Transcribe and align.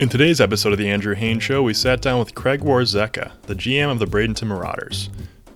In 0.00 0.08
today's 0.08 0.40
episode 0.40 0.72
of 0.72 0.78
The 0.80 0.90
Andrew 0.90 1.14
Haines 1.14 1.44
Show, 1.44 1.62
we 1.62 1.72
sat 1.72 2.02
down 2.02 2.18
with 2.18 2.34
Craig 2.34 2.62
Warzecha, 2.62 3.30
the 3.42 3.54
GM 3.54 3.92
of 3.92 4.00
the 4.00 4.06
Bradenton 4.06 4.48
Marauders. 4.48 5.08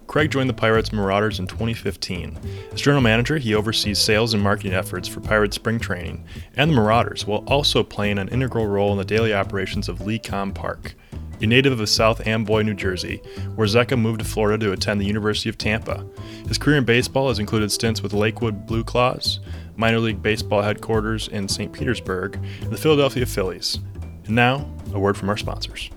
Craig 0.06 0.30
joined 0.30 0.48
the 0.48 0.54
Pirates 0.54 0.92
Marauders 0.92 1.40
in 1.40 1.48
2015. 1.48 2.38
As 2.72 2.80
general 2.80 3.02
manager, 3.02 3.38
he 3.38 3.56
oversees 3.56 3.98
sales 3.98 4.34
and 4.34 4.42
marketing 4.42 4.74
efforts 4.74 5.08
for 5.08 5.18
Pirates 5.18 5.56
spring 5.56 5.80
training 5.80 6.24
and 6.54 6.70
the 6.70 6.76
Marauders, 6.76 7.26
while 7.26 7.42
also 7.48 7.82
playing 7.82 8.16
an 8.16 8.28
integral 8.28 8.68
role 8.68 8.92
in 8.92 8.98
the 8.98 9.04
daily 9.04 9.34
operations 9.34 9.88
of 9.88 9.98
Lecom 9.98 10.54
Park. 10.54 10.94
A 11.40 11.46
native 11.46 11.80
of 11.80 11.88
South 11.88 12.24
Amboy, 12.24 12.62
New 12.62 12.74
Jersey, 12.74 13.20
Warzecha 13.56 13.98
moved 13.98 14.20
to 14.20 14.24
Florida 14.24 14.66
to 14.66 14.72
attend 14.72 15.00
the 15.00 15.06
University 15.06 15.48
of 15.48 15.58
Tampa. 15.58 16.06
His 16.46 16.58
career 16.58 16.76
in 16.76 16.84
baseball 16.84 17.26
has 17.26 17.40
included 17.40 17.72
stints 17.72 18.02
with 18.02 18.12
Lakewood 18.12 18.66
Blue 18.66 18.84
Claws, 18.84 19.40
minor 19.74 19.98
league 19.98 20.22
baseball 20.22 20.62
headquarters 20.62 21.26
in 21.26 21.48
St. 21.48 21.72
Petersburg, 21.72 22.36
and 22.62 22.70
the 22.70 22.78
Philadelphia 22.78 23.26
Phillies. 23.26 23.80
And 24.28 24.36
now, 24.36 24.70
a 24.92 25.00
word 25.00 25.16
from 25.16 25.30
our 25.30 25.38
sponsors. 25.38 25.88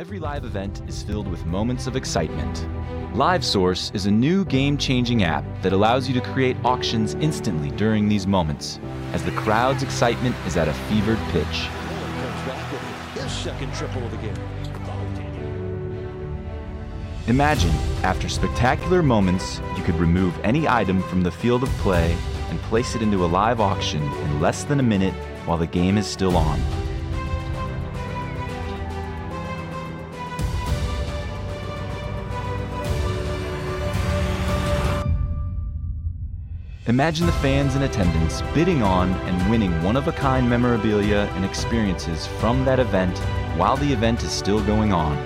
Every 0.00 0.18
live 0.18 0.44
event 0.44 0.82
is 0.88 1.04
filled 1.04 1.28
with 1.28 1.46
moments 1.46 1.86
of 1.86 1.94
excitement. 1.94 2.66
LiveSource 3.14 3.94
is 3.94 4.06
a 4.06 4.10
new 4.10 4.44
game 4.44 4.76
changing 4.76 5.22
app 5.22 5.44
that 5.62 5.72
allows 5.72 6.08
you 6.08 6.14
to 6.14 6.20
create 6.20 6.56
auctions 6.64 7.14
instantly 7.14 7.70
during 7.70 8.08
these 8.08 8.26
moments, 8.26 8.80
as 9.12 9.22
the 9.22 9.30
crowd's 9.30 9.84
excitement 9.84 10.34
is 10.48 10.56
at 10.56 10.66
a 10.66 10.72
fevered 10.72 11.18
pitch. 11.30 11.68
Imagine, 17.28 17.70
after 18.02 18.28
spectacular 18.28 19.00
moments, 19.00 19.60
you 19.76 19.84
could 19.84 19.94
remove 19.94 20.36
any 20.42 20.66
item 20.66 21.00
from 21.04 21.22
the 21.22 21.30
field 21.30 21.62
of 21.62 21.68
play 21.78 22.16
and 22.50 22.58
place 22.62 22.96
it 22.96 23.02
into 23.02 23.24
a 23.24 23.26
live 23.26 23.60
auction 23.60 24.02
in 24.02 24.40
less 24.40 24.64
than 24.64 24.80
a 24.80 24.82
minute 24.82 25.14
while 25.46 25.56
the 25.56 25.68
game 25.68 25.96
is 25.96 26.06
still 26.08 26.36
on. 26.36 26.60
Imagine 36.86 37.24
the 37.24 37.32
fans 37.32 37.76
in 37.76 37.82
attendance 37.84 38.42
bidding 38.52 38.82
on 38.82 39.10
and 39.26 39.50
winning 39.50 39.82
one 39.82 39.96
of 39.96 40.06
a 40.06 40.12
kind 40.12 40.46
memorabilia 40.46 41.30
and 41.32 41.42
experiences 41.42 42.26
from 42.26 42.62
that 42.66 42.78
event 42.78 43.16
while 43.56 43.78
the 43.78 43.90
event 43.90 44.22
is 44.22 44.30
still 44.30 44.62
going 44.62 44.92
on. 44.92 45.16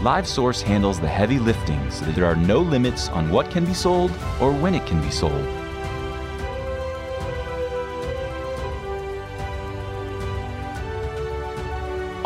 LiveSource 0.00 0.62
handles 0.62 1.00
the 1.00 1.08
heavy 1.08 1.40
lifting 1.40 1.90
so 1.90 2.04
that 2.04 2.14
there 2.14 2.26
are 2.26 2.36
no 2.36 2.60
limits 2.60 3.08
on 3.08 3.30
what 3.30 3.50
can 3.50 3.64
be 3.64 3.74
sold 3.74 4.12
or 4.40 4.52
when 4.52 4.76
it 4.76 4.86
can 4.86 5.02
be 5.02 5.10
sold. 5.10 5.57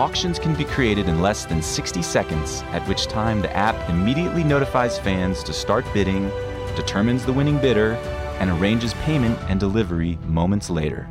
Auctions 0.03 0.37
can 0.37 0.53
be 0.57 0.65
created 0.65 1.09
in 1.09 1.23
less 1.23 1.45
than 1.45 1.63
60 1.63 2.03
seconds, 2.03 2.63
at 2.73 2.85
which 2.89 3.07
time 3.07 3.41
the 3.41 3.57
app 3.57 3.89
immediately 3.89 4.43
notifies 4.43 4.99
fans 4.99 5.45
to 5.45 5.53
start 5.53 5.87
bidding, 5.95 6.29
determines 6.75 7.25
the 7.25 7.33
winning 7.33 7.57
bidder, 7.59 7.93
and 8.41 8.51
arranges 8.51 8.95
payment 8.95 9.39
and 9.49 9.61
delivery 9.61 10.19
moments 10.27 10.69
later. 10.71 11.09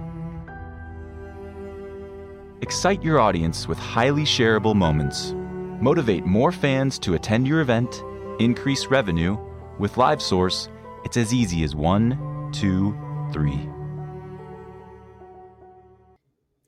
Excite 2.60 3.02
your 3.02 3.18
audience 3.18 3.66
with 3.66 3.78
highly 3.78 4.24
shareable 4.24 4.76
moments. 4.76 5.34
Motivate 5.80 6.26
more 6.26 6.52
fans 6.52 7.00
to 7.00 7.14
attend 7.14 7.48
your 7.48 7.62
event, 7.62 8.04
increase 8.40 8.88
revenue. 8.88 9.38
With 9.80 9.96
LiveSource, 9.96 10.68
it's 11.06 11.16
as 11.16 11.34
easy 11.34 11.64
as 11.64 11.74
one, 11.74 12.50
two, 12.52 12.94
three. 13.32 13.71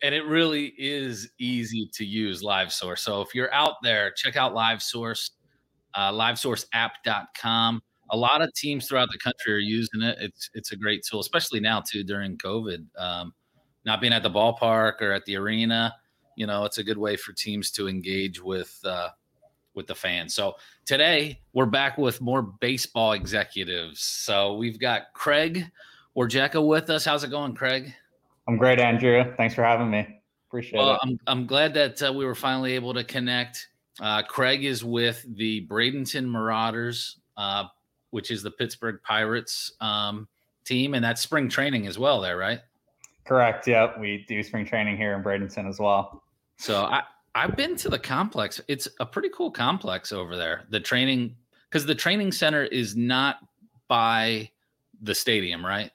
And 0.03 0.13
it 0.13 0.25
really 0.25 0.73
is 0.77 1.29
easy 1.39 1.89
to 1.93 2.05
use 2.05 2.43
LiveSource. 2.43 2.99
So 2.99 3.21
if 3.21 3.33
you're 3.33 3.53
out 3.53 3.75
there, 3.81 4.11
check 4.11 4.35
out 4.35 4.53
LiveSource, 4.53 5.31
uh, 5.95 6.11
LiveSourceApp.com. 6.11 7.81
A 8.11 8.17
lot 8.17 8.41
of 8.41 8.53
teams 8.53 8.87
throughout 8.87 9.09
the 9.11 9.17
country 9.17 9.53
are 9.53 9.57
using 9.57 10.01
it. 10.01 10.17
It's 10.19 10.49
it's 10.53 10.71
a 10.73 10.75
great 10.75 11.03
tool, 11.09 11.21
especially 11.21 11.61
now 11.61 11.81
too 11.81 12.03
during 12.03 12.37
COVID. 12.37 12.85
Um, 12.97 13.33
not 13.85 14.01
being 14.01 14.13
at 14.13 14.23
the 14.23 14.29
ballpark 14.29 15.01
or 15.01 15.13
at 15.13 15.25
the 15.25 15.37
arena, 15.37 15.93
you 16.35 16.47
know, 16.47 16.65
it's 16.65 16.77
a 16.77 16.83
good 16.83 16.97
way 16.97 17.15
for 17.15 17.31
teams 17.31 17.71
to 17.71 17.87
engage 17.87 18.41
with 18.41 18.77
uh, 18.83 19.09
with 19.73 19.87
the 19.87 19.95
fans. 19.95 20.35
So 20.35 20.55
today 20.85 21.39
we're 21.53 21.65
back 21.65 21.97
with 21.97 22.21
more 22.21 22.41
baseball 22.41 23.13
executives. 23.13 24.01
So 24.01 24.55
we've 24.55 24.79
got 24.79 25.13
Craig 25.13 25.65
Warzecha 26.15 26.65
with 26.65 26.89
us. 26.89 27.05
How's 27.05 27.23
it 27.23 27.31
going, 27.31 27.55
Craig? 27.55 27.93
I'm 28.47 28.57
great, 28.57 28.79
Andrew. 28.79 29.23
Thanks 29.37 29.55
for 29.55 29.63
having 29.63 29.89
me. 29.89 30.07
Appreciate 30.49 30.79
Well, 30.79 30.93
it. 30.95 30.99
I'm 31.03 31.19
I'm 31.27 31.45
glad 31.45 31.73
that 31.75 32.01
uh, 32.01 32.13
we 32.13 32.25
were 32.25 32.35
finally 32.35 32.73
able 32.73 32.93
to 32.93 33.03
connect. 33.03 33.69
Uh, 33.99 34.21
Craig 34.23 34.65
is 34.65 34.83
with 34.83 35.25
the 35.35 35.65
Bradenton 35.67 36.25
Marauders, 36.25 37.19
uh, 37.37 37.65
which 38.11 38.31
is 38.31 38.43
the 38.43 38.51
Pittsburgh 38.51 38.99
Pirates 39.03 39.71
um, 39.81 40.27
team, 40.65 40.93
and 40.93 41.03
that's 41.03 41.21
spring 41.21 41.49
training 41.49 41.87
as 41.87 41.97
well. 41.97 42.21
There, 42.21 42.37
right? 42.37 42.59
Correct. 43.25 43.67
Yep. 43.67 43.99
We 43.99 44.25
do 44.27 44.43
spring 44.43 44.65
training 44.65 44.97
here 44.97 45.13
in 45.13 45.23
Bradenton 45.23 45.67
as 45.67 45.79
well. 45.79 46.23
So 46.57 46.83
I 46.83 47.03
I've 47.35 47.55
been 47.55 47.75
to 47.77 47.89
the 47.89 47.99
complex. 47.99 48.61
It's 48.67 48.87
a 48.99 49.05
pretty 49.05 49.29
cool 49.29 49.49
complex 49.49 50.11
over 50.11 50.35
there. 50.35 50.65
The 50.69 50.79
training 50.79 51.35
because 51.69 51.85
the 51.85 51.95
training 51.95 52.31
center 52.31 52.63
is 52.63 52.95
not 52.95 53.37
by 53.87 54.51
the 55.01 55.15
stadium, 55.15 55.65
right? 55.65 55.91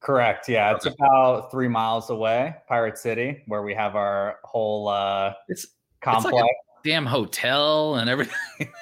Correct. 0.00 0.48
Yeah. 0.48 0.74
It's 0.74 0.86
Okay. 0.86 0.94
about 1.00 1.50
three 1.50 1.68
miles 1.68 2.10
away, 2.10 2.54
Pirate 2.68 2.96
City, 2.98 3.42
where 3.46 3.62
we 3.62 3.74
have 3.74 3.96
our 3.96 4.38
whole 4.44 4.88
uh, 4.88 5.32
It's 5.48 5.66
complex. 6.00 6.34
like 6.34 6.50
damn 6.84 7.04
hotel 7.04 7.96
and 7.96 8.08
everything. 8.08 8.36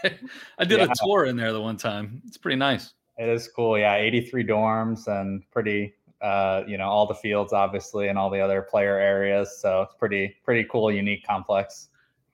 I 0.59 0.65
did 0.65 0.79
Yeah. 0.79 0.87
a 0.91 0.95
tour 1.07 1.25
in 1.25 1.37
there 1.37 1.53
the 1.53 1.61
one 1.61 1.77
time. 1.79 2.21
It's 2.27 2.37
pretty 2.37 2.57
nice. 2.57 2.93
it 3.19 3.29
is 3.31 3.49
cool. 3.49 3.79
Yeah. 3.79 3.95
83 3.97 4.45
dorms 4.47 5.07
and 5.09 5.43
pretty, 5.51 5.95
uh, 6.21 6.63
you 6.67 6.77
know, 6.77 6.85
all 6.89 7.07
the 7.07 7.15
fields, 7.15 7.55
obviously, 7.55 8.09
and 8.09 8.19
all 8.19 8.29
the 8.29 8.41
other 8.41 8.61
player 8.61 8.99
areas. 8.99 9.59
So 9.59 9.81
it's 9.83 9.95
pretty, 9.95 10.37
pretty 10.45 10.69
cool, 10.71 10.93
unique 10.93 11.27
complex. 11.27 11.89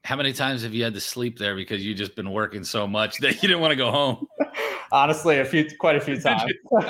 How 0.04 0.16
many 0.16 0.32
times 0.32 0.64
have 0.64 0.74
you 0.74 0.82
had 0.82 0.94
to 0.94 1.00
sleep 1.00 1.38
there 1.38 1.54
because 1.54 1.86
you 1.86 1.94
just 1.94 2.16
been 2.16 2.32
working 2.32 2.64
so 2.64 2.88
much 2.88 3.18
that 3.20 3.34
you 3.40 3.48
didn't 3.48 3.60
want 3.60 3.70
to 3.70 3.76
go 3.76 3.92
home? 3.92 4.26
Honestly, 4.92 5.38
a 5.40 5.44
few, 5.44 5.66
quite 5.78 5.96
a 5.96 6.00
few 6.00 6.20
times. 6.20 6.52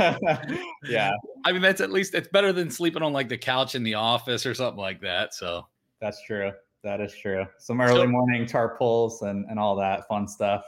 yeah. 0.88 1.12
I 1.44 1.52
mean, 1.52 1.62
that's 1.62 1.80
at 1.80 1.90
least 1.90 2.14
it's 2.14 2.28
better 2.28 2.52
than 2.52 2.70
sleeping 2.70 3.02
on 3.02 3.12
like 3.12 3.28
the 3.28 3.38
couch 3.38 3.74
in 3.74 3.82
the 3.82 3.94
office 3.94 4.44
or 4.44 4.54
something 4.54 4.80
like 4.80 5.00
that. 5.02 5.32
So 5.34 5.66
That's 6.00 6.22
true. 6.24 6.50
That 6.82 7.00
is 7.00 7.14
true. 7.14 7.46
Some 7.58 7.80
early 7.80 8.02
So- 8.02 8.06
morning 8.08 8.46
chart 8.46 8.76
pulls 8.76 9.22
and, 9.22 9.46
and 9.48 9.58
all 9.58 9.76
that 9.76 10.06
fun 10.08 10.26
stuff. 10.28 10.64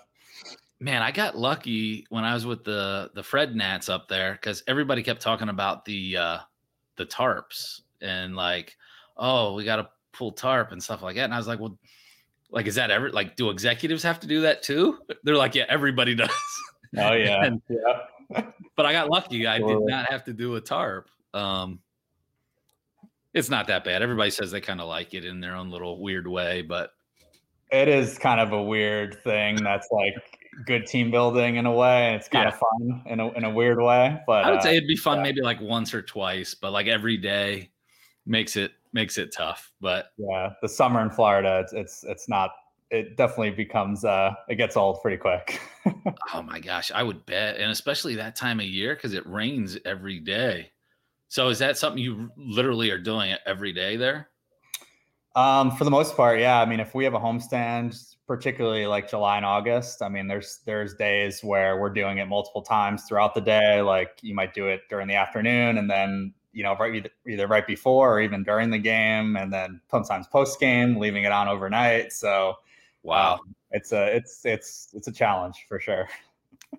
man, 0.80 1.02
I 1.02 1.10
got 1.10 1.36
lucky 1.36 2.06
when 2.10 2.24
I 2.24 2.34
was 2.34 2.46
with 2.46 2.62
the 2.64 3.10
the 3.14 3.22
Fred 3.22 3.56
Nats 3.56 3.88
up 3.88 4.06
there 4.08 4.32
because 4.34 4.62
everybody 4.68 5.02
kept 5.02 5.20
talking 5.20 5.48
about 5.48 5.84
the 5.84 6.16
uh 6.16 6.38
the 6.96 7.06
tarps 7.06 7.80
and 8.00 8.36
like, 8.36 8.76
oh, 9.16 9.54
we 9.54 9.64
got 9.64 9.76
to 9.76 9.88
pull 10.12 10.30
tarp 10.30 10.70
and 10.70 10.80
stuff 10.82 11.02
like 11.02 11.16
that. 11.16 11.24
And 11.24 11.34
I 11.34 11.38
was 11.38 11.48
like, 11.48 11.58
well, 11.58 11.76
like, 12.50 12.66
is 12.68 12.76
that 12.76 12.92
ever 12.92 13.10
like, 13.10 13.34
do 13.34 13.50
executives 13.50 14.02
have 14.04 14.20
to 14.20 14.28
do 14.28 14.42
that 14.42 14.62
too? 14.62 14.98
They're 15.24 15.34
like, 15.36 15.56
yeah, 15.56 15.64
everybody 15.68 16.14
does. 16.22 16.30
Oh 16.98 17.12
yeah. 17.14 17.44
And- 17.44 17.62
yeah. 17.68 18.42
but 18.76 18.86
I 18.86 18.92
got 18.92 19.08
lucky. 19.10 19.46
I 19.46 19.58
did 19.58 19.80
not 19.82 20.10
have 20.10 20.24
to 20.24 20.32
do 20.32 20.56
a 20.56 20.60
tarp. 20.60 21.08
Um, 21.34 21.80
it's 23.32 23.50
not 23.50 23.66
that 23.66 23.84
bad. 23.84 24.02
Everybody 24.02 24.30
says 24.30 24.50
they 24.50 24.60
kind 24.60 24.80
of 24.80 24.88
like 24.88 25.12
it 25.14 25.24
in 25.24 25.40
their 25.40 25.56
own 25.56 25.70
little 25.70 26.00
weird 26.00 26.26
way, 26.26 26.62
but 26.62 26.92
It 27.72 27.88
is 27.88 28.16
kind 28.18 28.40
of 28.40 28.52
a 28.52 28.62
weird 28.62 29.22
thing 29.24 29.56
that's 29.56 29.88
like 29.90 30.14
good 30.66 30.86
team 30.86 31.10
building 31.10 31.56
in 31.56 31.66
a 31.66 31.72
way. 31.72 32.14
It's 32.14 32.28
kind 32.28 32.44
Yeah. 32.44 32.50
of 32.50 32.58
fun 32.58 33.02
in 33.06 33.20
a 33.20 33.32
in 33.32 33.44
a 33.44 33.50
weird 33.50 33.78
way. 33.80 34.20
But 34.26 34.44
I 34.44 34.50
would 34.50 34.60
uh, 34.60 34.62
say 34.62 34.76
it'd 34.76 34.86
be 34.88 34.96
fun 34.96 35.18
yeah. 35.18 35.22
maybe 35.24 35.42
like 35.42 35.60
once 35.60 35.92
or 35.92 36.00
twice, 36.02 36.54
but 36.54 36.70
like 36.72 36.86
every 36.86 37.16
day 37.16 37.70
makes 38.24 38.56
it 38.56 38.72
makes 38.92 39.18
it 39.18 39.32
tough. 39.32 39.72
But 39.80 40.12
yeah, 40.16 40.52
the 40.62 40.68
summer 40.68 41.02
in 41.02 41.10
Florida, 41.10 41.60
it's 41.64 41.72
it's 41.72 42.04
it's 42.04 42.28
not. 42.28 42.50
It 42.90 43.16
definitely 43.16 43.50
becomes 43.50 44.04
uh, 44.04 44.34
it 44.48 44.56
gets 44.56 44.76
old 44.76 45.00
pretty 45.02 45.16
quick. 45.16 45.60
oh 46.34 46.42
my 46.42 46.60
gosh, 46.60 46.92
I 46.94 47.02
would 47.02 47.24
bet, 47.26 47.56
and 47.56 47.70
especially 47.70 48.14
that 48.16 48.36
time 48.36 48.60
of 48.60 48.66
year 48.66 48.94
because 48.94 49.14
it 49.14 49.26
rains 49.26 49.78
every 49.84 50.20
day. 50.20 50.70
So 51.28 51.48
is 51.48 51.58
that 51.58 51.76
something 51.76 52.02
you 52.02 52.30
literally 52.36 52.90
are 52.90 52.98
doing 52.98 53.34
every 53.46 53.72
day 53.72 53.96
there? 53.96 54.28
Um, 55.34 55.72
for 55.72 55.82
the 55.82 55.90
most 55.90 56.16
part, 56.16 56.38
yeah. 56.38 56.60
I 56.60 56.66
mean, 56.66 56.78
if 56.78 56.94
we 56.94 57.02
have 57.04 57.14
a 57.14 57.18
homestand, 57.18 58.14
particularly 58.26 58.86
like 58.86 59.10
July 59.10 59.36
and 59.36 59.44
August, 59.44 60.00
I 60.00 60.08
mean, 60.08 60.28
there's 60.28 60.60
there's 60.64 60.94
days 60.94 61.42
where 61.42 61.80
we're 61.80 61.90
doing 61.90 62.18
it 62.18 62.26
multiple 62.26 62.62
times 62.62 63.04
throughout 63.08 63.34
the 63.34 63.40
day. 63.40 63.80
Like 63.80 64.18
you 64.22 64.34
might 64.34 64.54
do 64.54 64.68
it 64.68 64.82
during 64.88 65.08
the 65.08 65.14
afternoon, 65.14 65.78
and 65.78 65.90
then 65.90 66.32
you 66.52 66.62
know, 66.62 66.76
right 66.76 66.94
either, 66.94 67.10
either 67.26 67.46
right 67.48 67.66
before 67.66 68.14
or 68.14 68.20
even 68.20 68.44
during 68.44 68.70
the 68.70 68.78
game, 68.78 69.36
and 69.36 69.52
then 69.52 69.80
sometimes 69.90 70.28
post 70.28 70.60
game, 70.60 70.96
leaving 70.98 71.24
it 71.24 71.32
on 71.32 71.48
overnight. 71.48 72.12
So 72.12 72.54
Wow. 73.04 73.34
um, 73.34 73.54
it's 73.70 73.92
a 73.92 74.16
it's 74.16 74.40
it's 74.44 74.88
it's 74.94 75.08
a 75.08 75.12
challenge 75.12 75.66
for 75.68 75.78
sure. 75.78 76.08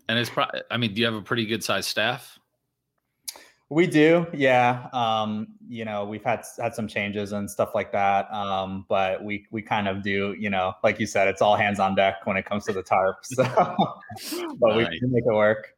and 0.09 0.19
it's 0.19 0.29
probably. 0.29 0.61
I 0.69 0.77
mean, 0.77 0.93
do 0.93 0.99
you 1.01 1.05
have 1.05 1.15
a 1.15 1.21
pretty 1.21 1.45
good 1.45 1.63
sized 1.63 1.87
staff? 1.87 2.39
We 3.69 3.87
do, 3.87 4.27
yeah. 4.31 4.89
Um, 4.93 5.47
you 5.67 5.85
know, 5.85 6.05
we've 6.05 6.23
had 6.23 6.43
had 6.59 6.75
some 6.75 6.87
changes 6.87 7.31
and 7.31 7.49
stuff 7.49 7.73
like 7.73 7.91
that. 7.93 8.31
Um, 8.31 8.85
but 8.87 9.23
we 9.23 9.47
we 9.51 9.61
kind 9.61 9.87
of 9.87 10.03
do, 10.03 10.35
you 10.37 10.49
know, 10.49 10.73
like 10.83 10.99
you 10.99 11.07
said, 11.07 11.27
it's 11.27 11.41
all 11.41 11.55
hands 11.55 11.79
on 11.79 11.95
deck 11.95 12.25
when 12.25 12.37
it 12.37 12.45
comes 12.45 12.65
to 12.65 12.73
the 12.73 12.83
tarp. 12.83 13.17
So, 13.23 13.43
but 14.59 14.77
we 14.77 14.85
can 14.85 15.11
make 15.11 15.23
it 15.25 15.33
work. 15.33 15.73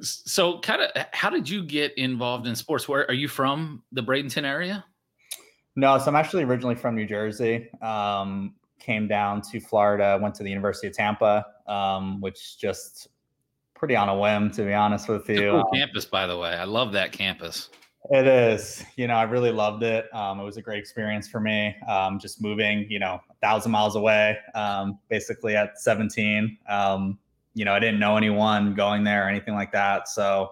So, 0.00 0.58
kind 0.58 0.82
of, 0.82 1.06
how 1.12 1.30
did 1.30 1.48
you 1.48 1.64
get 1.64 1.96
involved 1.96 2.46
in 2.46 2.54
sports? 2.56 2.88
Where 2.88 3.08
are 3.08 3.14
you 3.14 3.28
from? 3.28 3.82
The 3.92 4.02
Bradenton 4.02 4.44
area? 4.44 4.84
No, 5.76 5.96
so 5.98 6.06
I'm 6.06 6.16
actually 6.16 6.42
originally 6.42 6.74
from 6.74 6.94
New 6.94 7.06
Jersey. 7.06 7.70
Um, 7.80 8.54
came 8.84 9.08
down 9.08 9.40
to 9.40 9.60
Florida, 9.60 10.18
went 10.20 10.34
to 10.36 10.42
the 10.42 10.50
University 10.50 10.86
of 10.86 10.92
Tampa, 10.92 11.44
um, 11.66 12.20
which 12.20 12.58
just 12.58 13.08
pretty 13.74 13.96
on 13.96 14.08
a 14.08 14.16
whim, 14.16 14.50
to 14.52 14.62
be 14.64 14.74
honest 14.74 15.08
with 15.08 15.28
you. 15.28 15.50
Cool 15.50 15.60
um, 15.60 15.66
campus, 15.72 16.04
by 16.04 16.26
the 16.26 16.36
way. 16.36 16.50
I 16.50 16.64
love 16.64 16.92
that 16.92 17.12
campus. 17.12 17.70
It 18.10 18.26
is. 18.26 18.84
You 18.96 19.06
know, 19.06 19.14
I 19.14 19.22
really 19.22 19.50
loved 19.50 19.82
it. 19.82 20.14
Um, 20.14 20.38
it 20.38 20.44
was 20.44 20.58
a 20.58 20.62
great 20.62 20.78
experience 20.78 21.26
for 21.26 21.40
me. 21.40 21.74
Um, 21.88 22.18
just 22.18 22.42
moving, 22.42 22.86
you 22.90 22.98
know, 22.98 23.18
a 23.30 23.34
thousand 23.40 23.72
miles 23.72 23.96
away, 23.96 24.36
um, 24.54 24.98
basically 25.08 25.56
at 25.56 25.80
17. 25.80 26.58
Um, 26.68 27.18
you 27.54 27.64
know, 27.64 27.72
I 27.72 27.78
didn't 27.78 28.00
know 28.00 28.16
anyone 28.16 28.74
going 28.74 29.04
there 29.04 29.24
or 29.24 29.28
anything 29.28 29.54
like 29.54 29.72
that. 29.72 30.08
So, 30.08 30.50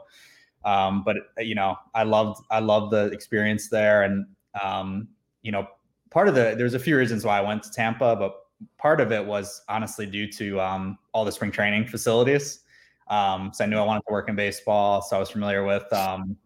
um, 0.64 1.02
but 1.04 1.16
you 1.38 1.54
know, 1.54 1.76
I 1.94 2.04
loved 2.04 2.42
I 2.50 2.60
loved 2.60 2.92
the 2.92 3.06
experience 3.06 3.68
there, 3.68 4.04
and 4.04 4.26
um, 4.62 5.08
you 5.42 5.50
know, 5.50 5.66
part 6.12 6.28
of 6.28 6.34
the 6.34 6.54
there's 6.56 6.74
a 6.74 6.78
few 6.78 6.96
reasons 6.96 7.24
why 7.24 7.38
I 7.38 7.40
went 7.40 7.62
to 7.64 7.70
Tampa, 7.72 8.14
but 8.16 8.34
part 8.78 9.00
of 9.00 9.10
it 9.10 9.24
was 9.24 9.62
honestly 9.68 10.06
due 10.06 10.30
to 10.32 10.60
all 10.60 11.24
the 11.24 11.32
spring 11.32 11.50
training 11.50 11.86
facilities. 11.86 12.60
Um, 13.08 13.50
so 13.52 13.64
I 13.64 13.66
knew 13.66 13.76
I 13.76 13.84
wanted 13.84 14.02
to 14.06 14.12
work 14.12 14.28
in 14.28 14.36
baseball. 14.36 15.02
So 15.02 15.16
I 15.16 15.20
was 15.20 15.30
familiar 15.30 15.64
with, 15.64 15.90
um, 15.92 16.36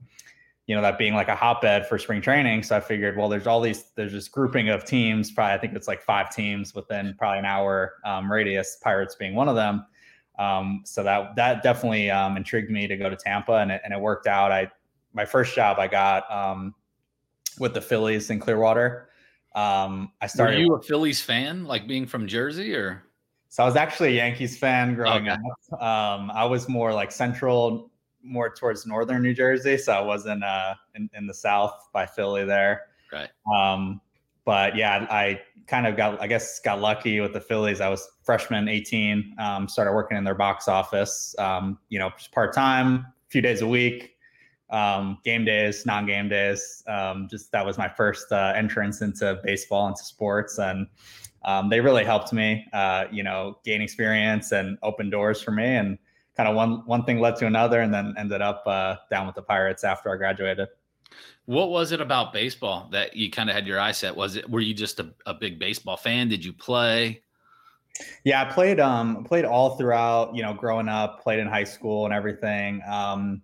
you 0.67 0.75
know, 0.75 0.83
that 0.83 0.99
being 0.99 1.15
like 1.15 1.29
a 1.29 1.37
hotbed 1.37 1.87
for 1.87 1.97
spring 1.97 2.21
training. 2.21 2.65
So 2.65 2.77
I 2.77 2.81
figured, 2.81 3.17
well, 3.17 3.29
there's 3.29 3.47
all 3.47 3.61
these, 3.61 3.93
there's 3.95 4.13
this 4.13 4.27
grouping 4.27 4.69
of 4.69 4.85
teams. 4.85 5.31
Probably, 5.31 5.55
I 5.55 5.59
think 5.59 5.75
it's 5.75 5.87
like 5.87 6.03
five 6.03 6.35
teams 6.35 6.75
within 6.75 7.15
probably 7.19 7.39
an 7.39 7.45
hour 7.45 7.99
um, 8.05 8.31
radius. 8.33 8.79
Pirates 8.83 9.15
being 9.15 9.35
one 9.35 9.49
of 9.49 9.55
them. 9.55 9.87
Um, 10.39 10.83
so 10.85 11.03
that 11.03 11.37
that 11.37 11.63
definitely 11.63 12.11
um, 12.11 12.37
intrigued 12.37 12.71
me 12.71 12.87
to 12.89 12.97
go 12.97 13.09
to 13.09 13.17
Tampa, 13.17 13.55
and 13.55 13.71
it, 13.71 13.81
and 13.85 13.95
it 13.95 14.01
worked 14.01 14.27
out. 14.27 14.53
I 14.53 14.71
my 15.15 15.25
first 15.25 15.55
job 15.55 15.79
I 15.79 15.87
got 15.87 16.31
um, 16.31 16.75
with 17.59 17.73
the 17.73 17.81
Phillies 17.81 18.29
in 18.29 18.39
Clearwater. 18.39 19.09
Um, 19.57 20.13
I 20.21 20.27
started. 20.27 20.59
Were 20.59 20.65
you 20.65 20.75
a 20.75 20.83
Phillies 20.83 21.23
fan, 21.23 21.65
like 21.65 21.89
being 21.89 22.07
from 22.07 22.29
Jersey, 22.29 22.75
or? 22.77 23.03
So 23.49 23.63
I 23.63 23.67
was 23.67 23.77
actually 23.77 24.09
a 24.09 24.17
Yankees 24.17 24.59
fan 24.59 24.95
growing 24.95 25.29
okay. 25.29 25.39
up. 25.73 25.83
Um, 25.83 26.31
I 26.31 26.45
was 26.45 26.69
more 26.69 26.93
like 26.93 27.11
central, 27.11 27.91
more 28.23 28.55
towards 28.55 28.87
northern 28.87 29.23
New 29.23 29.33
Jersey, 29.33 29.79
so 29.79 29.95
I 29.95 30.01
wasn't 30.01 30.45
uh, 30.45 30.75
in, 30.95 31.09
in 31.15 31.27
the 31.27 31.33
south 31.33 31.89
by 31.93 32.05
Philly 32.05 32.45
there. 32.45 32.83
Right. 33.11 33.31
Um, 33.55 34.03
but 34.45 34.77
yeah, 34.77 35.07
I 35.11 35.41
kind 35.67 35.87
of 35.87 35.97
got, 35.97 36.21
I 36.21 36.27
guess, 36.27 36.61
got 36.61 36.81
lucky 36.81 37.19
with 37.21 37.33
the 37.33 37.41
Phillies. 37.41 37.81
I 37.81 37.89
was 37.89 38.07
freshman, 38.25 38.69
18, 38.69 39.35
um, 39.39 39.69
started 39.69 39.93
working 39.93 40.19
in 40.19 40.25
their 40.25 40.35
box 40.35 40.69
office. 40.69 41.35
Um, 41.39 41.79
you 41.89 41.99
know, 41.99 42.11
just 42.11 42.33
part 42.33 42.53
time, 42.53 42.95
a 42.97 43.31
few 43.31 43.41
days 43.41 43.63
a 43.63 43.67
week, 43.67 44.16
um, 44.71 45.19
game 45.25 45.45
days, 45.45 45.87
non 45.87 46.07
game 46.07 46.29
days. 46.29 46.83
Um, 46.87 47.29
just 47.31 47.53
that 47.53 47.65
was 47.65 47.79
my 47.79 47.89
first 47.89 48.33
uh, 48.33 48.53
entrance 48.55 49.01
into 49.01 49.41
baseball, 49.45 49.89
into 49.89 50.03
sports, 50.03 50.59
and 50.59 50.87
um, 51.45 51.69
they 51.69 51.81
really 51.81 52.05
helped 52.05 52.33
me, 52.33 52.67
uh, 52.73 53.05
you 53.11 53.23
know, 53.23 53.59
gain 53.65 53.81
experience 53.81 54.53
and 54.53 54.79
open 54.83 55.11
doors 55.11 55.41
for 55.41 55.53
me. 55.53 55.65
And 55.65 55.99
kind 56.37 56.49
of 56.49 56.55
one 56.55 56.85
one 56.87 57.05
thing 57.05 57.21
led 57.21 57.37
to 57.37 57.47
another, 57.47 57.81
and 57.81 57.93
then 57.93 58.15
ended 58.19 58.43
up 58.43 58.63
uh, 58.67 58.97
down 59.11 59.27
with 59.27 59.37
the 59.37 59.43
Pirates 59.43 59.85
after 59.85 60.13
I 60.13 60.17
graduated. 60.17 60.69
What 61.47 61.71
was 61.71 61.93
it 61.93 62.01
about 62.01 62.33
baseball 62.33 62.89
that 62.91 63.17
you 63.17 63.31
kind 63.31 63.49
of 63.49 63.55
had 63.55 63.67
your 63.67 63.79
eye 63.79 63.93
set? 63.93 64.17
Was 64.17 64.37
it 64.37 64.51
were 64.51 64.61
you 64.61 64.75
just 64.75 64.99
a, 64.99 65.15
a 65.27 65.35
big 65.35 65.59
baseball 65.59 65.97
fan? 65.97 66.29
Did 66.29 66.45
you 66.45 66.53
play? 66.53 67.23
Yeah, 68.25 68.43
I 68.43 68.53
played 68.53 68.81
um 68.81 69.25
played 69.25 69.45
all 69.45 69.77
throughout, 69.77 70.35
you 70.35 70.43
know, 70.43 70.53
growing 70.53 70.89
up, 70.89 71.23
played 71.23 71.39
in 71.39 71.47
high 71.47 71.65
school 71.65 72.05
and 72.05 72.13
everything. 72.13 72.83
Um 72.87 73.43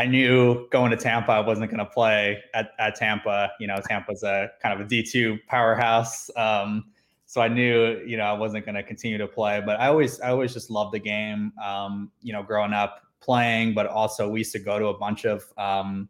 I 0.00 0.06
knew 0.06 0.66
going 0.70 0.90
to 0.92 0.96
Tampa 0.96 1.30
I 1.32 1.40
wasn't 1.40 1.70
going 1.70 1.84
to 1.84 1.84
play 1.84 2.42
at, 2.54 2.70
at 2.78 2.94
Tampa. 2.94 3.52
You 3.60 3.66
know, 3.66 3.82
Tampa's 3.86 4.22
a 4.22 4.48
kind 4.62 4.72
of 4.72 4.86
a 4.86 4.88
D2 4.88 5.40
powerhouse. 5.46 6.30
Um, 6.36 6.86
so 7.26 7.42
I 7.42 7.48
knew, 7.48 8.00
you 8.06 8.16
know, 8.16 8.22
I 8.22 8.32
wasn't 8.32 8.64
going 8.64 8.76
to 8.76 8.82
continue 8.82 9.18
to 9.18 9.26
play. 9.26 9.60
But 9.60 9.78
I 9.78 9.88
always, 9.88 10.18
I 10.22 10.30
always 10.30 10.54
just 10.54 10.70
loved 10.70 10.94
the 10.94 10.98
game. 11.00 11.52
Um, 11.62 12.10
you 12.22 12.32
know, 12.32 12.42
growing 12.42 12.72
up 12.72 13.02
playing, 13.20 13.74
but 13.74 13.88
also 13.88 14.26
we 14.26 14.40
used 14.40 14.52
to 14.52 14.58
go 14.58 14.78
to 14.78 14.86
a 14.86 14.96
bunch 14.96 15.26
of 15.26 15.44
um, 15.58 16.08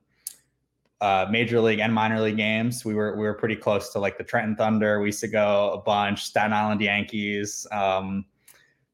uh, 1.01 1.27
major 1.29 1.61
league 1.61 1.81
and 1.81 1.93
minor 1.93 2.21
league 2.21 2.37
games. 2.37 2.85
We 2.85 2.95
were 2.95 3.17
we 3.17 3.25
were 3.25 3.35
pretty 3.35 3.57
close 3.57 3.93
to 3.95 3.99
like 3.99 4.19
the 4.19 4.25
Trenton 4.25 4.55
Thunder. 4.55 5.01
We 5.01 5.09
used 5.09 5.21
to 5.23 5.29
go 5.29 5.73
a 5.73 5.79
bunch. 5.79 6.23
Staten 6.27 6.53
Island 6.53 6.81
Yankees. 6.81 7.67
Um, 7.73 8.25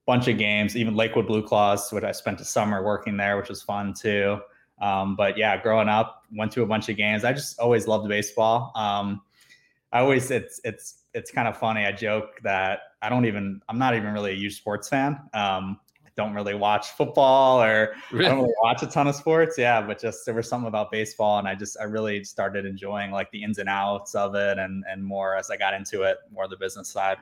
bunch 0.07 0.27
of 0.27 0.39
games, 0.39 0.75
even 0.75 0.95
Lakewood 0.95 1.27
Blue 1.27 1.43
Claws, 1.43 1.93
which 1.93 2.05
I 2.05 2.13
spent 2.13 2.41
a 2.41 2.47
summer 2.47 2.83
working 2.83 3.19
there, 3.19 3.37
which 3.37 3.51
was 3.51 3.61
fun 3.61 3.93
too. 3.93 4.41
Um, 4.81 5.17
but 5.17 5.39
yeah, 5.39 5.61
growing 5.61 5.89
up, 5.89 6.25
went 6.35 6.53
to 6.53 6.63
a 6.63 6.67
bunch 6.67 6.89
of 6.89 6.97
games. 6.97 7.25
I 7.25 7.33
just 7.33 7.59
always 7.59 7.87
loved 7.87 8.09
baseball. 8.09 8.73
Um, 8.75 9.23
I 9.93 10.01
always 10.01 10.31
it's 10.31 10.61
it's 10.65 11.05
it's 11.15 11.31
kind 11.31 11.49
of 11.49 11.57
funny. 11.57 11.87
I 11.87 11.93
joke 11.93 12.41
that 12.43 12.81
I 13.01 13.09
don't 13.09 13.25
even 13.25 13.61
I'm 13.69 13.79
not 13.79 13.95
even 13.95 14.13
really 14.13 14.33
a 14.33 14.37
huge 14.37 14.57
sports 14.57 14.89
fan. 14.89 15.13
Um, 15.33 15.81
I 16.05 16.11
don't 16.17 16.35
really 16.35 16.55
watch 16.55 16.89
football 16.91 17.63
or 17.63 17.95
really? 18.13 18.27
I 18.27 18.29
don't 18.31 18.41
really 18.41 18.55
watch 18.63 18.83
a 18.83 18.87
ton 18.87 19.07
of 19.07 19.15
sports. 19.15 19.57
Yeah, 19.57 19.81
but 19.81 19.99
just 19.99 20.27
there 20.27 20.35
was 20.35 20.49
something 20.49 20.69
about 20.69 20.91
baseball, 20.91 21.39
and 21.39 21.49
I 21.49 21.55
just 21.55 21.79
I 21.81 21.85
really 21.85 22.25
started 22.25 22.67
enjoying 22.67 23.11
like 23.11 23.31
the 23.31 23.43
ins 23.43 23.59
and 23.59 23.69
outs 23.69 24.15
of 24.15 24.35
it, 24.35 24.59
and 24.59 24.85
and 24.91 25.03
more 25.03 25.37
as 25.37 25.51
I 25.51 25.57
got 25.57 25.73
into 25.73 26.03
it, 26.03 26.19
more 26.31 26.47
the 26.49 26.57
business 26.57 26.89
side. 26.89 27.19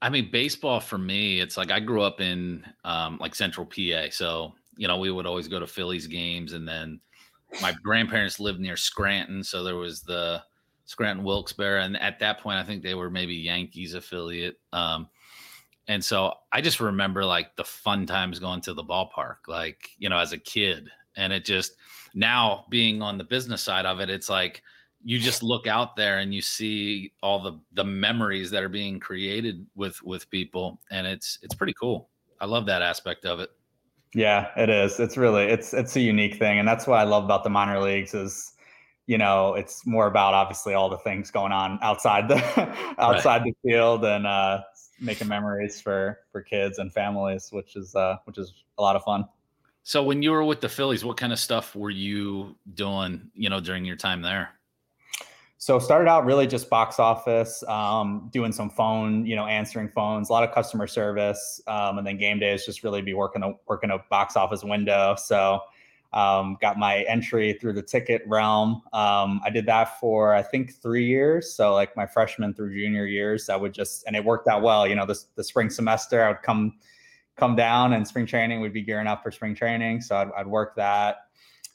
I 0.00 0.10
mean, 0.10 0.30
baseball 0.30 0.78
for 0.78 0.98
me, 0.98 1.40
it's 1.40 1.56
like 1.56 1.72
I 1.72 1.80
grew 1.80 2.02
up 2.02 2.20
in 2.20 2.64
um, 2.84 3.18
like 3.20 3.34
Central 3.34 3.66
PA, 3.66 4.10
so 4.10 4.54
you 4.76 4.88
know 4.88 4.98
we 4.98 5.10
would 5.10 5.26
always 5.26 5.48
go 5.48 5.60
to 5.60 5.66
Phillies 5.66 6.06
games, 6.06 6.52
and 6.52 6.66
then 6.66 7.00
my 7.60 7.72
grandparents 7.82 8.40
lived 8.40 8.60
near 8.60 8.76
Scranton, 8.76 9.44
so 9.44 9.62
there 9.62 9.76
was 9.76 10.02
the 10.02 10.42
Scranton 10.84 11.24
Wilkes-Barre, 11.24 11.82
and 11.82 11.96
at 11.98 12.18
that 12.20 12.40
point, 12.40 12.58
I 12.58 12.64
think 12.64 12.82
they 12.82 12.94
were 12.94 13.10
maybe 13.10 13.34
Yankees 13.34 13.94
affiliate. 13.94 14.58
Um, 14.72 15.08
and 15.88 16.04
so 16.04 16.34
I 16.52 16.60
just 16.60 16.80
remember 16.80 17.24
like 17.24 17.56
the 17.56 17.64
fun 17.64 18.06
times 18.06 18.38
going 18.38 18.60
to 18.62 18.74
the 18.74 18.84
ballpark, 18.84 19.48
like 19.48 19.88
you 19.98 20.08
know, 20.08 20.18
as 20.18 20.32
a 20.32 20.38
kid, 20.38 20.88
and 21.16 21.32
it 21.32 21.44
just 21.44 21.76
now 22.14 22.66
being 22.70 23.02
on 23.02 23.18
the 23.18 23.24
business 23.24 23.62
side 23.62 23.86
of 23.86 24.00
it, 24.00 24.10
it's 24.10 24.28
like 24.28 24.62
you 25.04 25.18
just 25.18 25.42
look 25.42 25.66
out 25.66 25.96
there 25.96 26.18
and 26.18 26.32
you 26.32 26.40
see 26.40 27.12
all 27.22 27.40
the 27.42 27.58
the 27.72 27.84
memories 27.84 28.50
that 28.50 28.62
are 28.62 28.68
being 28.68 29.00
created 29.00 29.66
with 29.74 30.00
with 30.02 30.30
people, 30.30 30.80
and 30.90 31.06
it's 31.06 31.38
it's 31.42 31.54
pretty 31.54 31.74
cool. 31.74 32.08
I 32.40 32.46
love 32.46 32.66
that 32.66 32.82
aspect 32.82 33.24
of 33.24 33.40
it. 33.40 33.50
Yeah, 34.14 34.48
it 34.56 34.68
is. 34.68 35.00
It's 35.00 35.16
really 35.16 35.44
it's 35.44 35.72
it's 35.72 35.96
a 35.96 36.00
unique 36.00 36.36
thing, 36.36 36.58
and 36.58 36.68
that's 36.68 36.86
what 36.86 36.98
I 36.98 37.04
love 37.04 37.24
about 37.24 37.44
the 37.44 37.50
minor 37.50 37.80
leagues 37.80 38.14
is 38.14 38.52
you 39.06 39.18
know, 39.18 39.54
it's 39.54 39.84
more 39.84 40.06
about 40.06 40.32
obviously 40.32 40.74
all 40.74 40.88
the 40.88 40.98
things 40.98 41.30
going 41.30 41.52
on 41.52 41.78
outside 41.82 42.28
the 42.28 42.36
outside 42.98 43.42
right. 43.42 43.54
the 43.62 43.70
field 43.70 44.04
and 44.04 44.26
uh, 44.26 44.62
making 45.00 45.28
memories 45.28 45.80
for 45.80 46.20
for 46.30 46.42
kids 46.42 46.78
and 46.78 46.92
families, 46.92 47.48
which 47.50 47.76
is 47.76 47.94
uh, 47.94 48.16
which 48.24 48.38
is 48.38 48.64
a 48.78 48.82
lot 48.82 48.96
of 48.96 49.02
fun. 49.02 49.24
So 49.82 50.02
when 50.02 50.22
you 50.22 50.30
were 50.30 50.44
with 50.44 50.60
the 50.60 50.68
Phillies, 50.68 51.04
what 51.04 51.16
kind 51.16 51.32
of 51.32 51.40
stuff 51.40 51.74
were 51.74 51.90
you 51.90 52.54
doing, 52.74 53.30
you 53.34 53.50
know, 53.50 53.58
during 53.58 53.84
your 53.84 53.96
time 53.96 54.22
there? 54.22 54.50
So 55.62 55.78
started 55.78 56.08
out 56.08 56.24
really 56.24 56.48
just 56.48 56.68
box 56.68 56.98
office, 56.98 57.62
um, 57.68 58.28
doing 58.32 58.50
some 58.50 58.68
phone, 58.68 59.24
you 59.24 59.36
know, 59.36 59.46
answering 59.46 59.88
phones, 59.90 60.28
a 60.28 60.32
lot 60.32 60.42
of 60.42 60.52
customer 60.52 60.88
service, 60.88 61.62
um, 61.68 61.98
and 61.98 62.04
then 62.04 62.18
game 62.18 62.40
days 62.40 62.66
just 62.66 62.82
really 62.82 63.00
be 63.00 63.14
working 63.14 63.44
a 63.44 63.52
working 63.68 63.92
a 63.92 63.98
box 64.10 64.34
office 64.34 64.64
window. 64.64 65.14
So 65.16 65.60
um, 66.12 66.56
got 66.60 66.78
my 66.78 67.02
entry 67.02 67.52
through 67.60 67.74
the 67.74 67.82
ticket 67.82 68.22
realm. 68.26 68.82
Um, 68.92 69.40
I 69.44 69.50
did 69.50 69.64
that 69.66 70.00
for 70.00 70.34
I 70.34 70.42
think 70.42 70.74
three 70.74 71.06
years. 71.06 71.54
So 71.54 71.72
like 71.72 71.96
my 71.96 72.06
freshman 72.06 72.54
through 72.54 72.74
junior 72.74 73.06
years, 73.06 73.48
I 73.48 73.54
would 73.54 73.72
just 73.72 74.02
and 74.08 74.16
it 74.16 74.24
worked 74.24 74.48
out 74.48 74.62
well. 74.62 74.84
You 74.84 74.96
know, 74.96 75.06
the 75.06 75.16
the 75.36 75.44
spring 75.44 75.70
semester 75.70 76.24
I 76.24 76.30
would 76.30 76.42
come 76.42 76.72
come 77.36 77.54
down 77.54 77.92
and 77.92 78.04
spring 78.08 78.26
training 78.26 78.60
we'd 78.62 78.72
be 78.72 78.82
gearing 78.82 79.06
up 79.06 79.22
for 79.22 79.30
spring 79.30 79.54
training. 79.54 80.00
So 80.00 80.16
I'd, 80.16 80.28
I'd 80.36 80.46
work 80.48 80.74
that, 80.74 81.18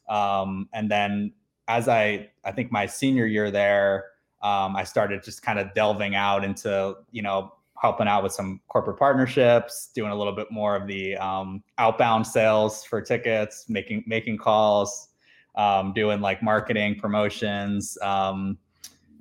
um, 0.10 0.68
and 0.74 0.92
then 0.92 1.32
as 1.68 1.88
I 1.88 2.30
I 2.44 2.52
think 2.52 2.72
my 2.72 2.86
senior 2.86 3.26
year 3.26 3.52
there, 3.52 4.06
um, 4.42 4.76
I 4.76 4.84
started 4.84 5.24
just 5.24 5.42
kind 5.42 5.60
of 5.60 5.74
delving 5.74 6.16
out 6.16 6.44
into 6.44 6.96
you 7.12 7.22
know 7.22 7.54
helping 7.80 8.08
out 8.08 8.24
with 8.24 8.32
some 8.32 8.60
corporate 8.68 8.98
partnerships, 8.98 9.92
doing 9.94 10.12
a 10.12 10.16
little 10.16 10.34
bit 10.34 10.52
more 10.52 10.76
of 10.76 10.88
the 10.88 11.16
um, 11.18 11.64
outbound 11.78 12.26
sales 12.26 12.84
for 12.84 13.02
tickets, 13.02 13.66
making 13.70 14.04
making 14.08 14.38
calls, 14.38 15.10
um, 15.56 15.94
doing 15.94 16.22
like 16.22 16.42
marketing 16.42 17.00
promotions. 17.00 17.98
Um, 18.02 18.58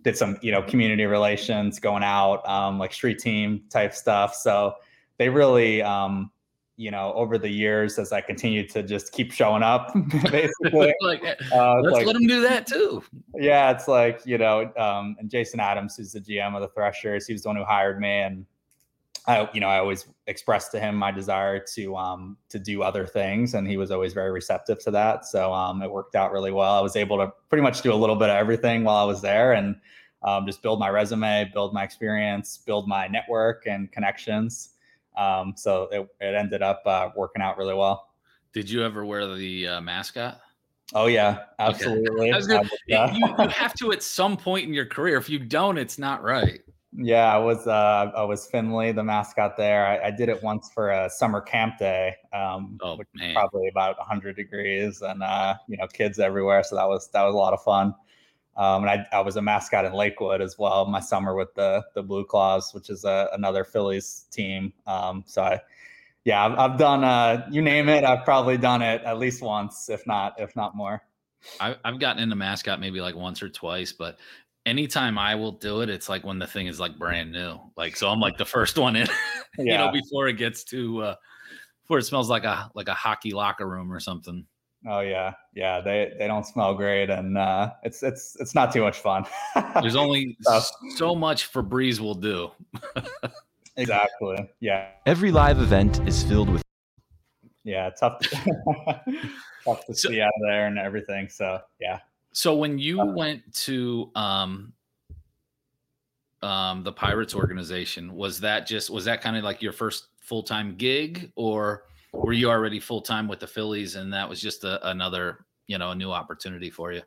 did 0.03 0.17
some 0.17 0.39
you 0.41 0.53
know 0.53 0.63
community 0.63 1.05
relations, 1.05 1.81
going 1.81 2.05
out 2.05 2.49
um, 2.49 2.79
like 2.79 2.93
street 2.93 3.19
team 3.19 3.65
type 3.71 3.93
stuff. 3.93 4.35
So 4.35 4.75
they 5.19 5.29
really 5.29 5.83
um, 5.83 6.31
you 6.77 6.91
know, 6.91 7.13
over 7.15 7.39
the 7.39 7.49
years, 7.49 7.99
as 7.99 8.13
I 8.13 8.21
continued 8.21 8.69
to 8.71 8.83
just 8.83 9.13
keep 9.13 9.33
showing 9.33 9.63
up, 9.63 9.93
basically, 10.31 10.95
like, 11.01 11.23
uh, 11.53 11.81
let's 11.81 11.95
like, 11.95 12.07
let 12.07 12.17
him 12.17 12.27
do 12.27 12.43
that 12.43 12.67
too. 12.67 13.03
yeah, 13.35 13.71
it's 13.71 13.89
like 13.89 14.21
you 14.27 14.39
know, 14.39 14.71
um, 14.77 15.17
and 15.19 15.31
Jason 15.31 15.61
Adams, 15.61 15.97
who's 15.97 16.13
the 16.13 16.21
GM 16.21 16.55
of 16.55 16.61
the 16.61 16.69
Threshers, 16.69 17.27
he 17.27 17.33
was 17.33 17.43
the 17.43 17.49
one 17.49 17.57
who 17.57 17.65
hired 17.65 18.01
me, 18.01 18.21
and 18.21 18.45
I, 19.27 19.49
you 19.53 19.61
know, 19.61 19.69
I 19.69 19.79
always 19.79 20.07
expressed 20.27 20.71
to 20.73 20.81
him 20.81 20.95
my 20.95 21.11
desire 21.11 21.59
to 21.75 21.97
um, 21.97 22.37
to 22.51 22.59
do 22.59 22.83
other 22.83 23.07
things, 23.07 23.55
and 23.55 23.67
he 23.67 23.77
was 23.77 23.91
always 23.91 24.13
very 24.13 24.31
receptive 24.31 24.79
to 24.81 24.91
that. 24.93 25.25
So 25.25 25.53
um, 25.53 25.83
it 25.83 25.91
worked 25.91 26.15
out 26.15 26.31
really 26.31 26.53
well. 26.53 26.75
I 26.75 26.81
was 26.81 26.95
able 26.95 27.19
to 27.19 27.33
pretty 27.49 27.63
much 27.63 27.83
do 27.83 27.93
a 27.93 27.97
little 27.97 28.17
bit 28.17 28.29
of 28.29 28.37
everything 28.37 28.85
while 28.85 28.97
I 28.97 29.05
was 29.05 29.23
there, 29.23 29.53
and 29.55 29.77
um, 30.23 30.47
just 30.47 30.63
build 30.63 30.79
my 30.79 30.91
resume, 30.91 31.51
build 31.53 31.73
my 31.73 31.83
experience, 31.83 32.59
build 32.59 32.87
my 32.87 33.09
network 33.09 33.67
and 33.67 33.91
connections. 33.91 34.71
Um, 35.17 35.55
so 35.57 35.89
it, 35.93 36.09
it 36.21 36.35
ended 36.35 36.63
up 36.63 36.83
uh, 36.87 37.11
working 37.17 37.43
out 37.43 37.57
really 37.57 37.75
well. 37.75 38.09
Did 38.53 38.71
you 38.71 38.85
ever 38.85 39.05
wear 39.05 39.35
the 39.35 39.69
uh, 39.69 39.81
mascot? 39.81 40.41
Oh 40.95 41.07
yeah, 41.07 41.45
absolutely. 41.59 42.31
Was 42.33 42.47
gonna, 42.47 42.69
you, 42.87 42.99
you 43.15 43.49
have 43.49 43.75
to 43.75 43.93
at 43.93 44.03
some 44.03 44.37
point 44.37 44.67
in 44.67 44.73
your 44.73 44.87
career. 44.87 45.17
If 45.17 45.29
you 45.29 45.39
don't, 45.39 45.79
it's 45.79 45.99
not 45.99 46.23
right. 46.23 46.61
Yeah, 46.99 47.35
I 47.35 47.37
was 47.37 47.67
uh, 47.67 48.11
I 48.17 48.23
was 48.23 48.49
Phinley, 48.51 48.95
the 48.95 49.05
mascot 49.05 49.57
there. 49.59 49.87
I, 49.87 50.07
I 50.07 50.11
did 50.11 50.31
it 50.31 50.43
once 50.43 50.71
for 50.73 50.91
a 50.91 51.11
summer 51.11 51.43
camp 51.43 51.79
day, 51.79 52.15
um, 52.33 52.79
Oh 52.81 52.97
which 52.97 53.09
was 53.13 53.21
man, 53.21 53.35
probably 53.35 53.69
about 53.69 53.99
100 53.99 54.35
degrees, 54.35 55.03
and 55.03 55.23
uh, 55.23 55.57
you 55.69 55.77
know, 55.77 55.87
kids 55.89 56.19
everywhere. 56.19 56.63
So 56.63 56.77
that 56.77 56.89
was 56.89 57.11
that 57.11 57.23
was 57.23 57.35
a 57.35 57.37
lot 57.37 57.53
of 57.53 57.63
fun. 57.63 57.95
Um, 58.57 58.85
and 58.85 58.91
I, 58.91 59.07
I 59.17 59.21
was 59.21 59.37
a 59.37 59.43
mascot 59.43 59.85
in 59.85 59.93
Lakewood 59.93 60.41
as 60.41 60.59
well. 60.59 60.87
My 60.87 61.01
summer 61.01 61.35
with 61.35 61.55
the 61.55 61.85
the 61.95 62.03
Blue 62.03 62.25
Claws, 62.25 62.73
which 62.73 62.91
is 62.91 63.05
a, 63.05 63.29
another 63.33 63.65
Phillies 63.65 64.27
team. 64.31 64.73
Um, 64.87 65.25
so 65.27 65.43
I, 65.43 65.61
yeah, 66.25 66.45
I've, 66.45 66.59
I've 66.59 66.79
done 66.79 67.05
uh, 67.05 67.47
you 67.51 67.63
name 67.63 67.89
it. 67.89 68.03
I've 68.05 68.25
probably 68.25 68.57
done 68.57 68.83
it 68.83 69.03
at 69.03 69.19
least 69.19 69.43
once, 69.43 69.89
if 69.89 70.07
not 70.07 70.35
if 70.39 70.57
not 70.57 70.75
more. 70.77 71.03
I, 71.61 71.77
I've 71.85 72.01
gotten 72.01 72.23
into 72.23 72.35
mascot 72.37 72.81
maybe 72.81 73.01
like 73.01 73.15
once 73.15 73.43
or 73.43 73.49
twice, 73.49 73.93
but 73.93 74.19
anytime 74.65 75.19
I 75.19 75.35
will 75.35 75.53
do 75.53 75.81
it, 75.83 75.89
it's 75.89 76.09
like 76.09 76.25
when 76.25 76.39
the 76.39 76.47
thing 76.47 76.67
is 76.67 76.81
like 76.81 76.99
brand 76.99 77.33
new. 77.33 77.59
Like 77.77 77.97
so, 77.97 78.09
I'm 78.09 78.21
like 78.21 78.37
the 78.37 78.45
first 78.45 78.79
one 78.79 78.97
in, 78.97 79.07
you 79.59 79.77
know, 79.77 79.93
before 79.93 80.29
it 80.29 80.35
gets 80.35 80.65
to 80.65 81.03
uh, 81.03 81.15
before 81.83 81.99
it 81.99 82.05
smells 82.05 82.29
like 82.29 82.45
a 82.45 82.71
like 82.75 82.89
a 82.89 82.95
hockey 82.95 83.33
locker 83.33 83.67
room 83.67 83.93
or 83.93 84.01
something. 84.01 84.45
Oh 84.89 85.01
yeah, 85.01 85.35
yeah. 85.55 85.81
They 85.81 86.13
they 86.19 86.27
don't 86.29 86.47
smell 86.47 86.75
great, 86.75 87.11
and 87.11 87.37
uh, 87.37 87.73
it's 87.83 88.03
it's 88.03 88.37
it's 88.39 88.55
not 88.55 88.73
too 88.73 88.83
much 88.83 88.99
fun. 88.99 89.25
There's 89.81 89.97
only 89.97 90.37
So- 90.43 90.61
so 90.95 91.15
much 91.15 91.53
Febreze 91.53 91.99
will 91.99 92.15
do. 92.15 92.51
exactly. 93.77 94.49
Yeah, 94.61 94.89
Every 95.07 95.33
live 95.33 95.61
event 95.61 96.07
is 96.07 96.23
filled 96.23 96.49
with 96.51 96.63
yeah. 97.65 97.91
Tough 97.91 98.21
to, 98.21 98.31
tough 99.65 99.87
to 99.87 99.95
So- 99.95 100.09
see 100.11 100.21
out 100.21 100.29
of 100.37 100.43
there 100.49 100.67
and 100.69 100.79
everything. 100.79 101.29
So 101.29 101.61
yeah. 101.81 101.99
So 102.33 102.55
when 102.55 102.79
you 102.79 103.05
went 103.05 103.53
to 103.65 104.11
um 104.15 104.73
um 106.43 106.85
the 106.85 106.93
Pirates 106.93 107.35
organization, 107.35 108.15
was 108.15 108.41
that 108.41 108.67
just 108.67 108.91
was 108.91 109.05
that 109.07 109.21
kind 109.21 109.37
of 109.37 109.43
like 109.43 109.63
your 109.63 109.73
first 109.73 110.09
full-time 110.21 110.77
gig 110.77 111.33
or 111.35 111.85
were 112.17 112.33
you 112.33 112.51
already 112.51 112.81
full-time 112.81 113.29
with 113.29 113.41
the 113.41 113.47
Phillies 113.47 113.97
and 113.97 114.13
that 114.13 114.29
was 114.29 114.41
just 114.41 114.65
a, 114.65 114.89
another, 114.89 115.47
you 115.67 115.79
know, 115.79 115.91
a 115.91 115.95
new 115.95 116.11
opportunity 116.13 116.71
for 116.71 116.93
you? 116.93 117.03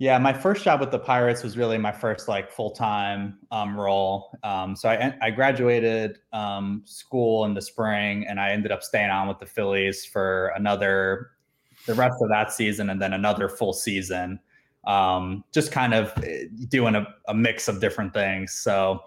Yeah, 0.00 0.16
my 0.18 0.32
first 0.32 0.62
job 0.62 0.78
with 0.78 0.92
the 0.92 0.98
Pirates 0.98 1.42
was 1.42 1.58
really 1.58 1.76
my 1.76 1.90
first 1.90 2.28
like 2.28 2.52
full 2.52 2.70
time 2.70 3.38
um, 3.50 3.78
role. 3.78 4.38
Um, 4.44 4.76
so 4.76 4.88
I 4.88 5.12
I 5.20 5.30
graduated 5.30 6.18
um, 6.32 6.82
school 6.84 7.46
in 7.46 7.54
the 7.54 7.60
spring, 7.60 8.24
and 8.28 8.38
I 8.38 8.52
ended 8.52 8.70
up 8.70 8.84
staying 8.84 9.10
on 9.10 9.26
with 9.26 9.40
the 9.40 9.46
Phillies 9.46 10.04
for 10.04 10.52
another 10.54 11.30
the 11.86 11.94
rest 11.94 12.14
of 12.20 12.28
that 12.28 12.52
season, 12.52 12.90
and 12.90 13.02
then 13.02 13.12
another 13.12 13.48
full 13.48 13.72
season. 13.72 14.38
Um, 14.86 15.42
just 15.52 15.72
kind 15.72 15.92
of 15.92 16.12
eh, 16.22 16.44
doing 16.68 16.94
a, 16.94 17.04
a 17.26 17.34
mix 17.34 17.66
of 17.66 17.80
different 17.80 18.14
things. 18.14 18.52
So 18.52 19.02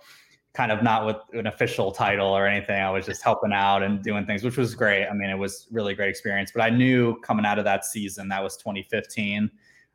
kind 0.53 0.71
of 0.71 0.83
not 0.83 1.05
with 1.05 1.15
an 1.33 1.47
official 1.47 1.91
title 1.91 2.27
or 2.27 2.45
anything. 2.45 2.81
I 2.81 2.89
was 2.89 3.05
just 3.05 3.21
helping 3.21 3.53
out 3.53 3.83
and 3.83 4.03
doing 4.03 4.25
things, 4.25 4.43
which 4.43 4.57
was 4.57 4.75
great. 4.75 5.07
I 5.07 5.13
mean, 5.13 5.29
it 5.29 5.37
was 5.37 5.67
really 5.71 5.93
great 5.93 6.09
experience. 6.09 6.51
But 6.53 6.63
I 6.63 6.69
knew 6.69 7.19
coming 7.21 7.45
out 7.45 7.57
of 7.57 7.65
that 7.65 7.85
season, 7.85 8.27
that 8.29 8.43
was 8.43 8.57
2015 8.57 9.49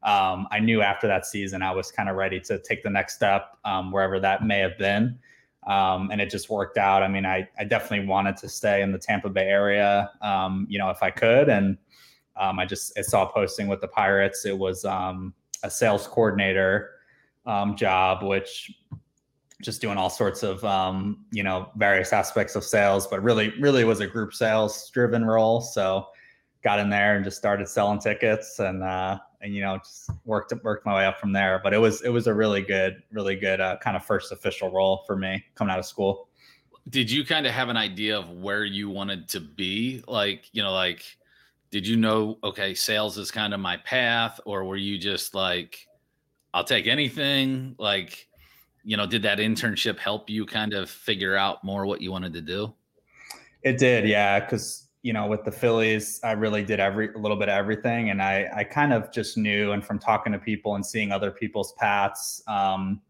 um, 0.06 0.46
I 0.52 0.60
knew 0.60 0.82
after 0.82 1.08
that 1.08 1.26
season 1.26 1.62
I 1.62 1.72
was 1.72 1.90
kind 1.90 2.08
of 2.08 2.16
ready 2.16 2.38
to 2.40 2.58
take 2.60 2.82
the 2.84 2.90
next 2.90 3.16
step 3.16 3.56
um, 3.64 3.90
wherever 3.90 4.20
that 4.20 4.44
may 4.44 4.58
have 4.58 4.78
been. 4.78 5.18
Um, 5.66 6.10
and 6.12 6.20
it 6.20 6.30
just 6.30 6.48
worked 6.48 6.78
out. 6.78 7.02
I 7.02 7.08
mean, 7.08 7.26
I, 7.26 7.48
I 7.58 7.64
definitely 7.64 8.06
wanted 8.06 8.36
to 8.38 8.48
stay 8.48 8.82
in 8.82 8.92
the 8.92 8.98
Tampa 8.98 9.28
Bay 9.28 9.48
area, 9.48 10.12
um, 10.22 10.66
you 10.70 10.78
know, 10.78 10.90
if 10.90 11.02
I 11.02 11.10
could. 11.10 11.48
And 11.48 11.76
um, 12.36 12.60
I 12.60 12.66
just 12.66 12.96
I 12.96 13.02
saw 13.02 13.26
posting 13.26 13.66
with 13.66 13.80
the 13.80 13.88
Pirates. 13.88 14.46
It 14.46 14.56
was 14.56 14.84
um, 14.84 15.34
a 15.64 15.70
sales 15.70 16.06
coordinator 16.06 16.92
job, 17.74 18.22
which 18.22 18.72
just 19.62 19.80
doing 19.80 19.96
all 19.96 20.10
sorts 20.10 20.42
of 20.42 20.62
um, 20.64 21.24
you 21.30 21.42
know 21.42 21.70
various 21.76 22.12
aspects 22.12 22.56
of 22.56 22.64
sales, 22.64 23.06
but 23.06 23.22
really 23.22 23.50
really 23.60 23.84
was 23.84 24.00
a 24.00 24.06
group 24.06 24.34
sales 24.34 24.90
driven 24.90 25.24
role. 25.24 25.60
So 25.60 26.06
got 26.62 26.78
in 26.78 26.90
there 26.90 27.16
and 27.16 27.24
just 27.24 27.36
started 27.36 27.68
selling 27.68 27.98
tickets 27.98 28.58
and 28.58 28.82
uh, 28.82 29.18
and 29.40 29.54
you 29.54 29.62
know 29.62 29.78
just 29.78 30.10
worked 30.24 30.52
worked 30.62 30.84
my 30.84 30.94
way 30.94 31.06
up 31.06 31.18
from 31.18 31.32
there. 31.32 31.60
But 31.62 31.74
it 31.74 31.78
was 31.78 32.02
it 32.02 32.10
was 32.10 32.26
a 32.26 32.34
really 32.34 32.62
good 32.62 33.02
really 33.10 33.36
good 33.36 33.60
uh, 33.60 33.78
kind 33.78 33.96
of 33.96 34.04
first 34.04 34.32
official 34.32 34.70
role 34.70 35.04
for 35.06 35.16
me 35.16 35.44
coming 35.54 35.72
out 35.72 35.78
of 35.78 35.86
school. 35.86 36.28
Did 36.88 37.10
you 37.10 37.24
kind 37.24 37.46
of 37.46 37.52
have 37.52 37.68
an 37.68 37.76
idea 37.76 38.16
of 38.16 38.30
where 38.30 38.64
you 38.64 38.88
wanted 38.88 39.28
to 39.30 39.40
be? 39.40 40.04
Like, 40.06 40.48
you 40.52 40.62
know, 40.62 40.72
like 40.72 41.02
did 41.70 41.86
you 41.86 41.96
know 41.96 42.38
okay, 42.44 42.74
sales 42.74 43.18
is 43.18 43.30
kind 43.30 43.54
of 43.54 43.60
my 43.60 43.76
path 43.78 44.38
or 44.44 44.64
were 44.64 44.76
you 44.76 44.98
just 44.98 45.34
like 45.34 45.86
I'll 46.56 46.64
take 46.64 46.86
anything? 46.86 47.74
Like, 47.78 48.28
you 48.86 48.96
know, 48.96 49.04
did 49.04 49.22
that 49.22 49.38
internship 49.38 49.98
help 49.98 50.30
you 50.30 50.46
kind 50.46 50.72
of 50.72 50.88
figure 50.88 51.34
out 51.34 51.64
more 51.64 51.86
what 51.86 52.00
you 52.00 52.12
wanted 52.12 52.32
to 52.34 52.40
do? 52.40 52.72
It 53.62 53.78
did, 53.78 54.06
yeah, 54.06 54.38
because 54.38 54.86
you 55.02 55.12
know 55.12 55.26
with 55.26 55.44
the 55.44 55.50
Phillies, 55.50 56.20
I 56.22 56.32
really 56.32 56.62
did 56.62 56.78
every 56.78 57.12
a 57.12 57.18
little 57.18 57.36
bit 57.36 57.48
of 57.48 57.54
everything, 57.54 58.10
and 58.10 58.22
I 58.22 58.48
I 58.54 58.62
kind 58.62 58.92
of 58.92 59.12
just 59.12 59.36
knew, 59.36 59.72
and 59.72 59.84
from 59.84 59.98
talking 59.98 60.32
to 60.32 60.38
people 60.38 60.76
and 60.76 60.86
seeing 60.86 61.10
other 61.10 61.32
people's 61.32 61.72
paths, 61.72 62.40
um, 62.46 63.00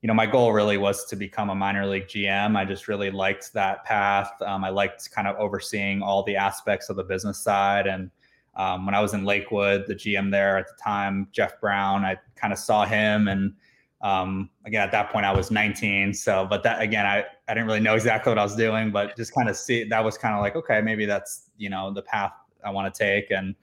you 0.00 0.06
know, 0.06 0.14
my 0.14 0.26
goal 0.26 0.52
really 0.52 0.76
was 0.76 1.04
to 1.06 1.16
become 1.16 1.50
a 1.50 1.56
minor 1.56 1.86
league 1.88 2.06
GM. 2.06 2.56
I 2.56 2.64
just 2.64 2.86
really 2.86 3.10
liked 3.10 3.52
that 3.52 3.84
path. 3.84 4.30
Um, 4.42 4.62
I 4.62 4.70
liked 4.70 5.10
kind 5.10 5.26
of 5.26 5.34
overseeing 5.38 6.02
all 6.02 6.22
the 6.22 6.36
aspects 6.36 6.88
of 6.88 6.94
the 6.94 7.04
business 7.04 7.40
side, 7.42 7.88
and 7.88 8.12
um, 8.54 8.86
when 8.86 8.94
I 8.94 9.00
was 9.00 9.12
in 9.12 9.24
Lakewood, 9.24 9.86
the 9.88 9.94
GM 9.96 10.30
there 10.30 10.56
at 10.56 10.68
the 10.68 10.80
time, 10.80 11.26
Jeff 11.32 11.60
Brown, 11.60 12.04
I 12.04 12.16
kind 12.36 12.52
of 12.52 12.60
saw 12.60 12.84
him 12.84 13.26
and 13.26 13.54
um, 14.02 14.48
again 14.64 14.82
at 14.82 14.90
that 14.92 15.10
point 15.10 15.26
i 15.26 15.32
was 15.32 15.50
19 15.50 16.14
so 16.14 16.46
but 16.48 16.62
that 16.62 16.80
again 16.80 17.06
i, 17.06 17.24
I 17.48 17.54
didn't 17.54 17.66
really 17.66 17.80
know 17.80 17.94
exactly 17.94 18.30
what 18.30 18.38
i 18.38 18.42
was 18.42 18.56
doing 18.56 18.90
but 18.90 19.16
just 19.16 19.34
kind 19.34 19.48
of 19.48 19.56
see 19.56 19.84
that 19.84 20.02
was 20.02 20.16
kind 20.16 20.34
of 20.34 20.40
like 20.40 20.56
okay 20.56 20.80
maybe 20.80 21.06
that's 21.06 21.50
you 21.58 21.70
know 21.70 21.92
the 21.92 22.02
path 22.02 22.32
i 22.64 22.70
want 22.70 22.92
to 22.92 22.98
take 22.98 23.30
and 23.30 23.54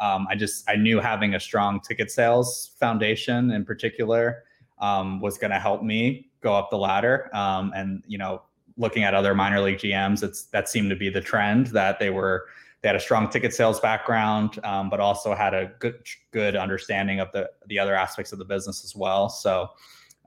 um, 0.00 0.26
i 0.30 0.34
just 0.34 0.68
i 0.68 0.76
knew 0.76 1.00
having 1.00 1.34
a 1.34 1.40
strong 1.40 1.80
ticket 1.80 2.10
sales 2.10 2.72
foundation 2.78 3.50
in 3.50 3.64
particular 3.64 4.44
um, 4.80 5.20
was 5.20 5.38
going 5.38 5.50
to 5.50 5.58
help 5.58 5.82
me 5.82 6.30
go 6.40 6.54
up 6.54 6.70
the 6.70 6.78
ladder 6.78 7.34
um, 7.34 7.72
and 7.74 8.02
you 8.06 8.18
know 8.18 8.42
looking 8.76 9.02
at 9.02 9.14
other 9.14 9.34
minor 9.34 9.60
league 9.60 9.78
gms 9.78 10.22
it's 10.22 10.44
that 10.44 10.68
seemed 10.68 10.90
to 10.90 10.96
be 10.96 11.08
the 11.08 11.20
trend 11.20 11.68
that 11.68 11.98
they 11.98 12.10
were 12.10 12.46
they 12.80 12.88
had 12.88 12.96
a 12.96 13.00
strong 13.00 13.28
ticket 13.28 13.52
sales 13.52 13.80
background, 13.80 14.60
um, 14.64 14.88
but 14.88 15.00
also 15.00 15.34
had 15.34 15.52
a 15.52 15.72
good 15.80 16.06
good 16.30 16.54
understanding 16.56 17.20
of 17.20 17.30
the 17.32 17.50
the 17.66 17.78
other 17.78 17.94
aspects 17.94 18.32
of 18.32 18.38
the 18.38 18.44
business 18.44 18.84
as 18.84 18.94
well. 18.94 19.28
So, 19.28 19.70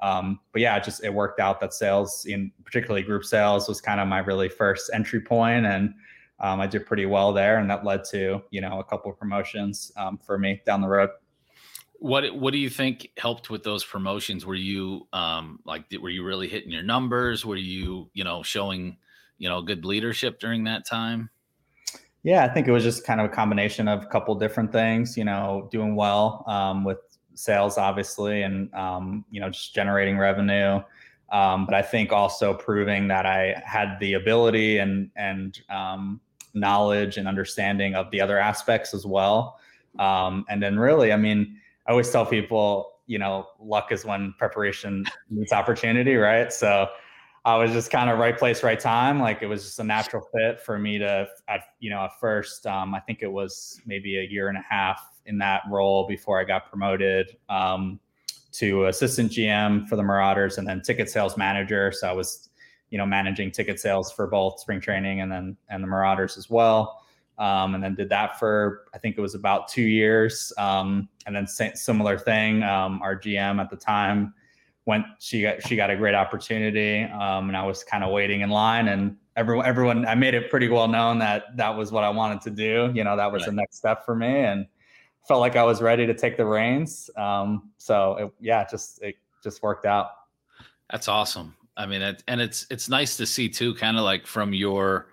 um, 0.02 0.40
but 0.52 0.62
yeah, 0.62 0.76
it 0.76 0.84
just 0.84 1.04
it 1.04 1.14
worked 1.14 1.40
out 1.40 1.62
that 1.62 1.74
sales, 1.74 2.26
in 2.26 2.52
particularly 2.66 3.04
group 3.04 3.24
sales, 3.24 3.68
was 3.68 3.80
kind 3.80 4.00
of 4.00 4.08
my 4.08 4.20
really 4.20 4.50
first 4.50 4.90
entry 4.94 5.22
point, 5.22 5.66
and 5.66 5.94
um, 6.42 6.60
I 6.60 6.68
did 6.68 6.86
pretty 6.86 7.06
well 7.06 7.32
there, 7.32 7.58
and 7.60 7.70
that 7.70 7.86
led 7.86 8.04
to 8.12 8.42
you 8.52 8.62
know 8.62 8.80
a 8.80 8.84
couple 8.84 9.10
of 9.12 9.18
promotions 9.18 9.92
um, 9.96 10.18
for 10.18 10.38
me 10.38 10.62
down 10.66 10.82
the 10.82 10.90
road. 10.90 11.10
What 12.00 12.36
what 12.36 12.52
do 12.52 12.58
you 12.58 12.70
think 12.70 13.10
helped 13.18 13.50
with 13.50 13.64
those 13.64 13.86
promotions? 13.86 14.46
Were 14.46 14.56
you 14.56 15.08
um 15.14 15.60
like 15.66 15.86
were 16.02 16.10
you 16.10 16.26
really 16.26 16.50
hitting 16.50 16.72
your 16.72 16.84
numbers? 16.84 17.46
Were 17.46 17.56
you, 17.56 18.10
you 18.14 18.24
know, 18.24 18.44
showing, 18.44 18.98
you 19.38 19.48
know, 19.48 19.62
good 19.62 19.86
leadership 19.86 20.40
during 20.40 20.66
that 20.66 20.86
time? 20.86 21.30
Yeah, 22.24 22.44
I 22.44 22.50
think 22.50 22.68
it 22.68 22.72
was 22.72 22.84
just 22.84 23.04
kind 23.04 23.20
of 23.20 23.26
a 23.26 23.30
combination 23.30 23.88
of 23.88 24.04
a 24.04 24.06
couple 24.06 24.36
different 24.36 24.72
things. 24.72 25.18
You 25.18 25.26
know, 25.26 25.68
doing 25.72 25.96
well 25.96 26.44
um, 26.48 26.84
with 26.84 27.00
sales, 27.34 27.78
obviously, 27.78 28.44
and 28.44 28.74
um, 28.74 29.26
you 29.32 29.42
know, 29.42 29.50
just 29.50 29.74
generating 29.74 30.18
revenue. 30.18 30.82
Um, 31.32 31.66
but 31.66 31.74
I 31.74 31.82
think 31.82 32.12
also 32.12 32.54
proving 32.54 33.08
that 33.08 33.26
I 33.26 33.62
had 33.66 33.98
the 34.00 34.14
ability 34.14 34.78
and 34.78 35.10
and 35.16 35.60
um, 35.70 36.22
knowledge 36.54 37.18
and 37.18 37.28
understanding 37.28 37.96
of 37.96 38.12
the 38.12 38.22
other 38.22 38.38
aspects 38.38 38.94
as 38.94 39.06
well. 39.06 39.60
Um, 40.00 40.46
and 40.50 40.62
then 40.62 40.78
really, 40.78 41.12
I 41.12 41.18
mean, 41.18 41.58
I 41.88 41.92
always 41.92 42.12
tell 42.12 42.26
people, 42.26 42.94
you 43.08 43.18
know, 43.18 43.48
luck 43.60 43.92
is 43.92 44.06
when 44.06 44.34
preparation 44.38 45.06
meets 45.30 45.54
opportunity, 45.54 46.16
right? 46.16 46.52
So 46.52 46.88
I 47.44 47.58
was 47.58 47.72
just 47.72 47.90
kind 47.90 48.10
of 48.10 48.20
right 48.20 48.38
place, 48.38 48.62
right 48.62 48.80
time. 48.80 49.20
Like 49.20 49.42
it 49.42 49.48
was 49.48 49.64
just 49.64 49.80
a 49.80 49.84
natural 49.84 50.24
fit 50.34 50.62
for 50.62 50.78
me 50.78 51.00
to, 51.00 51.28
at 51.48 51.62
you 51.80 51.90
know, 51.90 52.02
at 52.02 52.20
first, 52.20 52.68
um, 52.68 52.94
I 52.94 53.00
think 53.00 53.24
it 53.24 53.32
was 53.32 53.82
maybe 53.86 54.20
a 54.20 54.24
year 54.24 54.50
and 54.50 54.58
a 54.58 54.64
half 54.70 55.02
in 55.26 55.40
that 55.40 55.64
role 55.70 56.08
before 56.08 56.40
I 56.40 56.44
got 56.44 56.70
promoted 56.70 57.36
um, 57.50 58.00
to 58.54 58.86
assistant 58.86 59.32
GM 59.32 59.88
for 59.88 59.96
the 59.96 60.04
Marauders 60.04 60.60
and 60.60 60.68
then 60.68 60.82
ticket 60.82 61.10
sales 61.10 61.36
manager. 61.36 61.92
So 61.92 62.08
I 62.08 62.12
was, 62.12 62.50
you 62.92 63.00
know, 63.00 63.08
managing 63.08 63.50
ticket 63.50 63.80
sales 63.80 64.12
for 64.12 64.28
both 64.28 64.60
spring 64.60 64.80
training 64.80 65.22
and 65.22 65.32
then 65.32 65.58
and 65.70 65.84
the 65.84 65.88
Marauders 65.88 66.38
as 66.38 66.48
well. 66.48 67.04
Um, 67.40 67.74
and 67.74 67.84
then 67.84 67.96
did 67.96 68.10
that 68.10 68.38
for 68.38 68.84
I 68.94 69.00
think 69.00 69.18
it 69.18 69.22
was 69.22 69.34
about 69.34 69.68
two 69.68 69.82
years. 69.82 70.54
Um, 70.60 71.10
and 71.26 71.36
then 71.36 71.48
similar 71.48 72.20
thing. 72.20 72.62
Um, 72.62 73.02
our 73.02 73.16
GM 73.16 73.60
at 73.60 73.72
the 73.72 73.78
time 73.78 74.36
went 74.86 75.06
she 75.20 75.42
got 75.42 75.66
she 75.68 75.76
got 75.76 75.90
a 75.90 75.96
great 75.96 76.16
opportunity 76.16 77.04
um, 77.04 77.48
and 77.48 77.58
i 77.58 77.64
was 77.64 77.84
kind 77.84 78.04
of 78.04 78.12
waiting 78.12 78.42
in 78.42 78.50
line 78.50 78.88
and 78.88 79.16
everyone 79.36 79.66
everyone 79.66 80.06
i 80.08 80.16
made 80.16 80.34
it 80.34 80.50
pretty 80.50 80.68
well 80.68 80.88
known 80.88 81.20
that 81.20 81.56
that 81.56 81.76
was 81.76 81.92
what 81.92 82.04
i 82.04 82.10
wanted 82.10 82.42
to 82.42 82.50
do 82.50 82.92
you 82.94 83.04
know 83.04 83.16
that 83.16 83.32
was 83.32 83.42
right. 83.42 83.48
the 83.48 83.56
next 83.56 83.78
step 83.78 84.06
for 84.06 84.16
me 84.16 84.28
and 84.28 84.66
felt 85.28 85.40
like 85.40 85.56
i 85.56 85.64
was 85.64 85.82
ready 85.82 86.06
to 86.06 86.14
take 86.14 86.36
the 86.36 86.46
reins 86.46 87.10
um, 87.18 87.70
so 87.78 88.16
it, 88.16 88.32
yeah 88.40 88.66
just 88.70 89.02
it 89.04 89.16
just 89.44 89.62
worked 89.62 89.86
out 89.86 90.12
that's 90.90 91.08
awesome 91.08 91.56
i 91.78 91.86
mean 91.86 92.02
it, 92.02 92.24
and 92.28 92.42
it's 92.42 92.66
it's 92.72 92.90
nice 92.90 93.18
to 93.18 93.26
see 93.26 93.48
too 93.48 93.74
kind 93.76 93.98
of 93.98 94.04
like 94.04 94.26
from 94.26 94.54
your 94.54 95.08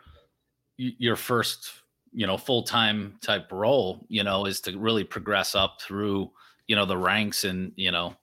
your 0.79 1.17
first 1.17 1.73
you 2.13 2.27
know 2.27 2.39
full-time 2.39 3.19
type 3.21 3.53
role 3.53 4.07
you 4.09 4.25
know 4.25 4.47
is 4.47 4.61
to 4.61 4.77
really 4.79 5.05
progress 5.05 5.55
up 5.55 5.81
through 5.81 6.31
you 6.67 6.75
know 6.75 6.87
the 6.87 6.97
ranks 6.97 7.45
and 7.45 7.73
you 7.77 7.91
know 7.91 8.17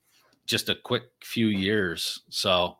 just 0.46 0.70
a 0.70 0.75
quick 0.75 1.04
few 1.22 1.48
years. 1.48 2.22
So, 2.30 2.78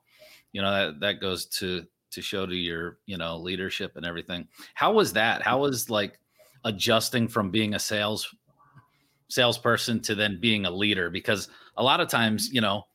you 0.52 0.62
know, 0.62 0.72
that, 0.72 1.00
that 1.00 1.22
goes 1.22 1.46
to, 1.58 1.86
to 2.12 2.22
show 2.22 2.46
to 2.46 2.56
your, 2.56 2.98
you 3.06 3.18
know, 3.18 3.38
leadership 3.38 3.94
and 3.96 4.06
everything. 4.06 4.48
How 4.74 4.94
was 4.94 5.14
that? 5.14 5.42
How 5.42 5.60
was 5.60 5.90
like 5.90 6.20
adjusting 6.64 7.28
from 7.28 7.52
being 7.52 7.74
a 7.74 7.80
sales 7.80 8.34
salesperson 9.28 10.00
to 10.02 10.16
then 10.16 10.40
being 10.40 10.66
a 10.66 10.72
leader? 10.72 11.10
Because 11.10 11.50
a 11.78 11.84
lot 11.84 12.00
of 12.00 12.08
times, 12.08 12.52
you 12.52 12.62
know, 12.62 12.86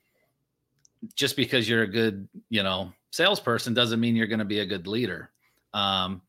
just 1.15 1.37
because 1.37 1.69
you're 1.69 1.83
a 1.83 1.89
good, 1.89 2.29
you 2.49 2.63
know, 2.63 2.93
salesperson 3.11 3.75
doesn't 3.75 4.01
mean 4.01 4.17
you're 4.17 4.27
going 4.27 4.39
to 4.39 4.45
be 4.45 4.61
a 4.61 4.67
good 4.67 4.87
leader. 4.87 5.31
Um, 5.75 6.23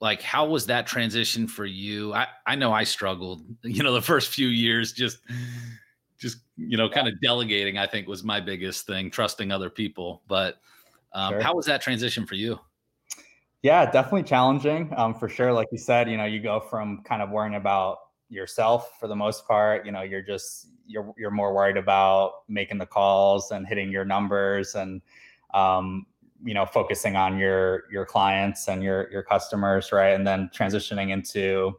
like 0.00 0.22
how 0.22 0.46
was 0.46 0.66
that 0.66 0.86
transition 0.86 1.48
for 1.48 1.64
you? 1.64 2.12
I, 2.14 2.26
I 2.46 2.54
know 2.54 2.72
I 2.72 2.84
struggled, 2.84 3.44
you 3.62 3.82
know, 3.82 3.92
the 3.92 4.02
first 4.02 4.30
few 4.30 4.48
years 4.48 4.92
just 4.92 5.18
just 6.18 6.38
you 6.56 6.76
know 6.76 6.88
kind 6.88 7.08
of 7.08 7.20
delegating 7.20 7.78
i 7.78 7.86
think 7.86 8.08
was 8.08 8.24
my 8.24 8.40
biggest 8.40 8.86
thing 8.86 9.10
trusting 9.10 9.50
other 9.50 9.70
people. 9.70 10.22
But 10.28 10.58
um, 11.12 11.34
sure. 11.34 11.40
how 11.40 11.54
was 11.54 11.66
that 11.66 11.80
transition 11.80 12.26
for 12.26 12.34
you? 12.34 12.58
Yeah 13.62 13.90
definitely 13.90 14.24
challenging 14.24 14.92
um, 14.96 15.14
for 15.14 15.28
sure. 15.28 15.52
Like 15.52 15.68
you 15.72 15.78
said 15.78 16.10
you 16.10 16.16
know 16.16 16.24
you 16.24 16.40
go 16.40 16.60
from 16.60 17.02
kind 17.04 17.22
of 17.22 17.30
worrying 17.30 17.54
about 17.54 17.98
yourself 18.28 18.98
for 19.00 19.08
the 19.08 19.16
most 19.16 19.46
part 19.46 19.86
you 19.86 19.92
know 19.92 20.02
you're 20.02 20.22
just 20.22 20.68
you're 20.86 21.14
you're 21.16 21.30
more 21.30 21.54
worried 21.54 21.76
about 21.76 22.42
making 22.48 22.78
the 22.78 22.86
calls 22.86 23.52
and 23.52 23.66
hitting 23.66 23.90
your 23.90 24.04
numbers 24.04 24.74
and 24.74 25.00
um, 25.54 26.06
you 26.44 26.54
know 26.54 26.66
focusing 26.66 27.16
on 27.16 27.38
your 27.38 27.84
your 27.90 28.04
clients 28.04 28.68
and 28.68 28.82
your 28.82 29.10
your 29.10 29.22
customers 29.22 29.92
right? 29.92 30.14
And 30.14 30.26
then 30.26 30.50
transitioning 30.54 31.10
into 31.10 31.78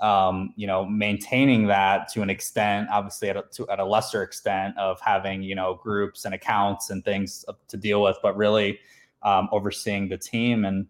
um, 0.00 0.52
you 0.56 0.66
know, 0.66 0.84
maintaining 0.84 1.66
that 1.66 2.08
to 2.12 2.22
an 2.22 2.30
extent, 2.30 2.88
obviously 2.90 3.28
at 3.30 3.36
a, 3.36 3.44
to, 3.52 3.68
at 3.70 3.78
a 3.78 3.84
lesser 3.84 4.22
extent 4.22 4.76
of 4.78 5.00
having, 5.00 5.42
you 5.42 5.54
know, 5.54 5.74
groups 5.82 6.24
and 6.24 6.34
accounts 6.34 6.90
and 6.90 7.04
things 7.04 7.44
to 7.68 7.76
deal 7.76 8.02
with, 8.02 8.16
but 8.22 8.36
really 8.36 8.78
um, 9.22 9.48
overseeing 9.52 10.08
the 10.08 10.18
team. 10.18 10.64
And 10.64 10.86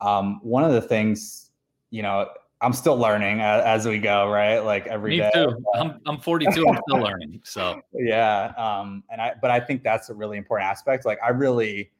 um, 0.00 0.40
one 0.42 0.64
of 0.64 0.72
the 0.72 0.80
things, 0.80 1.50
you 1.90 2.02
know, 2.02 2.28
I'm 2.62 2.72
still 2.72 2.96
learning 2.96 3.40
as, 3.40 3.64
as 3.64 3.86
we 3.86 3.98
go, 3.98 4.28
right? 4.28 4.58
Like 4.58 4.86
every 4.86 5.12
Me 5.12 5.18
day. 5.18 5.30
too. 5.32 5.64
I'm, 5.74 6.00
I'm 6.06 6.18
42. 6.18 6.66
I'm 6.68 6.78
still 6.88 7.02
learning. 7.02 7.40
So 7.44 7.80
yeah. 7.94 8.52
Um, 8.56 9.02
and 9.10 9.20
I, 9.20 9.32
but 9.40 9.50
I 9.50 9.60
think 9.60 9.82
that's 9.82 10.10
a 10.10 10.14
really 10.14 10.36
important 10.36 10.68
aspect. 10.68 11.06
Like 11.06 11.18
I 11.24 11.30
really, 11.30 11.90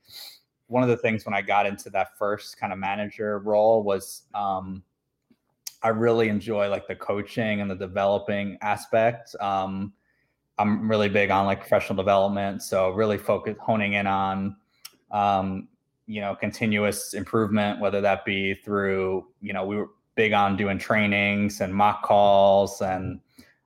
one 0.66 0.83
of 0.83 0.88
the 0.88 0.98
things 0.98 1.24
when 1.24 1.35
I 1.35 1.42
got 1.42 1.66
into 1.66 1.90
that 1.90 2.18
first 2.18 2.59
kind 2.59 2.72
of 2.72 2.79
manager 2.79 3.38
role 3.38 3.83
was, 3.83 4.24
um, 4.35 4.83
I 5.83 5.88
really 5.88 6.29
enjoy 6.29 6.69
like 6.69 6.87
the 6.87 6.95
coaching 6.95 7.61
and 7.61 7.71
the 7.71 7.75
developing 7.75 8.59
aspect. 8.61 9.35
Um, 9.40 9.93
I'm 10.59 10.90
really 10.90 11.09
big 11.09 11.31
on 11.31 11.47
like 11.47 11.61
professional 11.61 11.97
development, 11.97 12.62
so 12.62 12.90
really 12.90 13.16
focus 13.16 13.57
honing 13.59 13.95
in 13.95 14.07
on 14.07 14.57
um, 15.11 15.69
you 16.07 16.21
know 16.21 16.35
continuous 16.35 17.14
improvement, 17.14 17.81
whether 17.81 18.01
that 18.03 18.25
be 18.25 18.55
through 18.55 19.27
you 19.40 19.53
know 19.53 19.64
we 19.64 19.77
were 19.77 19.90
big 20.16 20.33
on 20.35 20.57
doing 20.57 20.79
trainings 20.79 21.62
and 21.62 21.75
mock 21.75 22.03
calls 22.03 22.83
and 22.83 23.21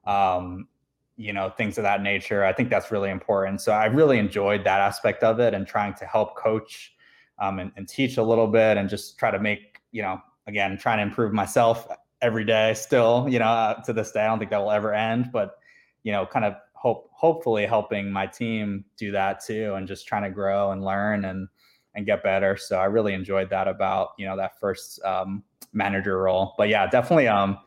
um, 0.07 0.68
you 1.16 1.33
know 1.33 1.50
things 1.50 1.79
of 1.79 1.83
that 1.83 2.00
nature. 2.00 2.44
I 2.44 2.53
think 2.53 2.70
that's 2.70 2.92
really 2.92 3.11
important. 3.11 3.61
So 3.61 3.72
I 3.72 3.87
really 3.87 4.18
enjoyed 4.18 4.62
that 4.62 4.81
aspect 4.81 5.24
of 5.24 5.40
it 5.40 5.53
and 5.53 5.66
trying 5.66 5.94
to 5.94 6.07
help 6.07 6.37
coach 6.37 6.94
um, 7.40 7.59
and, 7.59 7.72
and 7.77 7.88
teach 7.88 8.18
a 8.18 8.22
little 8.22 8.46
bit 8.46 8.77
and 8.77 8.88
just 8.88 9.18
try 9.18 9.33
to 9.33 9.40
make 9.40 9.81
you 9.90 10.03
know 10.03 10.22
again 10.46 10.79
trying 10.79 10.98
to 10.98 11.03
improve 11.03 11.33
myself 11.33 11.88
every 12.24 12.44
day 12.44 12.72
still, 12.72 13.26
you 13.28 13.38
know, 13.38 13.44
uh, 13.44 13.82
to 13.82 13.92
this 13.92 14.10
day. 14.10 14.22
I 14.22 14.26
don't 14.26 14.38
think 14.38 14.50
that 14.50 14.58
will 14.58 14.70
ever 14.70 14.94
end, 14.94 15.30
but 15.30 15.58
you 16.02 16.12
know, 16.12 16.24
kind 16.24 16.46
of 16.46 16.54
hope 16.72 17.10
hopefully 17.12 17.66
helping 17.66 18.10
my 18.10 18.26
team 18.26 18.84
do 18.96 19.12
that 19.12 19.44
too 19.44 19.74
and 19.74 19.87
just 19.87 20.08
trying 20.08 20.22
to 20.22 20.30
grow 20.30 20.72
and 20.72 20.82
learn 20.82 21.26
and 21.26 21.48
and 21.94 22.06
get 22.06 22.22
better. 22.22 22.56
So 22.56 22.78
I 22.78 22.87
really 22.87 23.12
enjoyed 23.12 23.50
that 23.50 23.68
about, 23.68 24.10
you 24.18 24.26
know, 24.26 24.37
that 24.37 24.58
first 24.58 25.02
um, 25.04 25.44
manager 25.74 26.20
role. 26.20 26.54
But 26.56 26.68
yeah, 26.68 26.87
definitely 26.87 27.28
um 27.28 27.58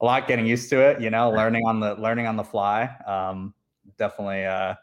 a 0.00 0.04
lot 0.04 0.28
getting 0.28 0.46
used 0.46 0.70
to 0.70 0.80
it, 0.80 1.00
you 1.00 1.10
know, 1.10 1.30
learning 1.30 1.66
on 1.66 1.80
the 1.80 1.94
learning 1.94 2.26
on 2.26 2.36
the 2.36 2.44
fly. 2.44 2.84
Um 3.06 3.54
definitely 3.98 4.44
uh 4.44 4.74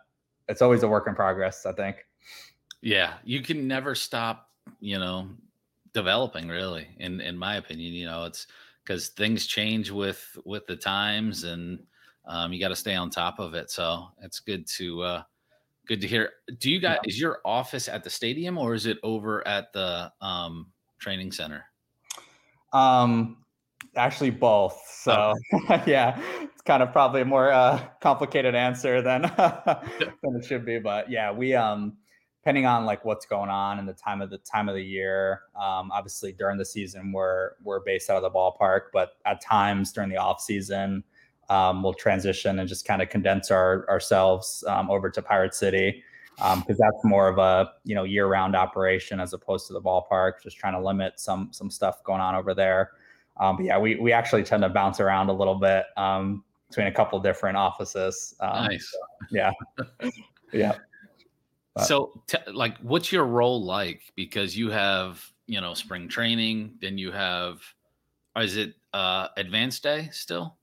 it's 0.47 0.61
always 0.61 0.83
a 0.83 0.87
work 0.87 1.07
in 1.07 1.15
progress, 1.15 1.65
I 1.65 1.71
think. 1.71 1.97
Yeah, 2.81 3.13
you 3.23 3.41
can 3.41 3.67
never 3.67 3.95
stop, 3.95 4.49
you 4.79 4.99
know, 4.99 5.29
developing 5.93 6.47
really 6.47 6.87
in 6.97 7.21
in 7.21 7.37
my 7.37 7.55
opinion, 7.55 7.93
you 7.93 8.05
know, 8.05 8.25
it's 8.25 8.47
because 8.83 9.09
things 9.09 9.45
change 9.45 9.91
with 9.91 10.37
with 10.45 10.65
the 10.67 10.75
times 10.75 11.43
and 11.43 11.79
um, 12.25 12.53
you 12.53 12.59
got 12.59 12.69
to 12.69 12.75
stay 12.75 12.95
on 12.95 13.09
top 13.09 13.39
of 13.39 13.53
it 13.53 13.69
so 13.69 14.07
it's 14.21 14.39
good 14.39 14.65
to 14.67 15.01
uh, 15.01 15.23
good 15.87 16.01
to 16.01 16.07
hear. 16.07 16.31
Do 16.59 16.71
you 16.71 16.79
guys 16.79 16.99
is 17.05 17.19
your 17.19 17.39
office 17.45 17.89
at 17.89 18.03
the 18.03 18.09
stadium 18.09 18.57
or 18.57 18.73
is 18.73 18.85
it 18.85 18.97
over 19.03 19.45
at 19.47 19.73
the 19.73 20.11
um, 20.21 20.67
training 20.99 21.31
center? 21.31 21.65
Um 22.71 23.37
actually 23.95 24.31
both 24.31 24.81
so 24.89 25.33
yeah 25.85 26.19
it's 26.41 26.61
kind 26.63 26.81
of 26.81 26.91
probably 26.91 27.21
a 27.21 27.25
more 27.25 27.51
uh, 27.51 27.79
complicated 28.01 28.55
answer 28.55 29.01
than 29.01 29.21
than 29.37 30.35
it 30.35 30.45
should 30.45 30.65
be 30.65 30.79
but 30.79 31.11
yeah 31.11 31.31
we 31.31 31.53
um 31.53 31.95
depending 32.43 32.65
on 32.65 32.85
like 32.85 33.05
what's 33.05 33.25
going 33.25 33.49
on 33.49 33.79
and 33.79 33.87
the 33.87 33.93
time 33.93 34.21
of 34.21 34.29
the 34.29 34.37
time 34.39 34.67
of 34.67 34.75
the 34.75 34.83
year. 34.83 35.43
Um, 35.55 35.89
obviously, 35.93 36.33
during 36.33 36.57
the 36.57 36.65
season, 36.65 37.13
we're 37.13 37.51
we're 37.63 37.79
based 37.79 38.09
out 38.09 38.17
of 38.17 38.23
the 38.23 38.29
ballpark, 38.29 38.87
but 38.91 39.13
at 39.25 39.39
times 39.39 39.93
during 39.93 40.09
the 40.09 40.17
off 40.17 40.41
season, 40.41 41.05
um, 41.49 41.81
we'll 41.81 41.93
transition 41.93 42.59
and 42.59 42.67
just 42.67 42.85
kind 42.85 43.01
of 43.01 43.07
condense 43.07 43.49
our 43.49 43.87
ourselves 43.89 44.61
um, 44.67 44.91
over 44.91 45.09
to 45.09 45.21
Pirate 45.21 45.55
City 45.55 46.03
because 46.35 46.57
um, 46.57 46.63
that's 46.67 47.05
more 47.05 47.29
of 47.29 47.37
a 47.37 47.71
you 47.85 47.95
know 47.95 48.03
year 48.03 48.27
round 48.27 48.57
operation 48.57 49.21
as 49.21 49.31
opposed 49.31 49.67
to 49.67 49.73
the 49.73 49.81
ballpark. 49.81 50.33
Just 50.43 50.57
trying 50.57 50.73
to 50.73 50.81
limit 50.81 51.21
some 51.21 51.47
some 51.53 51.71
stuff 51.71 52.03
going 52.03 52.19
on 52.19 52.35
over 52.35 52.53
there. 52.53 52.91
Um, 53.37 53.55
but 53.55 53.65
yeah, 53.65 53.77
we 53.77 53.95
we 53.95 54.11
actually 54.11 54.43
tend 54.43 54.63
to 54.63 54.69
bounce 54.69 54.99
around 54.99 55.29
a 55.29 55.33
little 55.33 55.55
bit 55.55 55.85
um, 55.95 56.43
between 56.67 56.87
a 56.87 56.91
couple 56.91 57.17
different 57.21 57.55
offices. 57.55 58.35
nice. 58.41 58.91
So, 58.91 58.97
yeah. 59.31 59.51
yeah. 60.51 60.75
But. 61.75 61.85
So, 61.85 62.21
t- 62.27 62.37
like, 62.51 62.77
what's 62.79 63.11
your 63.11 63.25
role 63.25 63.63
like? 63.63 64.01
Because 64.15 64.55
you 64.55 64.69
have, 64.69 65.23
you 65.47 65.59
know, 65.59 65.73
spring 65.73 66.07
training, 66.07 66.75
then 66.81 66.97
you 66.97 67.11
have, 67.11 67.61
is 68.37 68.57
it 68.57 68.75
uh, 68.93 69.29
Advanced 69.37 69.85
A 69.85 70.09
still? 70.11 70.57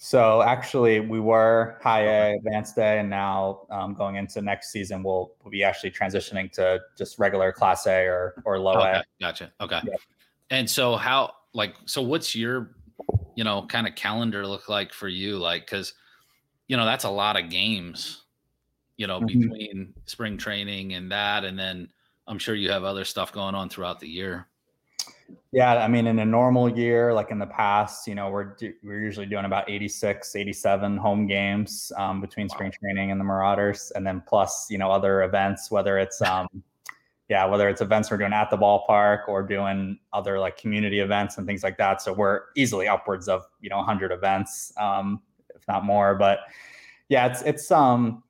So 0.00 0.42
actually, 0.42 1.00
we 1.00 1.18
were 1.18 1.76
high 1.82 2.02
A 2.02 2.36
Advanced 2.36 2.78
A, 2.78 3.00
and 3.00 3.10
now 3.10 3.66
um, 3.68 3.94
going 3.94 4.14
into 4.14 4.40
next 4.40 4.70
season, 4.70 5.02
we'll, 5.02 5.32
we'll 5.42 5.50
be 5.50 5.64
actually 5.64 5.90
transitioning 5.90 6.50
to 6.52 6.80
just 6.96 7.18
regular 7.18 7.52
Class 7.52 7.86
A 7.88 8.04
or 8.06 8.40
or 8.44 8.60
low 8.60 8.74
okay, 8.74 8.92
A. 8.92 9.04
Gotcha. 9.20 9.52
Okay. 9.60 9.80
Yeah. 9.84 9.96
And 10.50 10.70
so 10.70 10.94
how 10.94 11.32
like 11.52 11.74
so 11.86 12.00
what's 12.00 12.36
your 12.36 12.76
you 13.34 13.42
know 13.42 13.66
kind 13.66 13.88
of 13.88 13.96
calendar 13.96 14.46
look 14.46 14.68
like 14.68 14.92
for 14.92 15.08
you? 15.08 15.36
Like 15.36 15.66
because 15.66 15.94
you 16.68 16.76
know 16.76 16.84
that's 16.84 17.04
a 17.04 17.10
lot 17.10 17.36
of 17.36 17.50
games 17.50 18.22
you 18.98 19.06
know, 19.06 19.20
mm-hmm. 19.20 19.40
between 19.40 19.94
spring 20.04 20.36
training 20.36 20.92
and 20.92 21.10
that, 21.10 21.44
and 21.44 21.58
then 21.58 21.88
I'm 22.26 22.38
sure 22.38 22.54
you 22.54 22.70
have 22.70 22.84
other 22.84 23.06
stuff 23.06 23.32
going 23.32 23.54
on 23.54 23.70
throughout 23.70 24.00
the 24.00 24.08
year. 24.08 24.46
Yeah, 25.52 25.76
I 25.76 25.88
mean, 25.88 26.06
in 26.06 26.18
a 26.18 26.24
normal 26.24 26.68
year, 26.68 27.14
like 27.14 27.30
in 27.30 27.38
the 27.38 27.46
past, 27.46 28.06
you 28.06 28.14
know, 28.14 28.28
we're 28.28 28.56
we're 28.82 29.00
usually 29.00 29.26
doing 29.26 29.46
about 29.46 29.70
86, 29.70 30.36
87 30.36 30.96
home 30.96 31.26
games 31.26 31.90
um, 31.96 32.20
between 32.20 32.48
spring 32.48 32.70
training 32.70 33.10
and 33.10 33.20
the 33.20 33.24
Marauders, 33.24 33.90
and 33.94 34.06
then 34.06 34.22
plus, 34.26 34.66
you 34.70 34.78
know, 34.78 34.90
other 34.90 35.22
events, 35.22 35.70
whether 35.70 35.98
it's 35.98 36.20
um, 36.20 36.48
yeah, 37.28 37.44
whether 37.44 37.68
it's 37.68 37.80
events 37.80 38.10
we're 38.10 38.16
doing 38.16 38.32
at 38.32 38.50
the 38.50 38.56
ballpark 38.56 39.28
or 39.28 39.42
doing 39.42 39.98
other 40.12 40.38
like 40.38 40.56
community 40.56 41.00
events 41.00 41.38
and 41.38 41.46
things 41.46 41.62
like 41.62 41.76
that. 41.78 42.00
So 42.02 42.12
we're 42.12 42.42
easily 42.56 42.88
upwards 42.88 43.28
of 43.28 43.46
you 43.60 43.70
know 43.70 43.76
100 43.76 44.12
events, 44.12 44.72
um, 44.78 45.22
if 45.54 45.66
not 45.68 45.84
more. 45.84 46.14
But 46.14 46.40
yeah, 47.08 47.26
it's 47.26 47.42
it's 47.42 47.70
um 47.70 48.22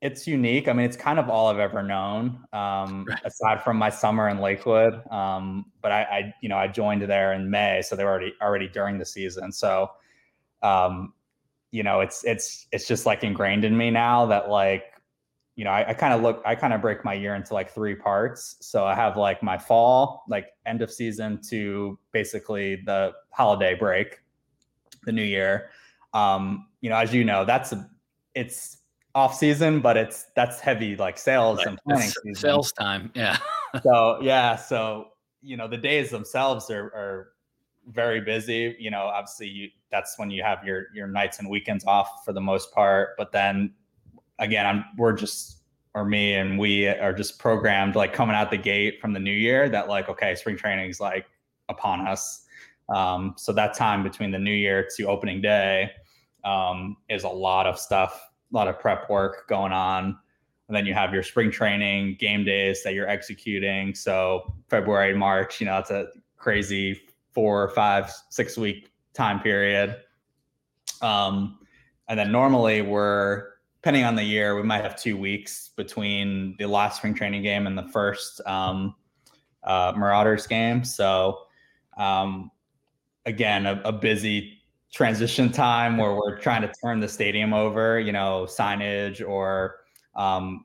it's 0.00 0.26
unique. 0.26 0.68
I 0.68 0.72
mean, 0.72 0.86
it's 0.86 0.96
kind 0.96 1.18
of 1.18 1.28
all 1.28 1.48
I've 1.48 1.58
ever 1.58 1.82
known, 1.82 2.44
um, 2.52 3.04
right. 3.08 3.18
aside 3.24 3.62
from 3.62 3.76
my 3.76 3.90
summer 3.90 4.28
in 4.28 4.38
Lakewood. 4.38 5.02
Um, 5.10 5.66
but 5.82 5.90
I, 5.90 6.02
I, 6.02 6.34
you 6.40 6.48
know, 6.48 6.56
I 6.56 6.68
joined 6.68 7.02
there 7.02 7.32
in 7.32 7.50
May, 7.50 7.82
so 7.82 7.96
they 7.96 8.04
were 8.04 8.10
already 8.10 8.34
already 8.40 8.68
during 8.68 8.98
the 8.98 9.04
season. 9.04 9.50
So, 9.50 9.90
um, 10.62 11.14
you 11.72 11.82
know, 11.82 12.00
it's 12.00 12.24
it's 12.24 12.66
it's 12.70 12.86
just 12.86 13.06
like 13.06 13.24
ingrained 13.24 13.64
in 13.64 13.76
me 13.76 13.90
now 13.90 14.26
that 14.26 14.48
like 14.48 14.98
you 15.58 15.64
know, 15.64 15.70
I, 15.70 15.88
I 15.88 15.94
kind 15.94 16.14
of 16.14 16.22
look, 16.22 16.40
I 16.46 16.54
kind 16.54 16.72
of 16.72 16.80
break 16.80 17.04
my 17.04 17.14
year 17.14 17.34
into 17.34 17.52
like 17.52 17.74
three 17.74 17.96
parts. 17.96 18.54
So 18.60 18.84
I 18.84 18.94
have 18.94 19.16
like 19.16 19.42
my 19.42 19.58
fall, 19.58 20.22
like 20.28 20.50
end 20.66 20.82
of 20.82 20.92
season 20.92 21.40
to 21.48 21.98
basically 22.12 22.76
the 22.86 23.12
holiday 23.30 23.74
break, 23.74 24.20
the 25.02 25.10
new 25.10 25.24
year. 25.24 25.70
Um, 26.14 26.68
you 26.80 26.88
know, 26.88 26.96
as 26.96 27.12
you 27.12 27.24
know, 27.24 27.44
that's 27.44 27.72
a, 27.72 27.90
it's 28.36 28.77
off 29.18 29.36
season, 29.36 29.80
but 29.80 29.96
it's 29.96 30.26
that's 30.36 30.60
heavy 30.60 30.94
like 30.96 31.18
sales 31.18 31.58
and 31.66 31.78
planning 31.84 32.08
season. 32.08 32.34
Sales 32.34 32.72
time, 32.72 33.10
yeah. 33.14 33.36
so 33.82 34.18
yeah, 34.22 34.54
so 34.56 35.08
you 35.42 35.56
know, 35.56 35.66
the 35.66 35.76
days 35.76 36.10
themselves 36.10 36.70
are 36.70 36.84
are 36.84 37.28
very 37.88 38.20
busy. 38.20 38.76
You 38.78 38.90
know, 38.90 39.02
obviously 39.02 39.48
you, 39.48 39.68
that's 39.90 40.18
when 40.18 40.30
you 40.30 40.42
have 40.42 40.64
your 40.64 40.86
your 40.94 41.08
nights 41.08 41.40
and 41.40 41.50
weekends 41.50 41.84
off 41.84 42.24
for 42.24 42.32
the 42.32 42.40
most 42.40 42.72
part. 42.72 43.10
But 43.18 43.32
then 43.32 43.74
again, 44.38 44.64
I'm 44.66 44.84
we're 44.96 45.14
just 45.14 45.62
or 45.94 46.04
me 46.04 46.34
and 46.34 46.58
we 46.58 46.86
are 46.86 47.12
just 47.12 47.38
programmed 47.40 47.96
like 47.96 48.12
coming 48.12 48.36
out 48.36 48.50
the 48.50 48.58
gate 48.58 49.00
from 49.00 49.12
the 49.12 49.18
new 49.18 49.32
year 49.32 49.68
that 49.68 49.88
like 49.88 50.08
okay, 50.08 50.36
spring 50.36 50.56
training 50.56 50.90
is 50.90 51.00
like 51.00 51.26
upon 51.68 52.06
us. 52.06 52.44
Um, 52.88 53.34
so 53.36 53.52
that 53.52 53.74
time 53.74 54.02
between 54.02 54.30
the 54.30 54.38
new 54.38 54.52
year 54.52 54.88
to 54.96 55.04
opening 55.04 55.42
day 55.42 55.90
um, 56.44 56.96
is 57.08 57.24
a 57.24 57.28
lot 57.28 57.66
of 57.66 57.78
stuff, 57.78 58.27
a 58.52 58.56
lot 58.56 58.68
of 58.68 58.78
prep 58.78 59.08
work 59.10 59.48
going 59.48 59.72
on. 59.72 60.18
And 60.68 60.76
then 60.76 60.84
you 60.84 60.94
have 60.94 61.14
your 61.14 61.22
spring 61.22 61.50
training 61.50 62.16
game 62.20 62.44
days 62.44 62.82
that 62.82 62.94
you're 62.94 63.08
executing. 63.08 63.94
So 63.94 64.54
February, 64.68 65.14
March, 65.14 65.60
you 65.60 65.66
know, 65.66 65.78
it's 65.78 65.90
a 65.90 66.08
crazy 66.36 67.00
four, 67.32 67.70
five, 67.70 68.12
six 68.28 68.56
week 68.56 68.90
time 69.14 69.40
period. 69.40 69.96
Um, 71.00 71.58
and 72.08 72.18
then 72.18 72.30
normally 72.32 72.82
we're 72.82 73.58
depending 73.80 74.04
on 74.04 74.16
the 74.16 74.24
year, 74.24 74.56
we 74.56 74.62
might 74.62 74.82
have 74.82 75.00
two 75.00 75.16
weeks 75.16 75.70
between 75.76 76.56
the 76.58 76.66
last 76.66 76.98
spring 76.98 77.14
training 77.14 77.42
game 77.42 77.66
and 77.66 77.78
the 77.78 77.88
first 77.88 78.40
um, 78.46 78.94
uh, 79.62 79.92
Marauders 79.96 80.46
game. 80.46 80.84
So, 80.84 81.38
um, 81.96 82.50
again, 83.24 83.66
a, 83.66 83.80
a, 83.84 83.92
busy 83.92 84.57
transition 84.92 85.50
time 85.52 85.96
where 85.96 86.14
we're 86.14 86.38
trying 86.38 86.62
to 86.62 86.72
turn 86.82 87.00
the 87.00 87.08
stadium 87.08 87.52
over, 87.52 88.00
you 88.00 88.12
know, 88.12 88.46
signage 88.48 89.26
or, 89.26 89.76
um, 90.16 90.64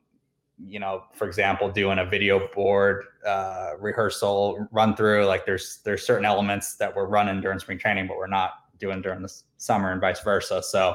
you 0.66 0.78
know, 0.78 1.04
for 1.12 1.26
example, 1.26 1.70
doing 1.70 1.98
a 1.98 2.04
video 2.04 2.48
board 2.54 3.04
uh, 3.26 3.72
rehearsal 3.78 4.66
run 4.70 4.94
through. 4.96 5.26
Like 5.26 5.44
there's 5.44 5.80
there's 5.84 6.06
certain 6.06 6.24
elements 6.24 6.76
that 6.76 6.94
we're 6.94 7.06
running 7.06 7.40
during 7.40 7.58
spring 7.58 7.78
training, 7.78 8.06
but 8.06 8.16
we're 8.16 8.26
not 8.26 8.52
doing 8.78 9.02
during 9.02 9.20
the 9.20 9.32
summer 9.58 9.92
and 9.92 10.00
vice 10.00 10.20
versa. 10.20 10.62
So 10.62 10.94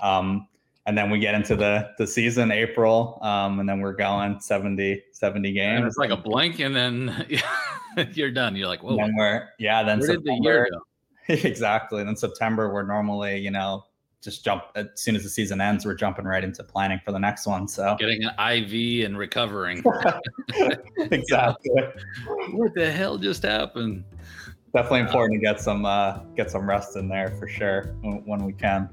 um, 0.00 0.48
and 0.86 0.96
then 0.96 1.10
we 1.10 1.18
get 1.18 1.34
into 1.34 1.56
the 1.56 1.90
the 1.98 2.06
season 2.06 2.50
April 2.50 3.18
um, 3.22 3.60
and 3.60 3.68
then 3.68 3.80
we're 3.80 3.94
going 3.94 4.40
70 4.40 5.02
70 5.12 5.52
games 5.52 5.78
and 5.78 5.86
it's 5.86 5.96
like 5.96 6.10
a 6.10 6.16
blank 6.16 6.60
and 6.60 6.74
then 6.74 7.26
you're 8.12 8.30
done 8.30 8.54
you're 8.54 8.68
like 8.68 8.82
whoa 8.82 8.96
then 8.96 9.14
we're 9.16 9.48
yeah 9.58 9.82
then 9.82 9.98
Where 9.98 10.08
September, 10.08 10.30
did 10.30 10.42
the 10.42 10.44
year 10.44 10.68
go? 10.70 10.80
exactly 11.28 12.00
and 12.00 12.08
then 12.08 12.16
September 12.16 12.72
we're 12.72 12.82
normally 12.82 13.38
you 13.38 13.50
know 13.50 13.84
just 14.20 14.44
jump 14.44 14.64
as 14.74 14.86
soon 14.94 15.14
as 15.16 15.22
the 15.22 15.28
season 15.28 15.60
ends 15.60 15.84
we're 15.84 15.94
jumping 15.94 16.24
right 16.24 16.44
into 16.44 16.62
planning 16.64 17.00
for 17.04 17.12
the 17.12 17.18
next 17.18 17.46
one 17.46 17.68
so 17.68 17.96
getting 17.98 18.22
an 18.24 18.30
IV 18.38 19.04
and 19.04 19.18
recovering 19.18 19.82
exactly 21.10 21.70
what 22.52 22.74
the 22.74 22.90
hell 22.90 23.18
just 23.18 23.42
happened 23.42 24.04
definitely 24.74 25.00
important 25.00 25.40
to 25.40 25.44
get 25.44 25.60
some 25.60 25.84
uh, 25.84 26.18
get 26.36 26.50
some 26.50 26.68
rest 26.68 26.96
in 26.96 27.08
there 27.08 27.28
for 27.38 27.46
sure 27.46 27.94
when 28.02 28.44
we 28.44 28.52
can 28.52 28.88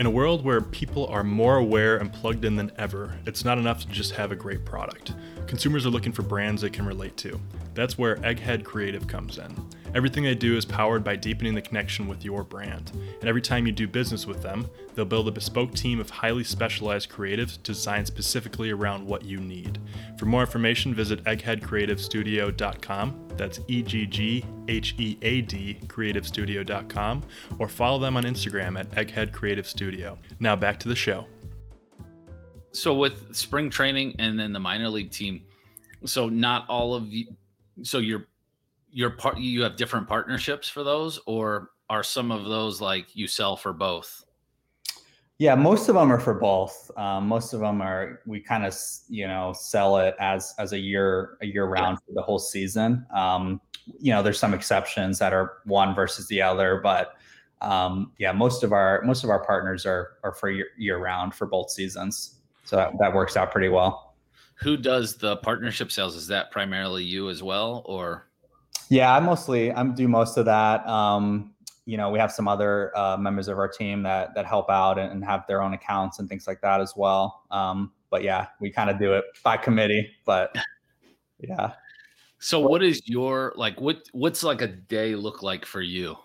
in 0.00 0.06
a 0.06 0.10
world 0.10 0.42
where 0.46 0.62
people 0.62 1.06
are 1.08 1.22
more 1.22 1.58
aware 1.58 1.98
and 1.98 2.10
plugged 2.10 2.46
in 2.46 2.56
than 2.56 2.72
ever, 2.78 3.18
it's 3.26 3.44
not 3.44 3.58
enough 3.58 3.82
to 3.82 3.88
just 3.88 4.12
have 4.12 4.32
a 4.32 4.34
great 4.34 4.64
product. 4.64 5.12
Consumers 5.46 5.84
are 5.84 5.90
looking 5.90 6.10
for 6.10 6.22
brands 6.22 6.62
they 6.62 6.70
can 6.70 6.86
relate 6.86 7.18
to. 7.18 7.38
That's 7.74 7.98
where 7.98 8.16
Egghead 8.16 8.64
Creative 8.64 9.06
comes 9.06 9.36
in. 9.36 9.54
Everything 9.94 10.24
they 10.24 10.34
do 10.34 10.56
is 10.56 10.64
powered 10.64 11.02
by 11.02 11.16
deepening 11.16 11.54
the 11.54 11.60
connection 11.60 12.06
with 12.06 12.24
your 12.24 12.44
brand. 12.44 12.92
And 13.20 13.28
every 13.28 13.42
time 13.42 13.66
you 13.66 13.72
do 13.72 13.88
business 13.88 14.26
with 14.26 14.42
them, 14.42 14.68
they'll 14.94 15.04
build 15.04 15.28
a 15.28 15.32
bespoke 15.32 15.74
team 15.74 16.00
of 16.00 16.10
highly 16.10 16.44
specialized 16.44 17.10
creatives 17.10 17.60
designed 17.62 18.06
specifically 18.06 18.70
around 18.70 19.06
what 19.06 19.24
you 19.24 19.38
need. 19.38 19.78
For 20.16 20.26
more 20.26 20.42
information, 20.42 20.94
visit 20.94 21.24
eggheadcreativestudio.com. 21.24 23.28
That's 23.36 23.60
E 23.68 23.82
G 23.82 24.06
G 24.06 24.44
H 24.68 24.94
E 24.98 25.18
A 25.22 25.40
D 25.40 25.78
creativestudio.com 25.86 27.22
or 27.58 27.68
follow 27.68 27.98
them 27.98 28.16
on 28.16 28.24
Instagram 28.24 28.78
at 28.78 28.90
Egghead 28.90 29.32
Creative 29.32 29.66
Studio. 29.66 30.18
Now 30.38 30.54
back 30.54 30.78
to 30.80 30.88
the 30.88 30.96
show. 30.96 31.26
So 32.72 32.94
with 32.94 33.34
spring 33.34 33.70
training 33.70 34.14
and 34.20 34.38
then 34.38 34.52
the 34.52 34.60
minor 34.60 34.88
league 34.88 35.10
team, 35.10 35.42
so 36.04 36.28
not 36.28 36.68
all 36.68 36.94
of 36.94 37.12
you 37.12 37.26
so 37.82 37.98
you're 37.98 38.26
your 38.92 39.10
part 39.10 39.38
you 39.38 39.62
have 39.62 39.76
different 39.76 40.08
partnerships 40.08 40.68
for 40.68 40.82
those 40.82 41.20
or 41.26 41.70
are 41.88 42.02
some 42.02 42.30
of 42.30 42.44
those 42.44 42.80
like 42.80 43.14
you 43.14 43.26
sell 43.26 43.56
for 43.56 43.72
both? 43.72 44.24
Yeah 45.38 45.54
most 45.54 45.88
of 45.88 45.94
them 45.94 46.12
are 46.12 46.20
for 46.20 46.34
both. 46.34 46.90
Um, 46.96 47.26
most 47.26 47.52
of 47.52 47.60
them 47.60 47.80
are 47.80 48.20
we 48.26 48.40
kind 48.40 48.64
of 48.64 48.74
you 49.08 49.26
know 49.26 49.52
sell 49.52 49.96
it 49.98 50.14
as 50.20 50.54
as 50.58 50.72
a 50.72 50.78
year 50.78 51.38
a 51.40 51.46
year 51.46 51.66
round 51.66 51.98
yeah. 52.00 52.06
for 52.06 52.12
the 52.14 52.22
whole 52.22 52.38
season. 52.38 53.06
Um, 53.14 53.60
you 53.98 54.12
know 54.12 54.22
there's 54.22 54.38
some 54.38 54.54
exceptions 54.54 55.18
that 55.18 55.32
are 55.32 55.58
one 55.64 55.94
versus 55.94 56.28
the 56.28 56.40
other 56.40 56.80
but 56.82 57.14
um, 57.60 58.12
yeah 58.18 58.32
most 58.32 58.62
of 58.62 58.72
our 58.72 59.02
most 59.02 59.24
of 59.24 59.30
our 59.30 59.44
partners 59.44 59.84
are 59.86 60.12
are 60.22 60.32
for 60.32 60.50
year, 60.50 60.68
year 60.78 60.98
round 60.98 61.34
for 61.34 61.46
both 61.46 61.70
seasons. 61.70 62.36
So 62.64 62.76
that, 62.76 62.92
that 63.00 63.12
works 63.12 63.36
out 63.36 63.50
pretty 63.50 63.68
well. 63.68 64.14
Who 64.60 64.76
does 64.76 65.16
the 65.16 65.38
partnership 65.38 65.90
sales? 65.90 66.14
Is 66.14 66.26
that 66.28 66.50
primarily 66.50 67.02
you 67.02 67.30
as 67.30 67.42
well 67.42 67.82
or 67.86 68.28
yeah, 68.90 69.14
I 69.14 69.20
mostly 69.20 69.72
I 69.72 69.82
do 69.84 70.08
most 70.08 70.36
of 70.36 70.44
that. 70.46 70.86
Um, 70.86 71.54
you 71.86 71.96
know, 71.96 72.10
we 72.10 72.18
have 72.18 72.30
some 72.32 72.48
other 72.48 72.96
uh, 72.98 73.16
members 73.16 73.48
of 73.48 73.56
our 73.56 73.68
team 73.68 74.02
that 74.02 74.34
that 74.34 74.46
help 74.46 74.68
out 74.68 74.98
and, 74.98 75.10
and, 75.12 75.24
have 75.24 75.46
their 75.46 75.62
own 75.62 75.74
accounts 75.74 76.18
and 76.18 76.28
things 76.28 76.46
like 76.46 76.60
that 76.60 76.80
as 76.80 76.94
well. 76.96 77.44
Um, 77.50 77.92
but 78.10 78.22
yeah, 78.22 78.48
we 78.60 78.70
kind 78.70 78.90
of 78.90 78.98
do 78.98 79.14
it 79.14 79.24
by 79.42 79.56
committee. 79.56 80.10
But 80.26 80.54
yeah. 81.38 81.72
So 82.40 82.58
what 82.58 82.82
is 82.82 83.00
your 83.06 83.52
like 83.56 83.80
what 83.80 84.08
what's 84.12 84.42
like 84.42 84.60
a 84.60 84.66
day 84.66 85.14
look 85.14 85.42
like 85.42 85.64
for 85.64 85.80
you? 85.80 86.16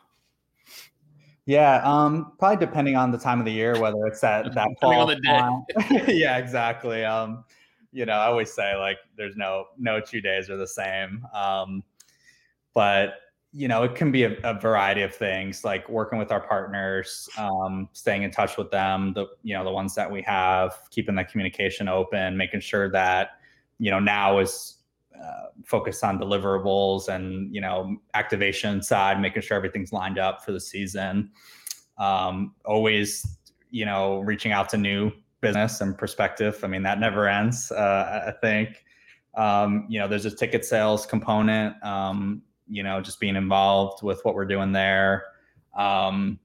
Yeah, 1.46 1.82
um, 1.84 2.34
probably 2.40 2.66
depending 2.66 2.96
on 2.96 3.12
the 3.12 3.20
time 3.20 3.40
of 3.40 3.46
the 3.46 3.52
year, 3.52 3.80
whether 3.80 4.08
it's 4.08 4.22
that 4.22 4.54
that 4.56 4.70
fall. 4.82 5.02
on 5.02 5.08
the 5.10 5.16
day. 5.18 6.06
yeah, 6.16 6.38
exactly. 6.38 7.06
Um, 7.06 7.44
you 7.92 8.06
know, 8.06 8.14
I 8.14 8.26
always 8.26 8.52
say 8.52 8.76
like 8.76 8.98
there's 9.18 9.36
no 9.36 9.66
no 9.78 10.00
two 10.00 10.22
days 10.22 10.50
are 10.50 10.58
the 10.58 10.68
same. 10.68 11.26
Um, 11.34 11.84
but 12.76 13.16
you 13.52 13.68
know 13.68 13.82
it 13.84 13.96
can 13.96 14.12
be 14.12 14.24
a, 14.26 14.38
a, 14.44 14.60
variety 14.60 15.02
of 15.02 15.16
things 15.16 15.64
like 15.64 15.88
working 15.90 16.20
with 16.20 16.32
our 16.32 16.42
partners 16.42 17.28
um, 17.38 17.90
staying 17.94 18.22
in 18.22 18.30
touch 18.30 18.58
with 18.58 18.70
them 18.70 19.14
the 19.14 19.26
you 19.42 19.56
know 19.56 19.64
the 19.64 19.72
ones 19.72 19.96
that 19.96 20.12
we 20.12 20.22
have 20.22 20.74
keeping 20.92 21.16
that 21.16 21.32
communication 21.32 21.88
open 21.88 22.38
making 22.38 22.60
sure 22.60 22.92
that 22.92 23.32
you 23.80 23.90
know 23.90 24.00
now 24.00 24.38
is 24.38 24.76
uh, 25.22 25.46
focused 25.64 26.04
on 26.04 26.20
deliverables 26.20 27.08
and 27.08 27.54
you 27.54 27.62
know 27.62 27.96
activation 28.14 28.82
side 28.82 29.20
making 29.20 29.42
sure 29.42 29.56
everything's 29.56 29.94
lined 29.94 30.20
up 30.20 30.44
for 30.44 30.52
the 30.52 30.60
season. 30.60 31.32
Um, 31.98 32.54
always 32.66 33.38
you 33.72 33.86
know 33.86 34.20
reaching 34.20 34.52
out 34.52 34.70
to 34.70 34.78
new 34.78 35.12
business 35.42 35.82
and 35.82 35.98
perspective. 35.98 36.60
I 36.64 36.68
mean 36.68 36.84
that 36.84 37.00
never 37.00 37.28
ends 37.28 37.72
uh, 37.72 38.24
i 38.28 38.32
think. 38.32 38.84
Um, 39.36 39.86
you 39.90 40.00
know 40.00 40.08
there's 40.08 40.26
a 40.26 40.32
ticket 40.32 40.64
sales 40.66 41.06
component 41.06 41.82
um, 41.84 42.42
you 42.68 42.84
know, 42.84 43.02
just 43.02 43.20
being 43.20 43.36
involved 43.36 44.04
with 44.04 44.24
what 44.24 44.36
we're 44.36 44.46
doing 44.46 44.72
there. 44.72 45.26
Um, 45.78 46.40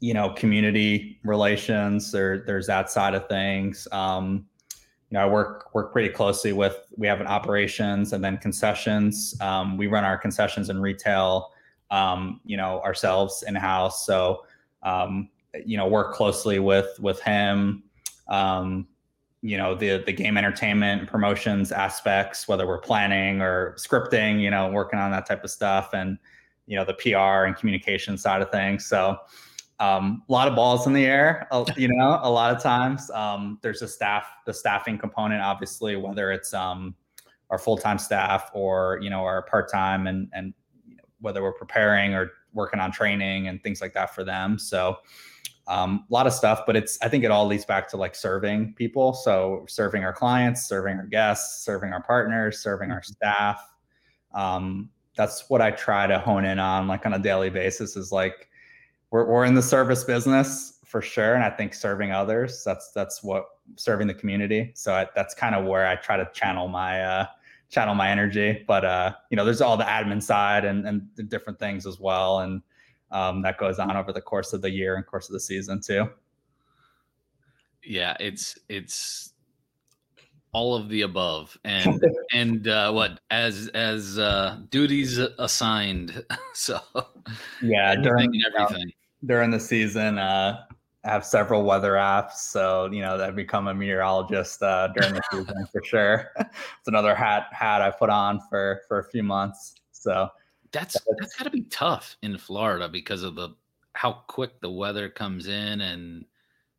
you 0.00 0.14
know, 0.14 0.30
community 0.30 1.20
relations. 1.22 2.10
There, 2.10 2.40
there's 2.44 2.66
that 2.66 2.90
side 2.90 3.14
of 3.14 3.28
things. 3.28 3.86
Um, 3.92 4.46
you 5.10 5.18
know, 5.18 5.24
I 5.24 5.28
work 5.28 5.74
work 5.74 5.92
pretty 5.92 6.08
closely 6.08 6.52
with. 6.52 6.76
We 6.96 7.06
have 7.06 7.20
an 7.20 7.26
operations 7.26 8.12
and 8.12 8.24
then 8.24 8.38
concessions. 8.38 9.36
Um, 9.40 9.76
we 9.76 9.86
run 9.86 10.04
our 10.04 10.16
concessions 10.16 10.70
and 10.70 10.82
retail. 10.82 11.52
Um, 11.90 12.40
you 12.44 12.56
know, 12.56 12.80
ourselves 12.80 13.44
in 13.46 13.54
house. 13.54 14.06
So, 14.06 14.46
um, 14.82 15.28
you 15.66 15.76
know, 15.76 15.86
work 15.86 16.14
closely 16.14 16.58
with 16.58 16.98
with 16.98 17.20
him. 17.20 17.84
Um, 18.28 18.88
you 19.42 19.56
know 19.56 19.74
the 19.74 20.02
the 20.06 20.12
game 20.12 20.38
entertainment 20.38 21.08
promotions 21.08 21.72
aspects 21.72 22.46
whether 22.46 22.66
we're 22.66 22.78
planning 22.78 23.42
or 23.42 23.74
scripting 23.76 24.40
you 24.40 24.50
know 24.50 24.70
working 24.70 24.98
on 24.98 25.10
that 25.10 25.26
type 25.26 25.42
of 25.42 25.50
stuff 25.50 25.90
and 25.92 26.16
you 26.66 26.76
know 26.76 26.84
the 26.84 26.94
pr 26.94 27.16
and 27.16 27.56
communication 27.56 28.16
side 28.16 28.40
of 28.40 28.50
things. 28.50 28.86
So 28.86 29.18
um, 29.80 30.22
a 30.28 30.32
lot 30.32 30.46
of 30.46 30.54
balls 30.54 30.86
in 30.86 30.92
the 30.92 31.04
air 31.04 31.48
you 31.76 31.88
know 31.88 32.20
a 32.22 32.30
lot 32.30 32.54
of 32.54 32.62
times. 32.62 33.10
Um, 33.10 33.58
there's 33.62 33.82
a 33.82 33.88
staff 33.88 34.26
the 34.46 34.54
staffing 34.54 34.96
component 34.96 35.42
obviously 35.42 35.96
whether 35.96 36.30
it's 36.30 36.54
um, 36.54 36.94
our 37.50 37.58
full-time 37.58 37.98
staff 37.98 38.50
or 38.54 39.00
you 39.02 39.10
know 39.10 39.24
our 39.24 39.42
part-time 39.42 40.06
and 40.06 40.28
and 40.32 40.54
whether 41.20 41.42
we're 41.42 41.52
preparing 41.52 42.14
or 42.14 42.30
working 42.52 42.80
on 42.80 42.92
training 42.92 43.48
and 43.48 43.62
things 43.62 43.80
like 43.80 43.94
that 43.94 44.14
for 44.14 44.24
them. 44.24 44.58
So 44.58 44.98
um, 45.68 46.04
a 46.10 46.12
lot 46.12 46.26
of 46.26 46.32
stuff, 46.32 46.62
but 46.66 46.76
it's 46.76 46.98
I 47.02 47.08
think 47.08 47.24
it 47.24 47.30
all 47.30 47.46
leads 47.46 47.64
back 47.64 47.88
to 47.90 47.96
like 47.96 48.14
serving 48.14 48.74
people. 48.74 49.12
So 49.12 49.64
serving 49.68 50.04
our 50.04 50.12
clients, 50.12 50.66
serving 50.66 50.96
our 50.96 51.06
guests, 51.06 51.64
serving 51.64 51.92
our 51.92 52.02
partners, 52.02 52.60
serving 52.60 52.90
our 52.90 53.00
mm-hmm. 53.00 53.12
staff. 53.12 53.74
Um, 54.34 54.90
that's 55.16 55.48
what 55.48 55.60
I 55.60 55.70
try 55.70 56.06
to 56.06 56.18
hone 56.18 56.44
in 56.44 56.58
on 56.58 56.88
like 56.88 57.06
on 57.06 57.14
a 57.14 57.18
daily 57.18 57.50
basis 57.50 57.96
is 57.96 58.10
like 58.10 58.48
we're 59.10 59.26
we're 59.26 59.44
in 59.44 59.54
the 59.54 59.62
service 59.62 60.04
business 60.04 60.78
for 60.84 61.00
sure, 61.00 61.34
and 61.34 61.44
I 61.44 61.50
think 61.50 61.74
serving 61.74 62.12
others 62.12 62.64
that's 62.64 62.90
that's 62.92 63.22
what 63.22 63.46
serving 63.76 64.08
the 64.08 64.14
community. 64.14 64.72
So 64.74 64.94
I, 64.94 65.06
that's 65.14 65.34
kind 65.34 65.54
of 65.54 65.64
where 65.64 65.86
I 65.86 65.96
try 65.96 66.16
to 66.16 66.28
channel 66.32 66.68
my 66.68 67.02
uh, 67.02 67.26
channel 67.70 67.94
my 67.94 68.10
energy. 68.10 68.64
But 68.66 68.84
uh, 68.84 69.14
you 69.30 69.36
know, 69.36 69.44
there's 69.44 69.60
all 69.60 69.76
the 69.76 69.84
admin 69.84 70.22
side 70.22 70.64
and 70.64 70.86
and 70.86 71.08
the 71.14 71.22
different 71.22 71.58
things 71.58 71.86
as 71.86 72.00
well, 72.00 72.40
and 72.40 72.62
um, 73.12 73.42
that 73.42 73.58
goes 73.58 73.78
on 73.78 73.96
over 73.96 74.12
the 74.12 74.20
course 74.20 74.52
of 74.52 74.62
the 74.62 74.70
year 74.70 74.96
and 74.96 75.06
course 75.06 75.28
of 75.28 75.34
the 75.34 75.40
season 75.40 75.80
too. 75.80 76.08
Yeah, 77.84 78.16
it's 78.18 78.58
it's 78.68 79.32
all 80.52 80.74
of 80.74 80.88
the 80.88 81.02
above 81.02 81.56
and 81.64 82.02
and 82.32 82.68
uh, 82.68 82.90
what 82.92 83.20
as 83.30 83.68
as 83.68 84.18
uh, 84.18 84.58
duties 84.70 85.18
assigned. 85.18 86.24
so 86.54 86.80
yeah, 87.60 87.94
during 87.94 88.32
everything 88.46 88.92
during 89.24 89.50
the 89.50 89.60
season, 89.60 90.18
uh, 90.18 90.64
I 91.04 91.10
have 91.10 91.24
several 91.24 91.64
weather 91.64 91.92
apps, 91.92 92.32
so 92.32 92.88
you 92.92 93.02
know 93.02 93.22
I've 93.22 93.36
become 93.36 93.68
a 93.68 93.74
meteorologist 93.74 94.62
uh, 94.62 94.88
during 94.88 95.14
the 95.14 95.22
season 95.32 95.66
for 95.70 95.82
sure. 95.84 96.30
it's 96.38 96.88
another 96.88 97.14
hat 97.14 97.48
hat 97.52 97.82
I 97.82 97.90
put 97.90 98.10
on 98.10 98.40
for 98.48 98.82
for 98.88 99.00
a 99.00 99.04
few 99.04 99.22
months. 99.22 99.74
So 99.90 100.28
that's 100.72 100.96
that's 101.18 101.36
got 101.36 101.44
to 101.44 101.50
be 101.50 101.62
tough 101.62 102.16
in 102.22 102.38
Florida 102.38 102.88
because 102.88 103.22
of 103.22 103.34
the 103.34 103.50
how 103.94 104.12
quick 104.26 104.60
the 104.60 104.70
weather 104.70 105.08
comes 105.08 105.46
in 105.46 105.80
and 105.80 106.24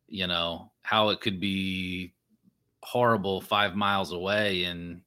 you 0.08 0.26
know 0.26 0.70
how 0.82 1.10
it 1.10 1.20
could 1.20 1.40
be 1.40 2.12
horrible 2.82 3.40
5 3.40 3.74
miles 3.76 4.12
away 4.12 4.64
and 4.64 5.00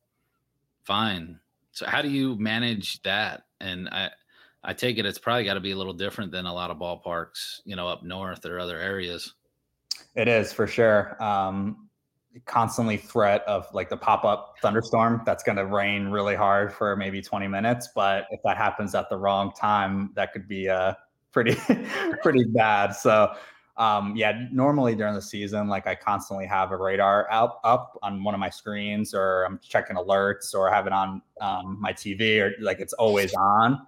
fine. 0.83 1.39
So 1.71 1.85
how 1.85 2.01
do 2.01 2.09
you 2.09 2.35
manage 2.37 3.01
that? 3.03 3.43
And 3.59 3.89
I 3.89 4.09
I 4.63 4.73
take 4.73 4.97
it 4.97 5.05
it's 5.05 5.19
probably 5.19 5.43
got 5.43 5.53
to 5.53 5.59
be 5.59 5.71
a 5.71 5.77
little 5.77 5.93
different 5.93 6.31
than 6.31 6.45
a 6.45 6.53
lot 6.53 6.71
of 6.71 6.77
ballparks, 6.77 7.59
you 7.65 7.75
know, 7.75 7.87
up 7.87 8.03
north 8.03 8.45
or 8.45 8.59
other 8.59 8.79
areas. 8.79 9.33
It 10.15 10.27
is 10.27 10.51
for 10.51 10.67
sure. 10.67 11.21
Um, 11.23 11.86
constantly 12.45 12.97
threat 12.97 13.43
of 13.47 13.67
like 13.73 13.89
the 13.89 13.97
pop-up 13.97 14.55
thunderstorm 14.61 15.21
that's 15.25 15.43
going 15.43 15.55
to 15.55 15.65
rain 15.65 16.07
really 16.07 16.35
hard 16.35 16.73
for 16.73 16.95
maybe 16.95 17.21
20 17.21 17.47
minutes 17.47 17.89
but 17.95 18.25
if 18.31 18.39
that 18.43 18.57
happens 18.57 18.93
at 18.95 19.09
the 19.09 19.17
wrong 19.17 19.51
time 19.53 20.11
that 20.15 20.33
could 20.33 20.47
be 20.47 20.69
uh 20.69 20.93
pretty 21.31 21.55
pretty 22.23 22.43
bad. 22.45 22.91
So 22.91 23.33
um 23.77 24.15
yeah 24.15 24.47
normally 24.51 24.95
during 24.95 25.13
the 25.13 25.21
season 25.21 25.67
like 25.67 25.85
i 25.85 25.93
constantly 25.93 26.47
have 26.47 26.71
a 26.71 26.75
radar 26.75 27.29
out 27.29 27.59
up 27.63 27.95
on 28.01 28.23
one 28.23 28.33
of 28.33 28.39
my 28.39 28.49
screens 28.49 29.13
or 29.13 29.43
i'm 29.43 29.59
checking 29.61 29.95
alerts 29.95 30.55
or 30.55 30.67
have 30.71 30.87
it 30.87 30.93
on 30.93 31.21
um, 31.41 31.77
my 31.79 31.93
tv 31.93 32.41
or 32.41 32.53
like 32.59 32.79
it's 32.79 32.93
always 32.93 33.35
on. 33.35 33.79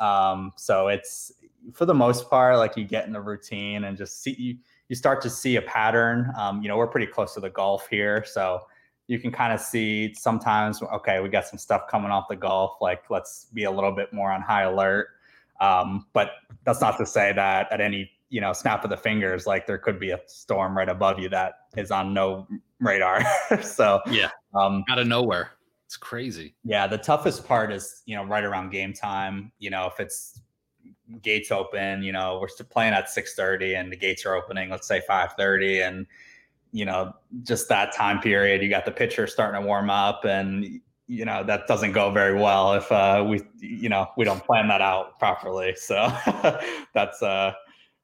Um 0.00 0.52
so 0.56 0.88
it's 0.88 1.30
for 1.72 1.86
the 1.86 1.94
most 1.94 2.28
part 2.28 2.56
like 2.56 2.76
you 2.76 2.84
get 2.84 3.06
in 3.06 3.12
the 3.12 3.20
routine 3.20 3.84
and 3.84 3.96
just 3.96 4.20
see 4.20 4.34
you 4.36 4.56
you 4.90 4.96
start 4.96 5.22
to 5.22 5.30
see 5.30 5.54
a 5.54 5.62
pattern. 5.62 6.32
Um, 6.36 6.60
you 6.62 6.68
know, 6.68 6.76
we're 6.76 6.88
pretty 6.88 7.06
close 7.06 7.32
to 7.34 7.40
the 7.40 7.48
Gulf 7.48 7.86
here, 7.88 8.24
so 8.26 8.60
you 9.06 9.20
can 9.20 9.30
kind 9.30 9.52
of 9.52 9.60
see 9.60 10.12
sometimes. 10.14 10.82
Okay, 10.82 11.20
we 11.20 11.28
got 11.28 11.46
some 11.46 11.60
stuff 11.60 11.82
coming 11.88 12.10
off 12.10 12.26
the 12.28 12.34
Gulf. 12.34 12.72
Like, 12.80 13.04
let's 13.08 13.46
be 13.54 13.64
a 13.64 13.70
little 13.70 13.92
bit 13.92 14.12
more 14.12 14.32
on 14.32 14.42
high 14.42 14.64
alert. 14.64 15.06
Um, 15.60 16.06
but 16.12 16.32
that's 16.64 16.80
not 16.80 16.98
to 16.98 17.06
say 17.06 17.32
that 17.32 17.70
at 17.70 17.80
any 17.80 18.10
you 18.30 18.40
know 18.40 18.52
snap 18.52 18.82
of 18.82 18.90
the 18.90 18.96
fingers, 18.96 19.46
like 19.46 19.64
there 19.64 19.78
could 19.78 20.00
be 20.00 20.10
a 20.10 20.20
storm 20.26 20.76
right 20.76 20.88
above 20.88 21.20
you 21.20 21.28
that 21.28 21.52
is 21.76 21.92
on 21.92 22.12
no 22.12 22.48
radar. 22.80 23.22
so 23.62 24.00
yeah, 24.10 24.30
um, 24.54 24.82
out 24.90 24.98
of 24.98 25.06
nowhere. 25.06 25.52
It's 25.86 25.96
crazy. 25.96 26.54
Yeah, 26.64 26.88
the 26.88 26.98
toughest 26.98 27.46
part 27.46 27.72
is 27.72 28.02
you 28.06 28.16
know 28.16 28.24
right 28.24 28.42
around 28.42 28.70
game 28.70 28.92
time. 28.92 29.52
You 29.60 29.70
know, 29.70 29.86
if 29.86 30.00
it's 30.00 30.40
gates 31.22 31.50
open 31.50 32.02
you 32.02 32.12
know 32.12 32.38
we're 32.40 32.48
still 32.48 32.66
playing 32.66 32.92
at 32.92 33.06
6.30 33.06 33.78
and 33.78 33.92
the 33.92 33.96
gates 33.96 34.24
are 34.24 34.34
opening 34.34 34.70
let's 34.70 34.86
say 34.86 35.02
5.30 35.08 35.86
and 35.86 36.06
you 36.72 36.84
know 36.84 37.12
just 37.42 37.68
that 37.68 37.94
time 37.94 38.20
period 38.20 38.62
you 38.62 38.68
got 38.68 38.84
the 38.84 38.90
pitcher 38.90 39.26
starting 39.26 39.60
to 39.60 39.66
warm 39.66 39.90
up 39.90 40.24
and 40.24 40.80
you 41.10 41.24
know 41.24 41.42
that 41.42 41.66
doesn't 41.66 41.90
go 41.90 42.12
very 42.12 42.38
well 42.38 42.72
if 42.74 42.90
uh, 42.92 43.24
we 43.28 43.42
you 43.58 43.88
know 43.88 44.06
we 44.16 44.24
don't 44.24 44.44
plan 44.44 44.68
that 44.68 44.80
out 44.80 45.18
properly. 45.18 45.74
So 45.76 46.08
that's 46.94 47.20
uh 47.20 47.52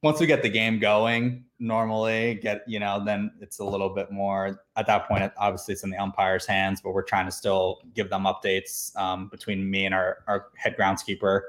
once 0.03 0.19
we 0.19 0.27
get 0.27 0.43
the 0.43 0.49
game 0.49 0.81
going 0.81 1.45
normally 1.61 2.35
get 2.43 2.63
you 2.67 2.81
know 2.81 3.03
then 3.05 3.31
it's 3.41 3.61
a 3.61 3.65
little 3.65 3.91
bit 3.91 4.11
more 4.11 4.61
at 4.77 4.87
that 4.87 5.07
point 5.09 5.33
obviously 5.39 5.73
it's 5.73 5.85
in 5.85 5.91
the 5.91 5.97
umpire's 5.97 6.45
hands 6.45 6.81
but 6.83 6.93
we're 6.93 7.03
trying 7.03 7.25
to 7.25 7.33
still 7.33 7.81
give 7.95 8.11
them 8.11 8.25
updates 8.25 8.95
um, 8.97 9.29
between 9.29 9.71
me 9.71 9.87
and 9.87 9.95
our, 9.95 10.19
our 10.27 10.47
head 10.57 10.77
groundskeeper. 10.77 11.43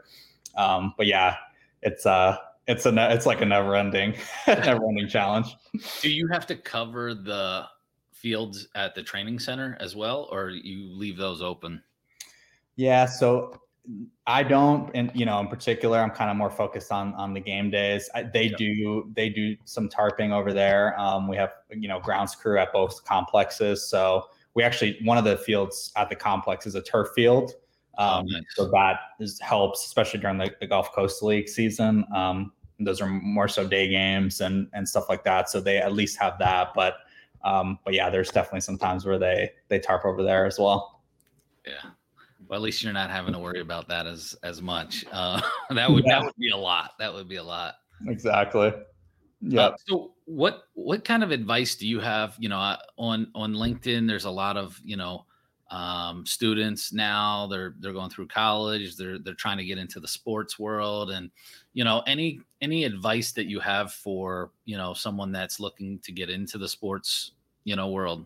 Um, 0.55 0.93
but 0.95 1.07
yeah 1.07 1.35
it's 1.81 2.05
uh 2.05 2.37
it's 2.67 2.85
a 2.85 3.13
it's 3.13 3.25
like 3.25 3.41
a 3.41 3.45
never 3.45 3.75
ending 3.75 4.15
never 4.47 4.85
ending 4.87 5.07
challenge. 5.07 5.55
Do 6.01 6.09
you 6.09 6.27
have 6.27 6.45
to 6.47 6.55
cover 6.55 7.13
the 7.13 7.65
fields 8.11 8.67
at 8.75 8.95
the 8.95 9.03
training 9.03 9.39
center 9.39 9.77
as 9.79 9.95
well, 9.95 10.27
or 10.31 10.49
you 10.49 10.87
leave 10.87 11.17
those 11.17 11.41
open? 11.41 11.81
Yeah, 12.75 13.05
so 13.05 13.59
I 14.25 14.43
don't, 14.43 14.91
and 14.93 15.11
you 15.13 15.25
know, 15.25 15.39
in 15.39 15.47
particular, 15.47 15.99
I'm 15.99 16.09
kind 16.09 16.29
of 16.29 16.35
more 16.35 16.49
focused 16.49 16.91
on 16.91 17.13
on 17.13 17.33
the 17.33 17.39
game 17.39 17.69
days. 17.69 18.09
I, 18.13 18.23
they 18.23 18.45
yep. 18.45 18.57
do 18.57 19.11
they 19.15 19.29
do 19.29 19.55
some 19.63 19.87
tarping 19.87 20.31
over 20.31 20.53
there. 20.53 20.99
Um, 20.99 21.27
we 21.27 21.37
have 21.37 21.51
you 21.69 21.87
know 21.87 21.99
grounds 21.99 22.35
crew 22.35 22.59
at 22.59 22.73
both 22.73 23.03
complexes, 23.05 23.87
so 23.87 24.25
we 24.55 24.63
actually 24.63 24.99
one 25.03 25.17
of 25.17 25.23
the 25.23 25.37
fields 25.37 25.91
at 25.95 26.09
the 26.09 26.15
complex 26.15 26.65
is 26.65 26.75
a 26.75 26.81
turf 26.81 27.09
field. 27.15 27.53
Um, 27.97 28.25
oh, 28.27 28.31
nice. 28.31 28.43
So 28.55 28.69
that 28.69 28.99
is, 29.19 29.39
helps, 29.39 29.85
especially 29.85 30.19
during 30.19 30.37
the, 30.37 30.51
the 30.59 30.67
Gulf 30.67 30.91
Coast 30.93 31.23
League 31.23 31.49
season. 31.49 32.05
Um, 32.15 32.51
those 32.79 33.01
are 33.01 33.07
more 33.07 33.47
so 33.47 33.67
day 33.67 33.87
games 33.87 34.41
and 34.41 34.67
and 34.73 34.87
stuff 34.87 35.09
like 35.09 35.23
that. 35.23 35.49
So 35.49 35.59
they 35.59 35.77
at 35.77 35.93
least 35.93 36.17
have 36.19 36.37
that. 36.39 36.73
But 36.75 36.97
um, 37.43 37.79
but 37.83 37.93
yeah, 37.93 38.09
there's 38.09 38.29
definitely 38.29 38.61
some 38.61 38.77
times 38.77 39.05
where 39.05 39.17
they 39.17 39.51
they 39.67 39.79
tarp 39.79 40.05
over 40.05 40.23
there 40.23 40.45
as 40.45 40.59
well. 40.59 41.01
Yeah. 41.65 41.91
Well, 42.47 42.57
at 42.57 42.63
least 42.63 42.83
you're 42.83 42.93
not 42.93 43.09
having 43.09 43.33
to 43.33 43.39
worry 43.39 43.61
about 43.61 43.87
that 43.89 44.05
as 44.05 44.35
as 44.43 44.61
much. 44.61 45.05
Uh, 45.11 45.41
that 45.71 45.89
would 45.89 46.05
yeah. 46.05 46.19
that 46.19 46.25
would 46.25 46.35
be 46.37 46.49
a 46.49 46.57
lot. 46.57 46.91
That 46.99 47.13
would 47.13 47.27
be 47.27 47.37
a 47.37 47.43
lot. 47.43 47.75
Exactly. 48.07 48.73
Yeah. 49.41 49.61
Uh, 49.61 49.75
so 49.87 50.13
what 50.25 50.63
what 50.73 51.03
kind 51.03 51.23
of 51.23 51.31
advice 51.31 51.75
do 51.75 51.87
you 51.87 51.99
have? 51.99 52.35
You 52.39 52.49
know, 52.49 52.59
uh, 52.59 52.77
on 52.97 53.31
on 53.33 53.53
LinkedIn, 53.53 54.07
there's 54.07 54.25
a 54.25 54.31
lot 54.31 54.57
of 54.57 54.79
you 54.83 54.97
know 54.97 55.25
um, 55.69 56.25
students 56.25 56.93
now 56.93 57.45
they're 57.47 57.75
they're 57.79 57.93
going 57.93 58.09
through 58.09 58.27
college 58.27 58.95
they're 58.95 59.19
they're 59.19 59.33
trying 59.33 59.57
to 59.57 59.65
get 59.65 59.77
into 59.77 59.99
the 59.99 60.07
sports 60.07 60.57
world 60.57 61.11
and 61.11 61.29
you 61.73 61.83
know 61.83 62.01
any 62.07 62.39
any 62.61 62.85
advice 62.85 63.33
that 63.33 63.47
you 63.47 63.59
have 63.59 63.91
for 63.91 64.51
you 64.65 64.77
know 64.77 64.93
someone 64.93 65.31
that's 65.31 65.59
looking 65.59 65.99
to 65.99 66.11
get 66.11 66.29
into 66.29 66.57
the 66.57 66.67
sports 66.67 67.33
you 67.65 67.75
know 67.75 67.89
world? 67.89 68.25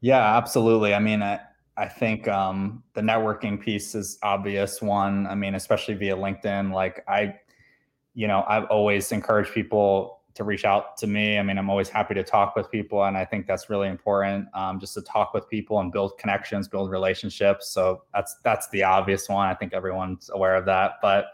Yeah 0.00 0.36
absolutely. 0.36 0.94
I 0.94 1.00
mean 1.00 1.22
i 1.22 1.40
i 1.76 1.86
think 1.86 2.28
um, 2.28 2.82
the 2.94 3.00
networking 3.00 3.60
piece 3.60 3.94
is 3.94 4.18
obvious 4.22 4.80
one. 4.80 5.26
I 5.26 5.34
mean 5.34 5.56
especially 5.56 5.94
via 5.94 6.16
linkedin 6.16 6.72
like 6.72 7.04
i 7.08 7.34
you 8.14 8.28
know 8.28 8.44
i've 8.48 8.64
always 8.66 9.12
encouraged 9.12 9.52
people 9.52 10.17
to 10.38 10.44
reach 10.44 10.64
out 10.64 10.96
to 10.96 11.08
me. 11.08 11.36
I 11.36 11.42
mean, 11.42 11.58
I'm 11.58 11.68
always 11.68 11.88
happy 11.88 12.14
to 12.14 12.22
talk 12.22 12.54
with 12.54 12.70
people, 12.70 13.04
and 13.04 13.16
I 13.16 13.24
think 13.24 13.48
that's 13.48 13.68
really 13.68 13.88
important. 13.88 14.46
Um, 14.54 14.78
just 14.78 14.94
to 14.94 15.02
talk 15.02 15.34
with 15.34 15.48
people 15.48 15.80
and 15.80 15.92
build 15.92 16.16
connections, 16.16 16.68
build 16.68 16.90
relationships. 16.90 17.68
So 17.70 18.04
that's 18.14 18.36
that's 18.44 18.68
the 18.70 18.84
obvious 18.84 19.28
one. 19.28 19.48
I 19.48 19.54
think 19.54 19.74
everyone's 19.74 20.30
aware 20.32 20.54
of 20.54 20.64
that. 20.66 20.92
But 21.02 21.26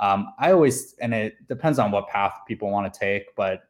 um, 0.00 0.34
I 0.40 0.50
always, 0.50 0.96
and 1.00 1.14
it 1.14 1.36
depends 1.46 1.78
on 1.78 1.92
what 1.92 2.08
path 2.08 2.34
people 2.48 2.68
want 2.68 2.92
to 2.92 2.98
take. 2.98 3.34
But 3.36 3.62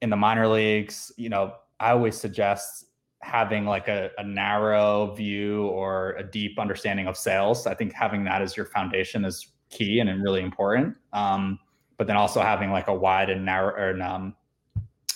in 0.00 0.10
the 0.10 0.16
minor 0.16 0.48
leagues, 0.48 1.12
you 1.16 1.28
know, 1.28 1.54
I 1.78 1.92
always 1.92 2.18
suggest 2.18 2.86
having 3.20 3.64
like 3.64 3.86
a, 3.86 4.10
a 4.18 4.24
narrow 4.24 5.14
view 5.14 5.68
or 5.68 6.14
a 6.18 6.24
deep 6.24 6.58
understanding 6.58 7.06
of 7.06 7.16
sales. 7.16 7.68
I 7.68 7.74
think 7.74 7.92
having 7.92 8.24
that 8.24 8.42
as 8.42 8.56
your 8.56 8.66
foundation 8.66 9.24
is 9.24 9.52
key 9.70 10.00
and 10.00 10.10
really 10.20 10.42
important. 10.42 10.96
Um, 11.12 11.60
but 12.02 12.08
then 12.08 12.16
also 12.16 12.40
having 12.40 12.72
like 12.72 12.88
a 12.88 12.92
wide 12.92 13.30
and 13.30 13.44
narrow 13.44 13.92
and 13.92 14.02
um 14.02 14.34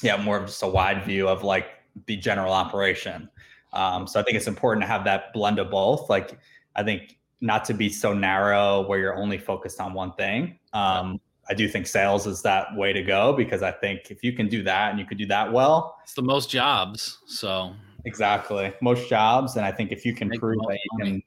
yeah 0.03 0.17
more 0.17 0.37
of 0.37 0.47
just 0.47 0.63
a 0.63 0.69
wide 0.69 1.05
view 1.05 1.29
of 1.29 1.43
like 1.43 1.67
the 2.07 2.17
general 2.17 2.53
operation. 2.53 3.29
Um, 3.73 4.07
so 4.07 4.21
I 4.21 4.23
think 4.23 4.37
it's 4.37 4.47
important 4.47 4.85
to 4.85 4.87
have 4.87 5.03
that 5.03 5.33
blend 5.33 5.59
of 5.59 5.69
both. 5.69 6.09
Like 6.09 6.39
I 6.77 6.85
think 6.85 7.19
not 7.41 7.65
to 7.65 7.75
be 7.75 7.89
so 7.89 8.15
narrow 8.15 8.87
where 8.87 9.01
you're 9.01 9.17
only 9.17 9.37
focused 9.37 9.81
on 9.81 9.95
one 9.95 10.13
thing. 10.13 10.61
Um, 10.73 11.21
I 11.51 11.55
do 11.55 11.67
think 11.69 11.89
sales 11.89 12.25
is 12.25 12.41
that 12.43 12.69
way 12.77 12.93
to 12.93 13.03
go 13.03 13.33
because 13.33 13.65
I 13.65 13.73
think 13.73 14.13
if 14.13 14.23
you 14.23 14.33
can 14.33 14.47
do 14.47 14.63
that 14.63 14.91
and 14.91 15.01
you 15.01 15.07
could 15.07 15.19
do 15.19 15.27
that 15.27 15.53
well, 15.53 15.99
it's 16.05 16.15
the 16.15 16.23
most 16.23 16.51
jobs. 16.51 17.19
So 17.27 17.75
exactly 18.05 18.73
most 18.81 19.09
jobs, 19.09 19.57
and 19.57 19.67
I 19.67 19.73
think 19.73 19.91
if 19.91 20.07
you 20.07 20.15
can 20.15 20.29
Make 20.29 20.39
prove 20.39 20.61
that 20.69 20.79
you 20.85 20.99
money. 20.99 21.27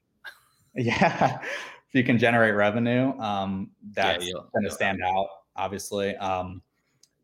can, 0.74 0.84
yeah, 0.86 1.38
if 1.90 1.94
you 1.94 2.04
can 2.04 2.18
generate 2.18 2.54
revenue, 2.54 3.18
um, 3.18 3.70
that's 3.92 4.24
yeah, 4.24 4.34
going 4.52 4.64
to 4.64 4.70
stand 4.70 5.02
out, 5.02 5.26
obviously. 5.60 6.16
Um, 6.16 6.62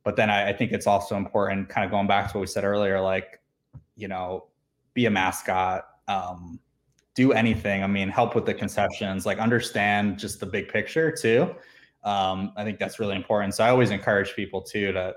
but 0.05 0.15
then 0.17 0.31
I, 0.31 0.51
I 0.51 0.53
think 0.53 0.73
it's 0.73 0.87
also 0.87 1.17
important, 1.17 1.69
kind 1.69 1.85
of 1.85 1.91
going 1.91 2.07
back 2.07 2.31
to 2.31 2.39
what 2.39 2.43
we 2.43 2.47
said 2.47 2.65
earlier, 2.65 3.01
like 3.01 3.41
you 3.97 4.09
know, 4.09 4.47
be 4.95 5.07
a 5.07 5.11
mascot. 5.11 5.87
Um, 6.07 6.61
do 7.17 7.33
anything. 7.33 7.83
I 7.83 7.87
mean, 7.87 8.11
help 8.11 8.35
with 8.35 8.45
the 8.45 8.55
concessions, 8.55 9.25
like 9.27 9.39
understand 9.39 10.19
just 10.19 10.39
the 10.39 10.47
big 10.47 10.69
picture 10.69 11.11
too. 11.11 11.55
Um, 12.05 12.53
I 12.57 12.63
think 12.63 12.79
that's 12.79 13.01
really 13.01 13.17
important. 13.17 13.55
So 13.55 13.65
I 13.65 13.71
always 13.71 13.91
encourage 13.91 14.37
people 14.37 14.61
too 14.61 14.93
to, 14.93 15.15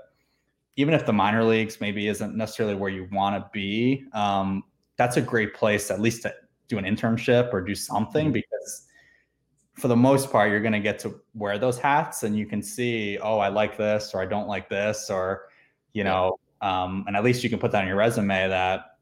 even 0.76 0.94
if 0.94 1.04
the 1.04 1.12
minor 1.12 1.44
leagues 1.44 1.78
maybe 1.80 2.08
isn't 2.08 2.34
necessarily 2.34 2.74
where 2.74 2.90
you 2.90 3.06
want 3.12 3.36
to 3.36 3.48
be, 3.52 4.06
um, 4.14 4.64
that's 4.96 5.18
a 5.18 5.20
great 5.20 5.54
place 5.54 5.90
at 5.90 6.00
least 6.00 6.22
to 6.22 6.34
do 6.68 6.78
an 6.78 6.84
internship 6.84 7.52
or 7.52 7.60
do 7.60 7.74
something 7.74 8.26
mm-hmm. 8.26 8.32
because 8.32 8.86
for 9.74 9.88
the 9.88 9.96
most 9.96 10.30
part 10.30 10.50
you're 10.50 10.60
going 10.60 10.72
to 10.72 10.80
get 10.80 10.98
to 11.00 11.20
wear 11.34 11.58
those 11.58 11.78
hats 11.78 12.22
and 12.22 12.36
you 12.36 12.46
can 12.46 12.62
see, 12.62 13.18
oh, 13.18 13.38
I 13.38 13.48
like 13.48 13.76
this 13.76 14.14
or 14.14 14.20
I 14.20 14.26
don't 14.26 14.48
like 14.48 14.68
this 14.68 15.10
or, 15.10 15.48
you 15.92 16.04
know, 16.04 16.38
um, 16.60 17.04
and 17.06 17.16
at 17.16 17.24
least 17.24 17.42
you 17.42 17.50
can 17.50 17.58
put 17.58 17.72
that 17.72 17.82
on 17.82 17.88
your 17.88 17.96
resume 17.96 18.48
that, 18.48 18.96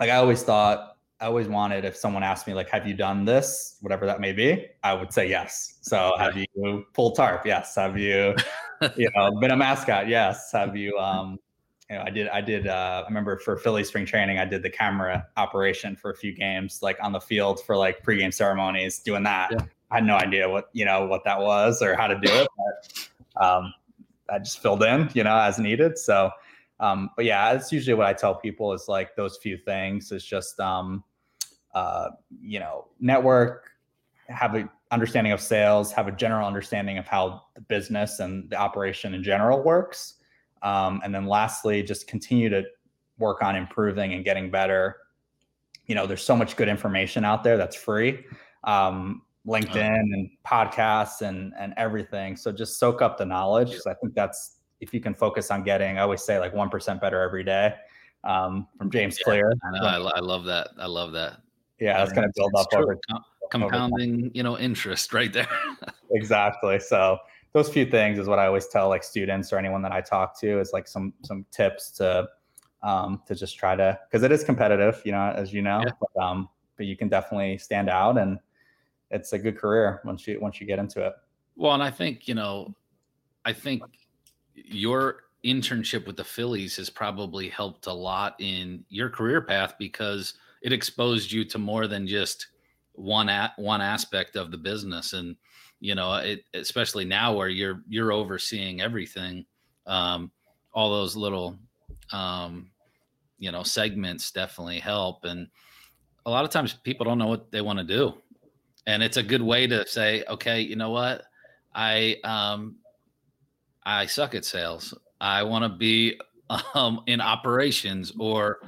like 0.00 0.10
I 0.10 0.16
always 0.16 0.42
thought 0.42 0.96
I 1.20 1.26
always 1.26 1.48
wanted 1.48 1.84
if 1.84 1.96
someone 1.96 2.22
asked 2.22 2.46
me 2.46 2.54
like, 2.54 2.70
"Have 2.70 2.86
you 2.86 2.94
done 2.94 3.24
this?" 3.24 3.76
whatever 3.80 4.06
that 4.06 4.20
may 4.20 4.32
be, 4.32 4.66
I 4.84 4.94
would 4.94 5.12
say 5.12 5.28
yes. 5.28 5.78
So, 5.80 6.14
have 6.16 6.36
you 6.36 6.86
pulled 6.94 7.16
tarp? 7.16 7.44
Yes. 7.44 7.74
Have 7.74 7.98
you, 7.98 8.36
you 8.96 9.10
know, 9.16 9.32
been 9.40 9.50
a 9.50 9.56
mascot? 9.56 10.08
Yes. 10.08 10.52
Have 10.52 10.76
you, 10.76 10.96
um, 10.96 11.38
you 11.90 11.96
know, 11.96 12.04
I 12.06 12.10
did. 12.10 12.28
I 12.28 12.40
did. 12.40 12.66
Uh, 12.68 13.02
I 13.04 13.08
remember 13.08 13.36
for 13.38 13.56
Philly 13.56 13.82
spring 13.82 14.06
training, 14.06 14.38
I 14.38 14.44
did 14.44 14.62
the 14.62 14.70
camera 14.70 15.26
operation 15.36 15.96
for 15.96 16.10
a 16.10 16.16
few 16.16 16.32
games, 16.32 16.80
like 16.82 16.98
on 17.02 17.12
the 17.12 17.20
field 17.20 17.64
for 17.64 17.76
like 17.76 18.04
pregame 18.04 18.32
ceremonies, 18.32 19.00
doing 19.00 19.24
that. 19.24 19.50
Yeah. 19.50 19.58
I 19.90 19.96
had 19.96 20.04
no 20.04 20.16
idea 20.16 20.48
what 20.48 20.68
you 20.72 20.84
know 20.84 21.06
what 21.06 21.24
that 21.24 21.40
was 21.40 21.82
or 21.82 21.94
how 21.94 22.06
to 22.06 22.14
do 22.14 22.30
it, 22.30 22.48
but 22.56 23.44
um, 23.44 23.72
I 24.28 24.38
just 24.38 24.60
filled 24.60 24.82
in, 24.82 25.10
you 25.14 25.24
know, 25.24 25.36
as 25.36 25.58
needed. 25.58 25.98
So. 25.98 26.30
Um, 26.80 27.10
but 27.16 27.24
yeah, 27.24 27.54
that's 27.54 27.72
usually 27.72 27.94
what 27.94 28.06
I 28.06 28.12
tell 28.12 28.36
people 28.36 28.72
is 28.72 28.86
like 28.86 29.16
those 29.16 29.36
few 29.38 29.56
things 29.56 30.12
is 30.12 30.24
just 30.24 30.60
um, 30.60 31.02
uh, 31.74 32.10
you 32.40 32.58
know, 32.58 32.86
network, 33.00 33.70
have 34.28 34.54
an 34.54 34.68
understanding 34.90 35.32
of 35.32 35.40
sales, 35.40 35.92
have 35.92 36.08
a 36.08 36.12
general 36.12 36.46
understanding 36.46 36.98
of 36.98 37.06
how 37.06 37.44
the 37.54 37.60
business 37.60 38.20
and 38.20 38.50
the 38.50 38.56
operation 38.56 39.14
in 39.14 39.22
general 39.22 39.62
works. 39.62 40.14
Um, 40.62 41.00
and 41.04 41.14
then 41.14 41.26
lastly, 41.26 41.82
just 41.82 42.06
continue 42.06 42.48
to 42.48 42.64
work 43.18 43.42
on 43.42 43.54
improving 43.54 44.14
and 44.14 44.24
getting 44.24 44.50
better. 44.50 44.96
You 45.86 45.94
know, 45.94 46.06
there's 46.06 46.22
so 46.22 46.36
much 46.36 46.56
good 46.56 46.68
information 46.68 47.24
out 47.24 47.44
there 47.44 47.56
that's 47.56 47.76
free. 47.76 48.24
Um, 48.64 49.22
LinkedIn 49.48 50.00
and 50.12 50.30
podcasts 50.46 51.22
and 51.22 51.52
and 51.58 51.72
everything. 51.76 52.36
So 52.36 52.52
just 52.52 52.78
soak 52.78 53.00
up 53.02 53.16
the 53.16 53.24
knowledge. 53.24 53.74
I 53.86 53.94
think 53.94 54.14
that's 54.14 54.56
if 54.80 54.92
you 54.94 55.00
can 55.00 55.14
focus 55.14 55.50
on 55.50 55.64
getting, 55.64 55.98
I 55.98 56.02
always 56.02 56.22
say 56.22 56.38
like 56.38 56.52
one 56.52 56.68
percent 56.68 57.00
better 57.00 57.22
every 57.22 57.42
day. 57.42 57.74
Um, 58.24 58.68
from 58.76 58.90
James 58.90 59.18
yeah, 59.18 59.24
Clear. 59.24 59.52
I, 59.64 59.78
know, 59.78 59.84
I, 59.84 60.10
I, 60.16 60.20
love 60.20 60.44
that. 60.44 60.68
I 60.78 60.86
love 60.86 61.12
that. 61.12 61.40
Yeah, 61.80 61.96
that's 61.98 62.12
going 62.12 62.26
to 62.26 62.32
build 62.34 62.52
up 62.56 62.66
over 62.74 62.98
compounding, 63.50 64.18
over 64.18 64.30
you 64.34 64.42
know, 64.42 64.58
interest 64.58 65.12
right 65.14 65.32
there. 65.32 65.48
exactly. 66.10 66.80
So 66.80 67.18
those 67.52 67.68
few 67.68 67.86
things 67.86 68.18
is 68.18 68.26
what 68.26 68.38
I 68.38 68.46
always 68.46 68.66
tell 68.66 68.88
like 68.88 69.02
students 69.02 69.52
or 69.52 69.58
anyone 69.58 69.82
that 69.82 69.92
I 69.92 70.00
talk 70.00 70.38
to 70.40 70.60
is 70.60 70.72
like 70.72 70.88
some 70.88 71.14
some 71.24 71.46
tips 71.50 71.90
to 71.92 72.28
um 72.82 73.22
to 73.26 73.34
just 73.34 73.56
try 73.56 73.74
to 73.76 73.98
because 74.08 74.22
it 74.24 74.32
is 74.32 74.44
competitive, 74.44 75.00
you 75.04 75.12
know, 75.12 75.32
as 75.34 75.52
you 75.52 75.62
know. 75.62 75.82
Yeah. 75.86 75.92
But, 76.00 76.22
um, 76.22 76.48
but 76.76 76.86
you 76.86 76.96
can 76.96 77.08
definitely 77.08 77.58
stand 77.58 77.88
out 77.88 78.18
and 78.18 78.38
it's 79.10 79.32
a 79.32 79.38
good 79.38 79.56
career 79.56 80.00
once 80.04 80.26
you 80.26 80.40
once 80.40 80.60
you 80.60 80.66
get 80.66 80.78
into 80.78 81.04
it. 81.06 81.14
Well, 81.56 81.74
and 81.74 81.82
I 81.82 81.90
think, 81.90 82.28
you 82.28 82.34
know, 82.34 82.74
I 83.44 83.52
think 83.52 83.82
your 84.54 85.24
internship 85.44 86.06
with 86.06 86.16
the 86.16 86.24
Phillies 86.24 86.76
has 86.76 86.90
probably 86.90 87.48
helped 87.48 87.86
a 87.86 87.92
lot 87.92 88.36
in 88.38 88.84
your 88.88 89.10
career 89.10 89.40
path 89.40 89.74
because– 89.78 90.34
it 90.62 90.72
exposed 90.72 91.30
you 91.30 91.44
to 91.44 91.58
more 91.58 91.86
than 91.86 92.06
just 92.06 92.48
one 92.92 93.28
at 93.28 93.52
one 93.58 93.80
aspect 93.80 94.36
of 94.36 94.50
the 94.50 94.58
business. 94.58 95.12
And 95.12 95.36
you 95.80 95.94
know 95.94 96.14
it 96.14 96.44
especially 96.54 97.04
now 97.04 97.34
where 97.34 97.48
you're 97.48 97.82
you're 97.88 98.10
overseeing 98.10 98.80
everything 98.80 99.46
um 99.86 100.32
all 100.74 100.90
those 100.90 101.14
little 101.14 101.56
um 102.12 102.68
you 103.38 103.52
know 103.52 103.62
segments 103.62 104.30
definitely 104.32 104.80
help. 104.80 105.24
And 105.24 105.48
a 106.26 106.30
lot 106.30 106.44
of 106.44 106.50
times 106.50 106.74
people 106.74 107.04
don't 107.04 107.18
know 107.18 107.28
what 107.28 107.52
they 107.52 107.60
want 107.60 107.78
to 107.78 107.84
do 107.84 108.14
and 108.88 109.02
it's 109.02 109.16
a 109.16 109.22
good 109.22 109.42
way 109.42 109.66
to 109.66 109.86
say 109.86 110.24
okay 110.28 110.60
you 110.60 110.74
know 110.74 110.90
what 110.90 111.22
i 111.74 112.16
um 112.24 112.76
i 113.86 114.04
suck 114.04 114.34
at 114.34 114.44
sales 114.44 114.92
i 115.20 115.42
want 115.42 115.62
to 115.62 115.68
be 115.68 116.18
um 116.74 117.00
in 117.06 117.20
operations 117.20 118.12
or 118.18 118.58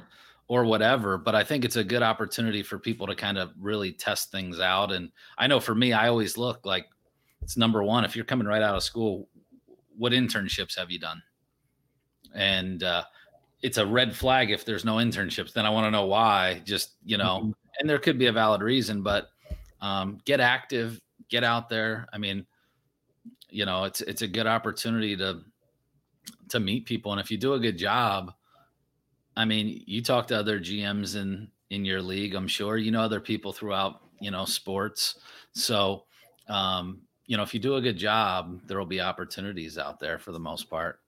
or 0.51 0.65
whatever. 0.65 1.17
But 1.17 1.33
I 1.33 1.45
think 1.45 1.63
it's 1.63 1.77
a 1.77 1.83
good 1.83 2.03
opportunity 2.03 2.61
for 2.61 2.77
people 2.77 3.07
to 3.07 3.15
kind 3.15 3.37
of 3.37 3.51
really 3.57 3.93
test 3.93 4.31
things 4.31 4.59
out. 4.59 4.91
And 4.91 5.09
I 5.37 5.47
know 5.47 5.61
for 5.61 5.73
me, 5.73 5.93
I 5.93 6.09
always 6.09 6.37
look 6.37 6.65
like 6.65 6.87
it's 7.41 7.55
number 7.55 7.81
one. 7.81 8.03
If 8.03 8.17
you're 8.17 8.25
coming 8.25 8.45
right 8.45 8.61
out 8.61 8.75
of 8.75 8.83
school, 8.83 9.29
what 9.97 10.11
internships 10.11 10.77
have 10.77 10.91
you 10.91 10.99
done? 10.99 11.23
And 12.35 12.83
uh, 12.83 13.03
it's 13.61 13.77
a 13.77 13.85
red 13.85 14.13
flag 14.13 14.51
if 14.51 14.65
there's 14.65 14.83
no 14.83 14.95
internships. 14.95 15.53
Then 15.53 15.65
I 15.65 15.69
want 15.69 15.85
to 15.85 15.91
know 15.91 16.05
why. 16.05 16.61
Just 16.65 16.95
you 17.05 17.17
know, 17.17 17.39
mm-hmm. 17.43 17.51
and 17.79 17.89
there 17.89 17.97
could 17.97 18.19
be 18.19 18.27
a 18.27 18.33
valid 18.33 18.61
reason, 18.61 19.03
but 19.03 19.29
um, 19.81 20.19
get 20.25 20.39
active, 20.39 20.99
get 21.29 21.43
out 21.43 21.69
there. 21.69 22.07
I 22.13 22.17
mean, 22.17 22.45
you 23.49 23.65
know, 23.65 23.83
it's 23.83 24.01
it's 24.01 24.21
a 24.21 24.27
good 24.27 24.47
opportunity 24.47 25.15
to 25.17 25.41
to 26.49 26.59
meet 26.59 26.85
people, 26.85 27.11
and 27.11 27.21
if 27.21 27.31
you 27.31 27.37
do 27.37 27.53
a 27.53 27.59
good 27.59 27.77
job, 27.77 28.33
I 29.35 29.45
mean, 29.45 29.83
you 29.85 30.01
talk 30.01 30.27
to 30.27 30.37
other 30.37 30.59
GMs 30.59 31.15
in 31.15 31.49
in 31.69 31.85
your 31.85 32.01
league. 32.01 32.35
I'm 32.35 32.47
sure 32.47 32.77
you 32.77 32.91
know 32.91 33.01
other 33.01 33.19
people 33.19 33.53
throughout 33.53 34.01
you 34.19 34.31
know 34.31 34.45
sports. 34.45 35.19
So, 35.53 36.05
um, 36.47 37.01
you 37.25 37.37
know, 37.37 37.43
if 37.43 37.53
you 37.53 37.59
do 37.59 37.75
a 37.75 37.81
good 37.81 37.97
job, 37.97 38.61
there 38.67 38.77
will 38.77 38.85
be 38.85 39.01
opportunities 39.01 39.77
out 39.77 39.99
there 39.99 40.19
for 40.19 40.31
the 40.31 40.39
most 40.39 40.69
part. 40.69 40.99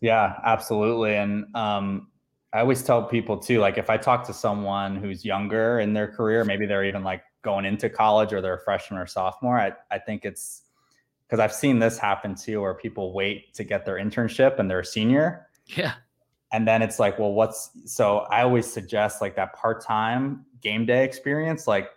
Yeah, 0.00 0.38
absolutely. 0.44 1.16
And 1.16 1.54
um, 1.54 2.08
I 2.52 2.60
always 2.60 2.82
tell 2.82 3.02
people 3.02 3.38
too, 3.38 3.58
like 3.58 3.78
if 3.78 3.90
I 3.90 3.96
talk 3.96 4.26
to 4.26 4.32
someone 4.32 4.96
who's 4.96 5.24
younger 5.24 5.80
in 5.80 5.92
their 5.92 6.08
career, 6.08 6.44
maybe 6.44 6.66
they're 6.66 6.84
even 6.84 7.02
like 7.02 7.22
going 7.46 7.64
into 7.64 7.88
college 7.88 8.34
or 8.34 8.42
they're 8.42 8.56
a 8.56 8.60
freshman 8.60 9.00
or 9.00 9.06
sophomore. 9.06 9.58
I, 9.58 9.72
I 9.90 9.98
think 9.98 10.26
it's 10.26 10.64
because 11.26 11.40
I've 11.40 11.54
seen 11.54 11.78
this 11.78 11.96
happen 11.98 12.34
too, 12.34 12.60
where 12.60 12.74
people 12.74 13.14
wait 13.14 13.54
to 13.54 13.64
get 13.64 13.86
their 13.86 13.96
internship 13.96 14.58
and 14.58 14.70
they're 14.70 14.80
a 14.80 14.84
senior. 14.84 15.46
Yeah 15.64 15.94
and 16.52 16.66
then 16.66 16.82
it's 16.82 16.98
like 16.98 17.18
well 17.18 17.32
what's 17.32 17.70
so 17.84 18.18
i 18.30 18.42
always 18.42 18.70
suggest 18.70 19.20
like 19.20 19.36
that 19.36 19.52
part-time 19.54 20.44
game 20.62 20.86
day 20.86 21.04
experience 21.04 21.66
like 21.66 21.90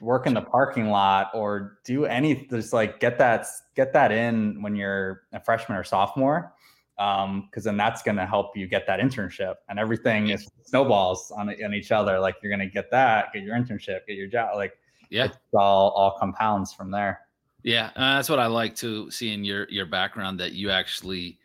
work 0.00 0.26
in 0.26 0.34
the 0.34 0.40
parking 0.40 0.88
lot 0.90 1.30
or 1.34 1.78
do 1.84 2.04
any 2.04 2.46
just 2.48 2.72
like 2.72 3.00
get 3.00 3.18
that 3.18 3.46
get 3.74 3.92
that 3.92 4.12
in 4.12 4.62
when 4.62 4.76
you're 4.76 5.22
a 5.32 5.40
freshman 5.40 5.76
or 5.76 5.82
sophomore 5.82 6.52
um 6.98 7.48
because 7.50 7.64
then 7.64 7.76
that's 7.76 8.02
going 8.02 8.16
to 8.16 8.26
help 8.26 8.56
you 8.56 8.66
get 8.68 8.86
that 8.86 9.00
internship 9.00 9.54
and 9.68 9.78
everything 9.78 10.28
is 10.28 10.48
snowballs 10.64 11.32
on, 11.36 11.48
on 11.48 11.74
each 11.74 11.90
other 11.90 12.20
like 12.20 12.36
you're 12.42 12.54
going 12.54 12.66
to 12.66 12.72
get 12.72 12.90
that 12.90 13.32
get 13.32 13.42
your 13.42 13.56
internship 13.56 14.00
get 14.06 14.16
your 14.16 14.28
job 14.28 14.54
like 14.56 14.77
yeah. 15.10 15.26
It's 15.26 15.36
all 15.54 15.90
all 15.90 16.16
compounds 16.18 16.72
from 16.72 16.90
there. 16.90 17.20
Yeah 17.62 17.90
uh, 17.96 18.16
that's 18.16 18.28
what 18.28 18.38
i 18.38 18.46
like 18.46 18.74
to 18.76 19.10
see 19.10 19.32
in 19.32 19.44
your 19.44 19.68
your 19.68 19.86
background 19.86 20.38
that 20.40 20.52
you 20.52 20.70
actually 20.70 21.38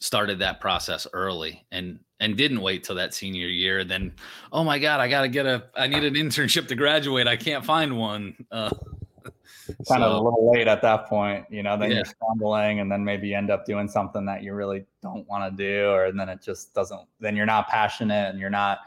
started 0.00 0.38
that 0.38 0.60
process 0.60 1.06
early 1.12 1.64
and 1.72 1.98
and 2.20 2.36
didn't 2.36 2.60
wait 2.60 2.84
till 2.84 2.96
that 2.96 3.14
senior 3.14 3.48
year 3.48 3.84
then 3.84 4.12
oh 4.52 4.64
my 4.64 4.78
god 4.78 5.00
i 5.00 5.08
gotta 5.08 5.28
get 5.28 5.46
a 5.46 5.64
i 5.76 5.86
need 5.86 6.04
an 6.04 6.14
internship 6.14 6.68
to 6.68 6.74
graduate. 6.74 7.26
I 7.26 7.36
can't 7.36 7.64
find 7.64 7.98
one. 7.98 8.34
Uh, 8.50 8.70
kind 9.66 10.00
so, 10.00 10.02
of 10.02 10.12
a 10.12 10.24
little 10.24 10.50
late 10.50 10.66
at 10.66 10.80
that 10.80 11.06
point 11.06 11.44
you 11.50 11.62
know 11.62 11.76
then 11.76 11.90
yeah. 11.90 11.96
you're 11.96 12.04
stumbling 12.06 12.80
and 12.80 12.90
then 12.90 13.04
maybe 13.04 13.28
you 13.28 13.36
end 13.36 13.50
up 13.50 13.66
doing 13.66 13.86
something 13.86 14.24
that 14.24 14.42
you 14.42 14.54
really 14.54 14.84
don't 15.02 15.28
want 15.28 15.44
to 15.44 15.62
do 15.62 15.90
or 15.90 16.10
then 16.10 16.28
it 16.28 16.40
just 16.42 16.72
doesn't 16.72 17.02
then 17.20 17.36
you're 17.36 17.44
not 17.44 17.68
passionate 17.68 18.30
and 18.30 18.38
you're 18.38 18.48
not 18.48 18.80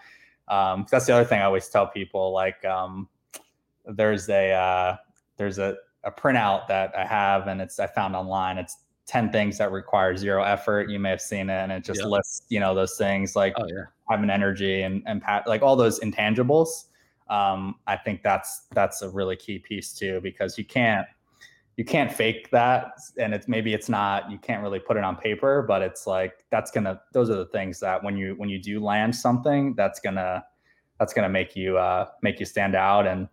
um, 0.48 0.86
that's 0.90 1.06
the 1.06 1.14
other 1.14 1.24
thing 1.24 1.40
i 1.40 1.44
always 1.44 1.70
tell 1.70 1.86
people 1.86 2.34
like 2.34 2.66
um, 2.66 3.08
there's 3.86 4.30
a 4.30 4.52
uh, 4.52 4.98
there's 5.38 5.58
a, 5.58 5.76
a 6.04 6.12
printout 6.12 6.68
that 6.68 6.96
i 6.96 7.06
have 7.06 7.48
and 7.48 7.62
it's 7.62 7.80
i 7.80 7.88
found 7.88 8.16
online 8.16 8.58
it's 8.58 8.78
10 9.12 9.30
things 9.30 9.58
that 9.58 9.72
require 9.74 10.16
zero 10.16 10.42
effort. 10.42 10.90
You 10.90 10.98
may 10.98 11.10
have 11.10 11.20
seen 11.20 11.50
it 11.50 11.56
and 11.56 11.70
it 11.70 11.84
just 11.84 12.02
lists, 12.04 12.44
you 12.48 12.62
know, 12.62 12.74
those 12.74 12.98
things 12.98 13.36
like 13.36 13.54
Oh 13.58 13.66
yeah. 13.68 13.84
having 14.10 14.30
energy 14.30 14.84
and, 14.84 15.04
and 15.06 15.22
pat, 15.22 15.46
like 15.48 15.62
all 15.62 15.76
those 15.76 16.00
intangibles. 16.00 16.86
Um, 17.30 17.76
I 17.88 17.98
think 17.98 18.24
that's, 18.24 18.68
that's 18.72 19.02
a 19.02 19.10
really 19.10 19.36
key 19.36 19.60
piece 19.60 19.94
too, 19.94 20.22
because 20.22 20.58
you 20.58 20.64
can't, 20.64 21.06
you 21.76 21.84
can't 21.84 22.10
fake 22.10 22.50
that. 22.52 22.94
And 23.18 23.34
it's 23.34 23.50
maybe 23.50 23.74
it's 23.74 23.90
not, 23.90 24.32
you 24.32 24.38
can't 24.38 24.64
really 24.64 24.80
put 24.80 24.96
it 24.96 25.04
on 25.04 25.18
paper, 25.18 25.62
but 25.62 25.82
it's 25.82 26.08
like, 26.08 26.46
that's 26.50 26.72
gonna, 26.72 27.02
those 27.12 27.30
are 27.30 27.36
the 27.36 27.48
things 27.48 27.82
that 27.82 28.02
when 28.02 28.16
you, 28.16 28.36
when 28.38 28.48
you 28.48 28.60
do 28.60 28.80
land 28.82 29.14
something, 29.14 29.74
that's 29.76 30.00
gonna, 30.00 30.46
that's 31.00 31.14
gonna 31.14 31.28
make 31.28 31.54
you, 31.54 31.78
uh, 31.78 32.08
make 32.22 32.40
you 32.40 32.46
stand 32.46 32.76
out. 32.76 33.06
And, 33.08 33.28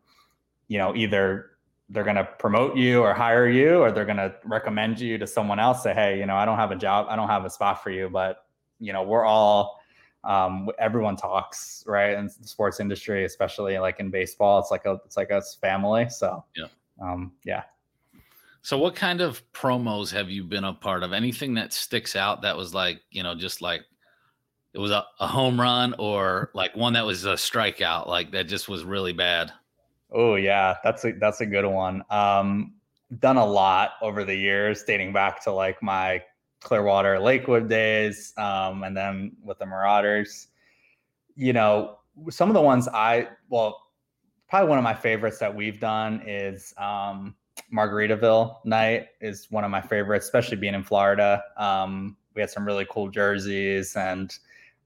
you 0.69 0.79
know, 0.79 0.95
either 0.95 1.51
they're 1.91 2.05
going 2.05 2.17
to 2.17 2.25
promote 2.39 2.77
you 2.77 3.01
or 3.01 3.15
hire 3.15 3.49
you 3.49 3.79
or 3.79 3.91
they're 3.91 4.05
going 4.05 4.19
to 4.19 4.35
recommend 4.45 5.01
you 5.01 5.17
to 5.19 5.27
someone 5.27 5.59
else 5.59 5.83
say 5.83 5.95
hey 5.95 6.19
you 6.19 6.27
know 6.27 6.37
i 6.37 6.45
don't 6.45 6.59
have 6.59 6.71
a 6.71 6.77
job 6.77 7.07
i 7.09 7.17
don't 7.17 7.29
have 7.29 7.47
a 7.47 7.51
spot 7.51 7.83
for 7.83 7.89
you 7.89 8.11
but 8.11 8.45
you 8.79 8.93
know 8.93 9.03
we're 9.03 9.25
all 9.25 9.81
um, 10.25 10.69
everyone 10.79 11.17
talks 11.17 11.83
right 11.87 12.13
in 12.13 12.27
the 12.27 12.47
sports 12.47 12.79
industry 12.79 13.25
especially 13.25 13.79
like 13.79 14.01
in 14.01 14.11
baseball 14.11 14.59
it's 14.59 14.71
like 14.71 14.85
a 14.85 15.01
it's 15.07 15.17
like 15.17 15.31
a 15.31 15.41
family 15.63 16.11
so 16.11 16.45
Yeah. 16.55 16.67
um, 17.01 17.33
yeah 17.43 17.63
So 18.61 18.77
what 18.77 18.95
kind 18.95 19.23
of 19.23 19.41
promos 19.53 20.13
have 20.13 20.29
you 20.29 20.45
been 20.45 20.65
a 20.65 20.75
part 20.75 21.03
of? 21.03 21.15
Anything 21.15 21.55
that 21.55 21.73
sticks 21.73 22.17
out 22.17 22.43
that 22.43 22.57
was 22.57 22.75
like, 22.75 23.01
you 23.11 23.23
know, 23.23 23.35
just 23.35 23.63
like 23.63 23.83
it 24.75 24.79
was 24.79 24.91
a, 24.91 25.07
a 25.21 25.27
home 25.27 25.59
run 25.59 25.95
or 25.99 26.51
like 26.53 26.77
one 26.77 26.93
that 26.93 27.07
was 27.07 27.25
a 27.25 27.35
strikeout, 27.35 28.09
like 28.09 28.33
that 28.33 28.49
just 28.49 28.69
was 28.69 28.85
really 28.85 29.15
bad. 29.15 29.53
Oh 30.11 30.37
yeah, 30.37 30.77
that's 30.83 31.05
a 31.05 31.13
that's 31.13 31.41
a 31.41 31.47
good 31.47 31.67
one. 31.67 32.03
Um, 32.11 32.75
done 33.19 33.37
a 33.37 33.45
lot 33.45 33.93
over 34.03 34.25
the 34.25 34.35
years, 34.35 34.83
dating 34.85 35.13
back 35.13 35.43
to 35.45 35.53
like 35.53 35.83
my 35.83 36.23
Clearwater 36.61 37.19
Lakewood 37.19 37.69
days, 37.69 38.33
um, 38.37 38.83
and 38.85 38.97
then 38.97 39.33
with 39.45 39.59
the 39.59 39.67
Marauders. 39.67 40.49
You 41.37 41.53
know, 41.53 41.99
some 42.31 42.49
of 42.49 42.55
the 42.55 42.63
ones 42.63 42.89
I 42.89 43.29
well, 43.49 43.87
probably 44.49 44.69
one 44.69 44.79
of 44.79 44.85
my 44.85 44.95
favorites 44.95 45.39
that 45.39 45.55
we've 45.55 45.79
done 45.79 46.23
is 46.27 46.75
um, 46.79 47.35
Margaritaville 47.73 48.65
night 48.65 49.09
is 49.21 49.47
one 49.51 49.65
of 49.65 49.71
my 49.71 49.81
favorites, 49.81 50.27
especially 50.27 50.57
being 50.57 50.75
in 50.75 50.83
Florida. 50.83 51.43
Um, 51.57 52.17
we 52.35 52.41
had 52.41 52.51
some 52.51 52.65
really 52.65 52.87
cool 52.91 53.09
jerseys 53.09 53.95
and 53.95 54.37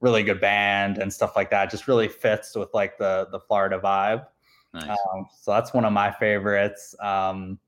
really 0.00 0.22
good 0.22 0.40
band 0.40 0.98
and 0.98 1.12
stuff 1.12 1.36
like 1.36 1.48
that. 1.50 1.70
Just 1.70 1.86
really 1.86 2.08
fits 2.08 2.54
with 2.56 2.74
like 2.74 2.98
the 2.98 3.28
the 3.30 3.40
Florida 3.40 3.80
vibe. 3.82 4.26
Nice. 4.74 4.88
Um, 4.88 5.26
so 5.38 5.50
that's 5.50 5.74
one 5.74 5.84
of 5.84 5.92
my 5.92 6.10
favorites. 6.10 6.94
Um, 7.00 7.58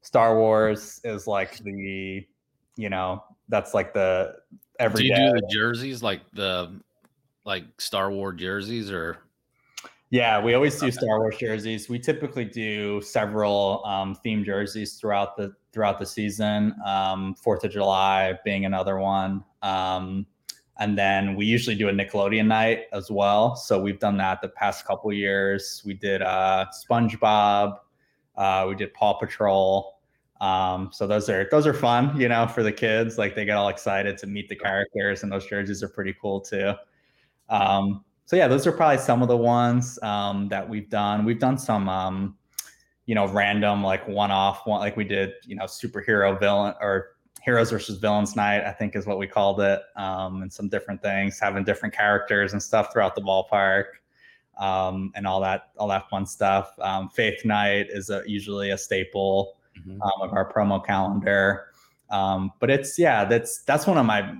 Star 0.00 0.36
Wars 0.36 1.00
is 1.04 1.26
like 1.26 1.58
the, 1.58 2.26
you 2.76 2.90
know, 2.90 3.22
that's 3.48 3.74
like 3.74 3.94
the 3.94 4.34
do 4.78 5.04
you 5.04 5.14
do 5.14 5.30
the 5.32 5.48
jerseys 5.50 6.02
like 6.02 6.22
the 6.32 6.80
like 7.44 7.64
Star 7.78 8.10
Wars 8.10 8.38
jerseys 8.38 8.90
or 8.90 9.18
Yeah, 10.10 10.42
we 10.42 10.54
always 10.54 10.78
do 10.78 10.90
Star 10.90 11.20
Wars 11.20 11.36
jerseys. 11.38 11.88
We 11.88 11.98
typically 11.98 12.44
do 12.44 13.00
several 13.00 13.82
um, 13.84 14.14
theme 14.16 14.44
jerseys 14.44 14.94
throughout 14.94 15.36
the 15.36 15.54
throughout 15.72 15.98
the 15.98 16.06
season. 16.06 16.74
Um, 16.84 17.34
Fourth 17.34 17.64
of 17.64 17.70
July 17.70 18.38
being 18.44 18.64
another 18.64 18.98
one, 18.98 19.44
um, 19.62 20.26
and 20.78 20.96
then 20.96 21.36
we 21.36 21.46
usually 21.46 21.76
do 21.76 21.88
a 21.88 21.92
Nickelodeon 21.92 22.46
night 22.46 22.84
as 22.92 23.10
well. 23.10 23.56
So 23.56 23.80
we've 23.80 23.98
done 23.98 24.16
that 24.18 24.40
the 24.40 24.48
past 24.48 24.86
couple 24.86 25.12
years. 25.12 25.82
We 25.84 25.94
did 25.94 26.22
uh, 26.22 26.66
SpongeBob, 26.88 27.78
uh, 28.36 28.66
we 28.68 28.74
did 28.74 28.92
Paw 28.94 29.14
Patrol. 29.14 29.98
Um, 30.40 30.90
so 30.92 31.06
those 31.06 31.28
are 31.28 31.46
those 31.52 31.68
are 31.68 31.74
fun, 31.74 32.20
you 32.20 32.28
know, 32.28 32.48
for 32.48 32.64
the 32.64 32.72
kids. 32.72 33.16
Like 33.16 33.36
they 33.36 33.44
get 33.44 33.56
all 33.56 33.68
excited 33.68 34.18
to 34.18 34.26
meet 34.26 34.48
the 34.48 34.56
characters, 34.56 35.22
and 35.22 35.30
those 35.30 35.46
jerseys 35.46 35.84
are 35.84 35.88
pretty 35.88 36.14
cool 36.20 36.40
too. 36.40 36.72
Um, 37.48 38.04
so 38.24 38.36
yeah, 38.36 38.48
those 38.48 38.66
are 38.66 38.72
probably 38.72 38.98
some 38.98 39.22
of 39.22 39.28
the 39.28 39.36
ones 39.36 40.00
um, 40.02 40.48
that 40.48 40.68
we've 40.68 40.88
done. 40.88 41.24
We've 41.24 41.38
done 41.38 41.58
some, 41.58 41.88
um, 41.88 42.36
you 43.06 43.14
know, 43.14 43.28
random 43.28 43.84
like 43.84 44.08
one-off 44.08 44.66
one, 44.66 44.80
like 44.80 44.96
we 44.96 45.04
did, 45.04 45.34
you 45.44 45.54
know, 45.54 45.64
superhero 45.64 46.38
villain 46.40 46.74
or 46.80 47.11
heroes 47.44 47.70
versus 47.70 47.98
villains 47.98 48.36
night, 48.36 48.64
I 48.64 48.72
think 48.72 48.94
is 48.96 49.06
what 49.06 49.18
we 49.18 49.26
called 49.26 49.60
it, 49.60 49.80
um, 49.96 50.42
and 50.42 50.52
some 50.52 50.68
different 50.68 51.02
things, 51.02 51.38
having 51.40 51.64
different 51.64 51.94
characters 51.94 52.52
and 52.52 52.62
stuff 52.62 52.92
throughout 52.92 53.14
the 53.14 53.20
ballpark, 53.20 53.84
um, 54.58 55.12
and 55.14 55.26
all 55.26 55.40
that, 55.40 55.70
all 55.76 55.88
that 55.88 56.08
fun 56.08 56.26
stuff. 56.26 56.72
Um, 56.80 57.08
Faith 57.08 57.44
night 57.44 57.86
is 57.90 58.10
a, 58.10 58.22
usually 58.26 58.70
a 58.70 58.78
staple 58.78 59.56
um, 59.86 60.22
of 60.22 60.32
our 60.32 60.50
promo 60.52 60.84
calendar. 60.84 61.66
Um, 62.10 62.52
but 62.60 62.70
it's 62.70 62.98
yeah, 62.98 63.24
that's 63.24 63.62
that's 63.62 63.86
one 63.86 63.98
of 63.98 64.06
my 64.06 64.34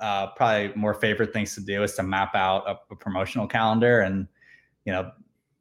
uh, 0.00 0.28
probably 0.28 0.72
more 0.74 0.94
favorite 0.94 1.32
things 1.32 1.54
to 1.54 1.60
do 1.60 1.82
is 1.82 1.94
to 1.94 2.02
map 2.02 2.34
out 2.34 2.66
a, 2.66 2.78
a 2.92 2.96
promotional 2.96 3.46
calendar 3.46 4.00
and 4.00 4.26
you 4.84 4.92
know 4.92 5.10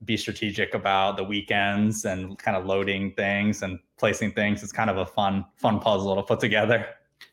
be 0.05 0.15
strategic 0.17 0.73
about 0.73 1.17
the 1.17 1.23
weekends 1.23 2.05
and 2.05 2.37
kind 2.37 2.55
of 2.55 2.65
loading 2.65 3.13
things 3.13 3.63
and 3.63 3.79
placing 3.97 4.31
things. 4.31 4.61
It's 4.63 4.71
kind 4.71 4.89
of 4.89 4.97
a 4.97 5.05
fun 5.05 5.45
fun 5.55 5.79
puzzle 5.79 6.15
to 6.15 6.23
put 6.23 6.39
together. 6.39 6.85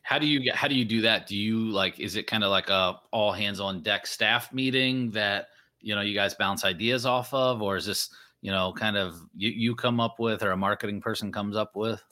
how 0.03 0.19
do 0.19 0.25
you 0.27 0.39
get 0.39 0.55
how 0.55 0.67
do 0.67 0.75
you 0.75 0.85
do 0.85 1.01
that? 1.01 1.27
Do 1.27 1.35
you 1.35 1.69
like 1.69 1.99
is 1.99 2.15
it 2.15 2.27
kind 2.27 2.43
of 2.43 2.49
like 2.49 2.69
a 2.69 2.99
all 3.11 3.31
hands 3.31 3.59
on 3.59 3.81
deck 3.81 4.07
staff 4.07 4.51
meeting 4.53 5.11
that 5.11 5.47
you 5.79 5.95
know 5.95 6.01
you 6.01 6.15
guys 6.15 6.33
bounce 6.33 6.65
ideas 6.65 7.05
off 7.05 7.33
of 7.33 7.61
or 7.61 7.77
is 7.77 7.85
this 7.85 8.09
you 8.41 8.51
know 8.51 8.73
kind 8.73 8.97
of 8.97 9.15
you, 9.35 9.49
you 9.49 9.75
come 9.75 9.99
up 9.99 10.19
with 10.19 10.43
or 10.43 10.51
a 10.51 10.57
marketing 10.57 11.01
person 11.01 11.31
comes 11.31 11.55
up 11.55 11.75
with? 11.75 12.03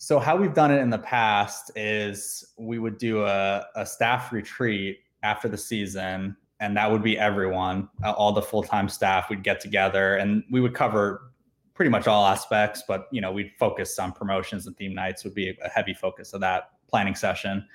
So 0.00 0.20
how 0.20 0.36
we've 0.36 0.54
done 0.54 0.70
it 0.70 0.78
in 0.78 0.90
the 0.90 0.98
past 0.98 1.72
is 1.74 2.52
we 2.56 2.78
would 2.78 2.98
do 2.98 3.24
a, 3.24 3.66
a 3.74 3.84
staff 3.84 4.32
retreat 4.32 5.00
after 5.24 5.48
the 5.48 5.58
season, 5.58 6.36
and 6.60 6.76
that 6.76 6.90
would 6.90 7.02
be 7.02 7.18
everyone, 7.18 7.88
uh, 8.04 8.12
all 8.12 8.32
the 8.32 8.42
full 8.42 8.62
time 8.62 8.88
staff. 8.88 9.30
We'd 9.30 9.42
get 9.42 9.60
together, 9.60 10.16
and 10.16 10.44
we 10.50 10.60
would 10.60 10.74
cover 10.74 11.30
pretty 11.74 11.90
much 11.90 12.06
all 12.06 12.26
aspects. 12.26 12.82
But 12.86 13.08
you 13.12 13.20
know, 13.20 13.32
we'd 13.32 13.52
focus 13.58 13.98
on 13.98 14.12
promotions 14.12 14.66
and 14.66 14.76
theme 14.76 14.94
nights 14.94 15.24
would 15.24 15.34
be 15.34 15.56
a 15.62 15.68
heavy 15.68 15.94
focus 15.94 16.32
of 16.32 16.40
that 16.40 16.70
planning 16.88 17.14
session. 17.14 17.66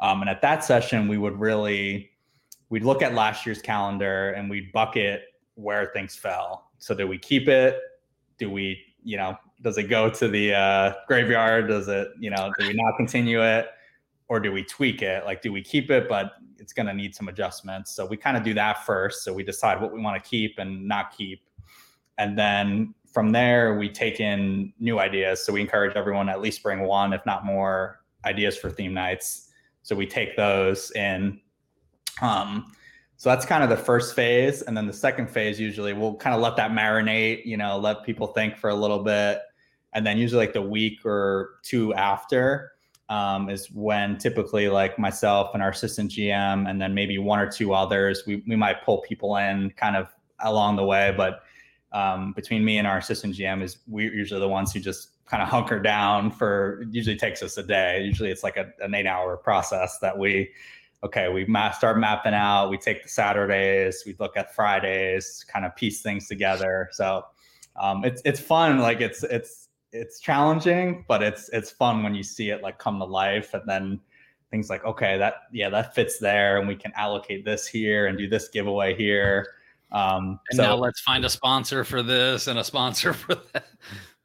Um, 0.00 0.20
and 0.20 0.30
at 0.30 0.42
that 0.42 0.64
session, 0.64 1.08
we 1.08 1.18
would 1.18 1.38
really 1.38 2.10
we'd 2.72 2.84
look 2.84 3.02
at 3.02 3.14
last 3.14 3.44
year's 3.44 3.60
calendar 3.60 4.30
and 4.30 4.48
we'd 4.48 4.72
bucket 4.72 5.24
where 5.56 5.90
things 5.92 6.16
fell. 6.16 6.70
So 6.78 6.94
do 6.94 7.06
we 7.06 7.18
keep 7.18 7.46
it? 7.46 7.78
Do 8.38 8.50
we, 8.50 8.82
you 9.04 9.18
know, 9.18 9.36
does 9.60 9.76
it 9.76 9.84
go 9.84 10.08
to 10.08 10.26
the 10.26 10.54
uh, 10.54 10.94
graveyard? 11.06 11.68
Does 11.68 11.88
it, 11.88 12.08
you 12.18 12.30
know, 12.30 12.50
do 12.58 12.66
we 12.66 12.72
not 12.72 12.96
continue 12.96 13.42
it? 13.42 13.68
Or 14.32 14.40
do 14.40 14.50
we 14.50 14.64
tweak 14.64 15.02
it? 15.02 15.26
Like, 15.26 15.42
do 15.42 15.52
we 15.52 15.60
keep 15.60 15.90
it, 15.90 16.08
but 16.08 16.36
it's 16.56 16.72
going 16.72 16.86
to 16.86 16.94
need 16.94 17.14
some 17.14 17.28
adjustments? 17.28 17.94
So 17.94 18.06
we 18.06 18.16
kind 18.16 18.34
of 18.34 18.42
do 18.42 18.54
that 18.54 18.86
first. 18.86 19.24
So 19.24 19.30
we 19.34 19.42
decide 19.42 19.78
what 19.78 19.92
we 19.92 20.00
want 20.00 20.24
to 20.24 20.26
keep 20.26 20.58
and 20.58 20.88
not 20.88 21.14
keep. 21.14 21.42
And 22.16 22.38
then 22.38 22.94
from 23.12 23.30
there, 23.30 23.76
we 23.76 23.90
take 23.90 24.20
in 24.20 24.72
new 24.80 24.98
ideas. 24.98 25.44
So 25.44 25.52
we 25.52 25.60
encourage 25.60 25.96
everyone 25.96 26.28
to 26.28 26.32
at 26.32 26.40
least 26.40 26.62
bring 26.62 26.80
one, 26.80 27.12
if 27.12 27.20
not 27.26 27.44
more, 27.44 28.00
ideas 28.24 28.56
for 28.56 28.70
theme 28.70 28.94
nights. 28.94 29.50
So 29.82 29.94
we 29.94 30.06
take 30.06 30.34
those 30.34 30.92
in. 30.92 31.38
Um, 32.22 32.72
so 33.18 33.28
that's 33.28 33.44
kind 33.44 33.62
of 33.62 33.68
the 33.68 33.76
first 33.76 34.16
phase. 34.16 34.62
And 34.62 34.74
then 34.74 34.86
the 34.86 34.94
second 34.94 35.28
phase, 35.28 35.60
usually 35.60 35.92
we'll 35.92 36.14
kind 36.16 36.34
of 36.34 36.40
let 36.40 36.56
that 36.56 36.70
marinate, 36.70 37.44
you 37.44 37.58
know, 37.58 37.76
let 37.76 38.02
people 38.02 38.28
think 38.28 38.56
for 38.56 38.70
a 38.70 38.74
little 38.74 39.04
bit. 39.04 39.42
And 39.92 40.06
then 40.06 40.16
usually 40.16 40.46
like 40.46 40.54
the 40.54 40.62
week 40.62 41.04
or 41.04 41.56
two 41.62 41.92
after 41.92 42.71
um, 43.12 43.50
is 43.50 43.70
when 43.70 44.16
typically 44.16 44.70
like 44.70 44.98
myself 44.98 45.50
and 45.52 45.62
our 45.62 45.68
assistant 45.68 46.10
GM, 46.10 46.68
and 46.68 46.80
then 46.80 46.94
maybe 46.94 47.18
one 47.18 47.38
or 47.38 47.46
two 47.46 47.74
others, 47.74 48.22
we, 48.26 48.42
we 48.46 48.56
might 48.56 48.82
pull 48.84 49.02
people 49.02 49.36
in 49.36 49.70
kind 49.76 49.96
of 49.96 50.08
along 50.40 50.76
the 50.76 50.84
way. 50.84 51.12
But 51.14 51.42
um, 51.92 52.32
between 52.32 52.64
me 52.64 52.78
and 52.78 52.86
our 52.86 52.96
assistant 52.96 53.34
GM 53.34 53.62
is 53.62 53.78
we're 53.86 54.14
usually 54.14 54.40
the 54.40 54.48
ones 54.48 54.72
who 54.72 54.80
just 54.80 55.10
kind 55.26 55.42
of 55.42 55.50
hunker 55.50 55.78
down 55.78 56.30
for 56.30 56.86
usually 56.90 57.16
takes 57.16 57.42
us 57.42 57.58
a 57.58 57.62
day. 57.62 58.02
Usually 58.02 58.30
it's 58.30 58.42
like 58.42 58.56
a, 58.56 58.72
an 58.80 58.94
eight 58.94 59.06
hour 59.06 59.36
process 59.36 59.98
that 59.98 60.16
we 60.16 60.50
okay, 61.04 61.28
we 61.28 61.44
ma- 61.44 61.72
start 61.72 61.98
mapping 61.98 62.32
out. 62.32 62.70
We 62.70 62.78
take 62.78 63.02
the 63.02 63.10
Saturdays, 63.10 64.04
we 64.06 64.16
look 64.20 64.38
at 64.38 64.54
Fridays, 64.54 65.44
kind 65.52 65.66
of 65.66 65.76
piece 65.76 66.00
things 66.00 66.28
together. 66.28 66.88
So 66.92 67.26
um, 67.78 68.06
it's 68.06 68.22
it's 68.24 68.40
fun. 68.40 68.78
Like 68.78 69.02
it's 69.02 69.22
it's 69.22 69.61
it's 69.92 70.20
challenging, 70.20 71.04
but 71.08 71.22
it's 71.22 71.48
it's 71.50 71.70
fun 71.70 72.02
when 72.02 72.14
you 72.14 72.22
see 72.22 72.50
it 72.50 72.62
like 72.62 72.78
come 72.78 72.98
to 72.98 73.04
life, 73.04 73.54
and 73.54 73.62
then 73.66 74.00
things 74.50 74.70
like 74.70 74.84
okay, 74.84 75.18
that 75.18 75.34
yeah, 75.52 75.68
that 75.68 75.94
fits 75.94 76.18
there, 76.18 76.58
and 76.58 76.66
we 76.66 76.74
can 76.74 76.92
allocate 76.96 77.44
this 77.44 77.66
here 77.66 78.06
and 78.06 78.18
do 78.18 78.28
this 78.28 78.48
giveaway 78.48 78.94
here. 78.94 79.46
Um, 79.92 80.40
And 80.50 80.56
so 80.56 80.62
now 80.62 80.74
let's 80.74 81.00
find 81.00 81.24
a 81.24 81.28
sponsor 81.28 81.84
for 81.84 82.02
this 82.02 82.46
and 82.46 82.58
a 82.58 82.64
sponsor 82.64 83.12
for 83.12 83.34
that. 83.52 83.66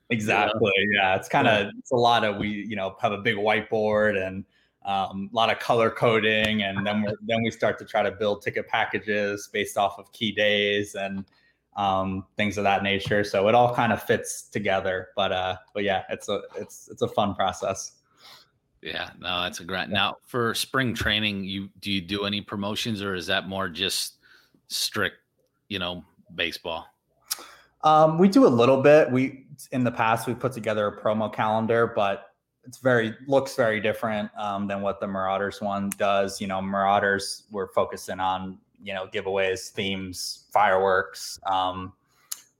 Exactly. 0.09 0.71
Yeah. 0.93 1.15
It's 1.15 1.27
kind 1.27 1.47
of 1.47 1.71
it's 1.77 1.91
a 1.91 1.95
lot 1.95 2.23
of 2.23 2.37
we 2.37 2.47
you 2.47 2.75
know 2.75 2.95
have 3.01 3.11
a 3.11 3.17
big 3.17 3.35
whiteboard 3.35 4.25
and 4.25 4.45
um, 4.85 5.29
a 5.33 5.35
lot 5.35 5.51
of 5.51 5.59
color 5.59 5.89
coding, 5.89 6.63
and 6.63 6.87
then 6.87 7.01
we 7.01 7.13
then 7.25 7.43
we 7.43 7.51
start 7.51 7.77
to 7.79 7.85
try 7.85 8.03
to 8.03 8.11
build 8.11 8.41
ticket 8.41 8.67
packages 8.69 9.49
based 9.51 9.77
off 9.77 9.99
of 9.99 10.09
key 10.13 10.31
days 10.31 10.95
and 10.95 11.25
um, 11.77 12.25
things 12.35 12.57
of 12.57 12.63
that 12.63 12.83
nature. 12.83 13.23
So 13.23 13.47
it 13.47 13.55
all 13.55 13.73
kind 13.73 13.93
of 13.93 14.03
fits 14.03 14.43
together. 14.43 15.09
But 15.15 15.31
uh, 15.31 15.57
but 15.73 15.83
yeah, 15.83 16.03
it's 16.09 16.27
a 16.27 16.41
it's 16.55 16.89
it's 16.91 17.01
a 17.01 17.07
fun 17.07 17.35
process. 17.35 17.93
Yeah, 18.81 19.11
no, 19.19 19.43
that's 19.43 19.59
a 19.59 19.63
great. 19.63 19.89
Now 19.89 20.17
for 20.23 20.53
spring 20.53 20.93
training, 20.93 21.45
you 21.45 21.69
do 21.79 21.91
you 21.91 22.01
do 22.01 22.25
any 22.25 22.41
promotions 22.41 23.01
or 23.01 23.15
is 23.15 23.27
that 23.27 23.47
more 23.47 23.69
just 23.69 24.17
strict, 24.67 25.17
you 25.69 25.79
know, 25.79 26.03
baseball? 26.35 26.87
Um, 27.83 28.17
we 28.17 28.27
do 28.27 28.45
a 28.45 28.49
little 28.49 28.81
bit. 28.81 29.11
We 29.11 29.45
in 29.71 29.83
the 29.83 29.91
past 29.91 30.27
we 30.27 30.33
put 30.33 30.51
together 30.51 30.87
a 30.87 31.01
promo 31.01 31.31
calendar, 31.31 31.87
but 31.95 32.33
it's 32.63 32.79
very 32.79 33.15
looks 33.27 33.55
very 33.55 33.79
different 33.79 34.29
um, 34.37 34.67
than 34.67 34.81
what 34.81 34.99
the 34.99 35.07
Marauders 35.07 35.61
one 35.61 35.89
does. 35.97 36.41
You 36.41 36.47
know, 36.47 36.61
Marauders 36.61 37.43
we're 37.49 37.71
focusing 37.71 38.19
on 38.19 38.57
you 38.81 38.93
know 38.93 39.07
giveaways, 39.07 39.69
themes, 39.69 40.45
fireworks, 40.51 41.39
um, 41.45 41.93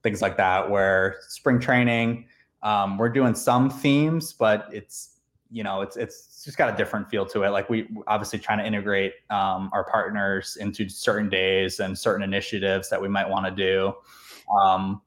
things 0.02 0.22
like 0.22 0.36
that. 0.36 0.70
Where 0.70 1.16
spring 1.28 1.60
training, 1.60 2.26
um, 2.62 2.98
we're 2.98 3.08
doing 3.08 3.34
some 3.34 3.70
themes, 3.70 4.32
but 4.32 4.68
it's 4.72 5.16
you 5.50 5.62
know 5.62 5.80
it's 5.80 5.96
it's 5.96 6.44
just 6.44 6.58
got 6.58 6.72
a 6.72 6.76
different 6.76 7.08
feel 7.10 7.26
to 7.26 7.42
it. 7.44 7.50
Like 7.50 7.70
we 7.70 7.88
obviously 8.06 8.38
trying 8.38 8.58
to 8.58 8.66
integrate 8.66 9.14
um, 9.30 9.70
our 9.72 9.84
partners 9.84 10.56
into 10.60 10.88
certain 10.88 11.28
days 11.28 11.80
and 11.80 11.98
certain 11.98 12.22
initiatives 12.22 12.88
that 12.90 13.00
we 13.00 13.08
might 13.08 13.28
want 13.28 13.46
to 13.46 13.52
do. 13.52 13.94
Um, 14.62 15.02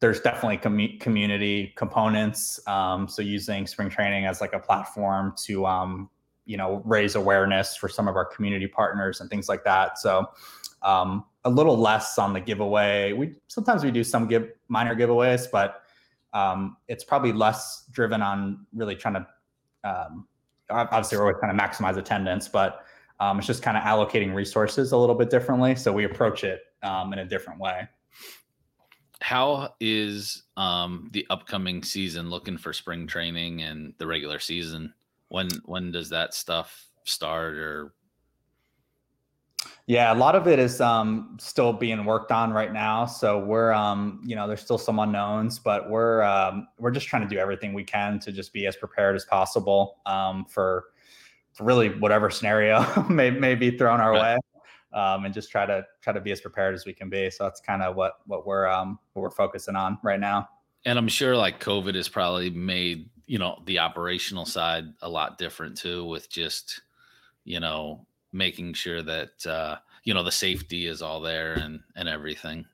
there's 0.00 0.20
definitely 0.20 0.58
com- 0.58 0.98
community 0.98 1.72
components. 1.76 2.60
Um, 2.68 3.08
so 3.08 3.22
using 3.22 3.66
spring 3.66 3.90
training 3.90 4.26
as 4.26 4.40
like 4.40 4.52
a 4.52 4.58
platform 4.58 5.34
to, 5.44 5.66
um, 5.66 6.08
you 6.48 6.56
know, 6.56 6.82
raise 6.84 7.14
awareness 7.14 7.76
for 7.76 7.88
some 7.88 8.08
of 8.08 8.16
our 8.16 8.24
community 8.24 8.66
partners 8.66 9.20
and 9.20 9.28
things 9.28 9.48
like 9.48 9.62
that. 9.64 9.98
So 9.98 10.26
um, 10.82 11.24
a 11.44 11.50
little 11.50 11.76
less 11.76 12.18
on 12.18 12.32
the 12.32 12.40
giveaway. 12.40 13.12
We 13.12 13.34
sometimes 13.48 13.84
we 13.84 13.90
do 13.90 14.02
some 14.02 14.26
give 14.26 14.50
minor 14.68 14.96
giveaways, 14.96 15.46
but 15.50 15.82
um, 16.32 16.78
it's 16.88 17.04
probably 17.04 17.32
less 17.32 17.84
driven 17.90 18.22
on 18.22 18.66
really 18.74 18.96
trying 18.96 19.14
to. 19.14 19.26
Um, 19.84 20.26
obviously, 20.70 21.18
we're 21.18 21.24
always 21.24 21.36
trying 21.38 21.56
to 21.56 21.62
maximize 21.62 21.98
attendance, 21.98 22.48
but 22.48 22.84
um, 23.20 23.38
it's 23.38 23.46
just 23.46 23.62
kind 23.62 23.76
of 23.76 23.82
allocating 23.82 24.34
resources 24.34 24.92
a 24.92 24.96
little 24.96 25.14
bit 25.14 25.28
differently. 25.28 25.74
So 25.74 25.92
we 25.92 26.04
approach 26.04 26.44
it 26.44 26.62
in 26.82 27.18
a 27.18 27.26
different 27.26 27.60
way 27.60 27.88
how 29.20 29.74
is 29.80 30.44
um, 30.56 31.08
the 31.12 31.26
upcoming 31.30 31.82
season 31.82 32.30
looking 32.30 32.56
for 32.56 32.72
spring 32.72 33.06
training 33.06 33.62
and 33.62 33.92
the 33.98 34.06
regular 34.06 34.38
season? 34.38 34.94
When 35.28 35.48
when 35.64 35.92
does 35.92 36.10
that 36.10 36.34
stuff 36.34 36.88
start 37.04 37.56
or 37.56 37.92
yeah, 39.86 40.12
a 40.12 40.14
lot 40.14 40.34
of 40.34 40.46
it 40.46 40.58
is 40.58 40.82
um, 40.82 41.38
still 41.40 41.72
being 41.72 42.04
worked 42.04 42.30
on 42.30 42.52
right 42.52 42.72
now. 42.72 43.06
So 43.06 43.38
we're, 43.38 43.72
um, 43.72 44.20
you 44.22 44.36
know, 44.36 44.46
there's 44.46 44.60
still 44.60 44.76
some 44.76 44.98
unknowns, 44.98 45.58
but 45.58 45.88
we're 45.88 46.22
um, 46.22 46.68
we're 46.78 46.90
just 46.90 47.06
trying 47.08 47.22
to 47.22 47.28
do 47.28 47.38
everything 47.38 47.72
we 47.72 47.84
can 47.84 48.18
to 48.20 48.30
just 48.30 48.52
be 48.52 48.66
as 48.66 48.76
prepared 48.76 49.16
as 49.16 49.24
possible 49.24 49.96
um, 50.04 50.44
for, 50.44 50.84
for 51.54 51.64
really 51.64 51.88
whatever 51.88 52.28
scenario 52.28 52.84
may 53.08 53.30
may 53.30 53.54
be 53.54 53.78
thrown 53.78 53.98
our 53.98 54.12
right. 54.12 54.36
way 54.36 54.38
um, 54.92 55.24
and 55.24 55.32
just 55.32 55.50
try 55.50 55.64
to 55.64 55.82
try 56.02 56.12
to 56.12 56.20
be 56.20 56.32
as 56.32 56.40
prepared 56.42 56.74
as 56.74 56.84
we 56.84 56.92
can 56.92 57.08
be. 57.08 57.30
So 57.30 57.44
that's 57.44 57.60
kind 57.60 57.82
of 57.82 57.96
what 57.96 58.18
what 58.26 58.46
we're 58.46 58.66
um, 58.66 58.98
what 59.14 59.22
we're 59.22 59.30
focusing 59.30 59.74
on 59.74 59.98
right 60.02 60.20
now. 60.20 60.50
And 60.84 60.98
I'm 60.98 61.08
sure 61.08 61.34
like 61.34 61.60
COVID 61.64 61.94
has 61.94 62.10
probably 62.10 62.50
made 62.50 63.08
you 63.28 63.38
know 63.38 63.62
the 63.66 63.78
operational 63.78 64.46
side 64.46 64.86
a 65.02 65.08
lot 65.08 65.38
different 65.38 65.76
too, 65.76 66.04
with 66.06 66.28
just 66.28 66.80
you 67.44 67.60
know 67.60 68.04
making 68.32 68.72
sure 68.72 69.02
that 69.02 69.46
uh, 69.46 69.76
you 70.02 70.14
know 70.14 70.24
the 70.24 70.32
safety 70.32 70.86
is 70.86 71.02
all 71.02 71.20
there 71.20 71.52
and 71.52 71.80
and 71.94 72.08
everything. 72.08 72.64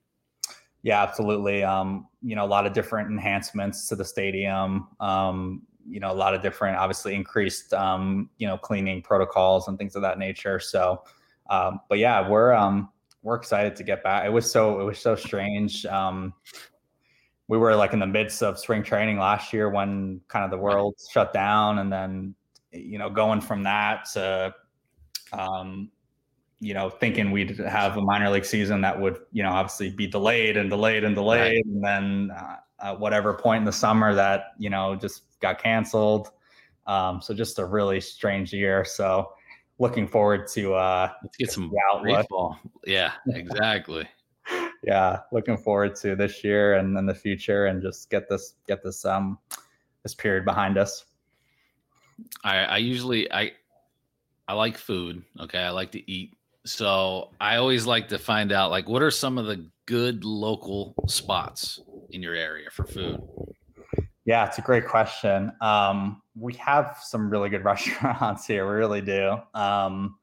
Yeah, 0.82 1.02
absolutely. 1.02 1.64
Um, 1.64 2.08
you 2.22 2.36
know, 2.36 2.44
a 2.44 2.46
lot 2.46 2.66
of 2.66 2.72
different 2.72 3.10
enhancements 3.10 3.88
to 3.88 3.96
the 3.96 4.04
stadium. 4.04 4.88
Um, 5.00 5.62
you 5.86 5.98
know, 5.98 6.12
a 6.12 6.14
lot 6.14 6.34
of 6.34 6.42
different, 6.42 6.76
obviously 6.76 7.14
increased, 7.14 7.72
um, 7.74 8.30
you 8.38 8.46
know, 8.46 8.56
cleaning 8.56 9.02
protocols 9.02 9.66
and 9.68 9.78
things 9.78 9.96
of 9.96 10.02
that 10.02 10.18
nature. 10.18 10.60
So, 10.60 11.02
um, 11.50 11.80
but 11.88 11.98
yeah, 11.98 12.28
we're 12.28 12.52
um, 12.52 12.90
we're 13.22 13.34
excited 13.34 13.74
to 13.76 13.82
get 13.82 14.04
back. 14.04 14.24
It 14.24 14.32
was 14.32 14.50
so 14.50 14.80
it 14.80 14.84
was 14.84 14.98
so 14.98 15.16
strange. 15.16 15.84
Um, 15.86 16.32
we 17.48 17.58
were 17.58 17.74
like 17.74 17.92
in 17.92 17.98
the 17.98 18.06
midst 18.06 18.42
of 18.42 18.58
spring 18.58 18.82
training 18.82 19.18
last 19.18 19.52
year 19.52 19.68
when 19.68 20.20
kind 20.28 20.44
of 20.44 20.50
the 20.50 20.58
world 20.58 20.94
shut 21.10 21.32
down, 21.32 21.78
and 21.78 21.92
then 21.92 22.34
you 22.72 22.98
know 22.98 23.10
going 23.10 23.40
from 23.40 23.62
that 23.64 24.06
to 24.12 24.54
um, 25.32 25.90
you 26.60 26.74
know 26.74 26.88
thinking 26.88 27.30
we'd 27.30 27.58
have 27.58 27.96
a 27.96 28.00
minor 28.00 28.30
league 28.30 28.44
season 28.44 28.80
that 28.80 28.98
would 28.98 29.18
you 29.32 29.42
know 29.42 29.50
obviously 29.50 29.90
be 29.90 30.06
delayed 30.06 30.56
and 30.56 30.70
delayed 30.70 31.04
and 31.04 31.14
delayed, 31.14 31.40
right. 31.40 31.64
and 31.66 31.84
then 31.84 32.30
uh, 32.36 32.56
at 32.82 32.98
whatever 32.98 33.34
point 33.34 33.60
in 33.60 33.64
the 33.64 33.72
summer 33.72 34.14
that 34.14 34.52
you 34.58 34.70
know 34.70 34.94
just 34.96 35.22
got 35.40 35.62
canceled. 35.62 36.30
Um, 36.86 37.20
so 37.20 37.32
just 37.34 37.58
a 37.58 37.64
really 37.64 38.00
strange 38.00 38.52
year. 38.52 38.84
So 38.84 39.32
looking 39.78 40.06
forward 40.06 40.46
to 40.46 40.74
uh 40.74 41.10
let's 41.22 41.36
get 41.36 41.50
some 41.50 41.70
baseball. 42.04 42.58
Yeah, 42.86 43.12
exactly. 43.28 44.08
Yeah, 44.82 45.20
looking 45.32 45.56
forward 45.56 45.94
to 45.96 46.14
this 46.16 46.44
year 46.44 46.74
and 46.74 46.96
then 46.96 47.06
the 47.06 47.14
future 47.14 47.66
and 47.66 47.82
just 47.82 48.10
get 48.10 48.28
this 48.28 48.54
get 48.66 48.82
this 48.82 49.04
um 49.04 49.38
this 50.02 50.14
period 50.14 50.44
behind 50.44 50.78
us. 50.78 51.06
I 52.42 52.58
I 52.64 52.76
usually 52.78 53.30
I 53.32 53.52
I 54.46 54.54
like 54.54 54.76
food, 54.76 55.22
okay? 55.40 55.60
I 55.60 55.70
like 55.70 55.92
to 55.92 56.10
eat. 56.10 56.34
So, 56.66 57.30
I 57.40 57.56
always 57.56 57.86
like 57.86 58.08
to 58.08 58.18
find 58.18 58.52
out 58.52 58.70
like 58.70 58.88
what 58.88 59.02
are 59.02 59.10
some 59.10 59.38
of 59.38 59.46
the 59.46 59.66
good 59.86 60.24
local 60.24 60.94
spots 61.08 61.80
in 62.10 62.22
your 62.22 62.34
area 62.34 62.70
for 62.70 62.84
food? 62.84 63.20
Yeah, 64.24 64.46
it's 64.46 64.58
a 64.58 64.62
great 64.62 64.86
question. 64.86 65.52
Um, 65.60 66.22
we 66.34 66.54
have 66.54 66.98
some 67.02 67.28
really 67.28 67.50
good 67.50 67.64
restaurants 67.64 68.46
here. 68.46 68.66
We 68.66 68.74
really 68.74 69.02
do. 69.02 69.36
Um, 69.54 70.16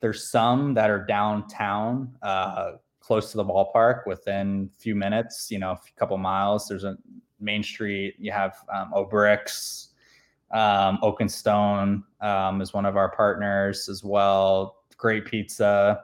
there's 0.00 0.28
some 0.30 0.74
that 0.74 0.90
are 0.90 1.04
downtown, 1.04 2.16
uh, 2.22 2.72
close 3.02 3.30
to 3.32 3.36
the 3.36 3.44
ballpark, 3.44 4.06
within 4.06 4.70
a 4.74 4.80
few 4.80 4.94
minutes. 4.94 5.50
You 5.50 5.58
know, 5.58 5.72
a 5.72 5.98
couple 5.98 6.16
miles. 6.16 6.68
There's 6.68 6.84
a 6.84 6.96
Main 7.40 7.62
Street. 7.62 8.14
You 8.18 8.32
have 8.32 8.56
um, 8.72 8.92
O'Bricks, 8.94 9.88
um, 10.52 10.98
Oak 11.02 11.20
and 11.20 11.30
Stone 11.30 12.04
um, 12.20 12.60
is 12.60 12.72
one 12.72 12.86
of 12.86 12.96
our 12.96 13.10
partners 13.10 13.88
as 13.88 14.04
well. 14.04 14.84
Great 14.96 15.26
pizza. 15.26 16.02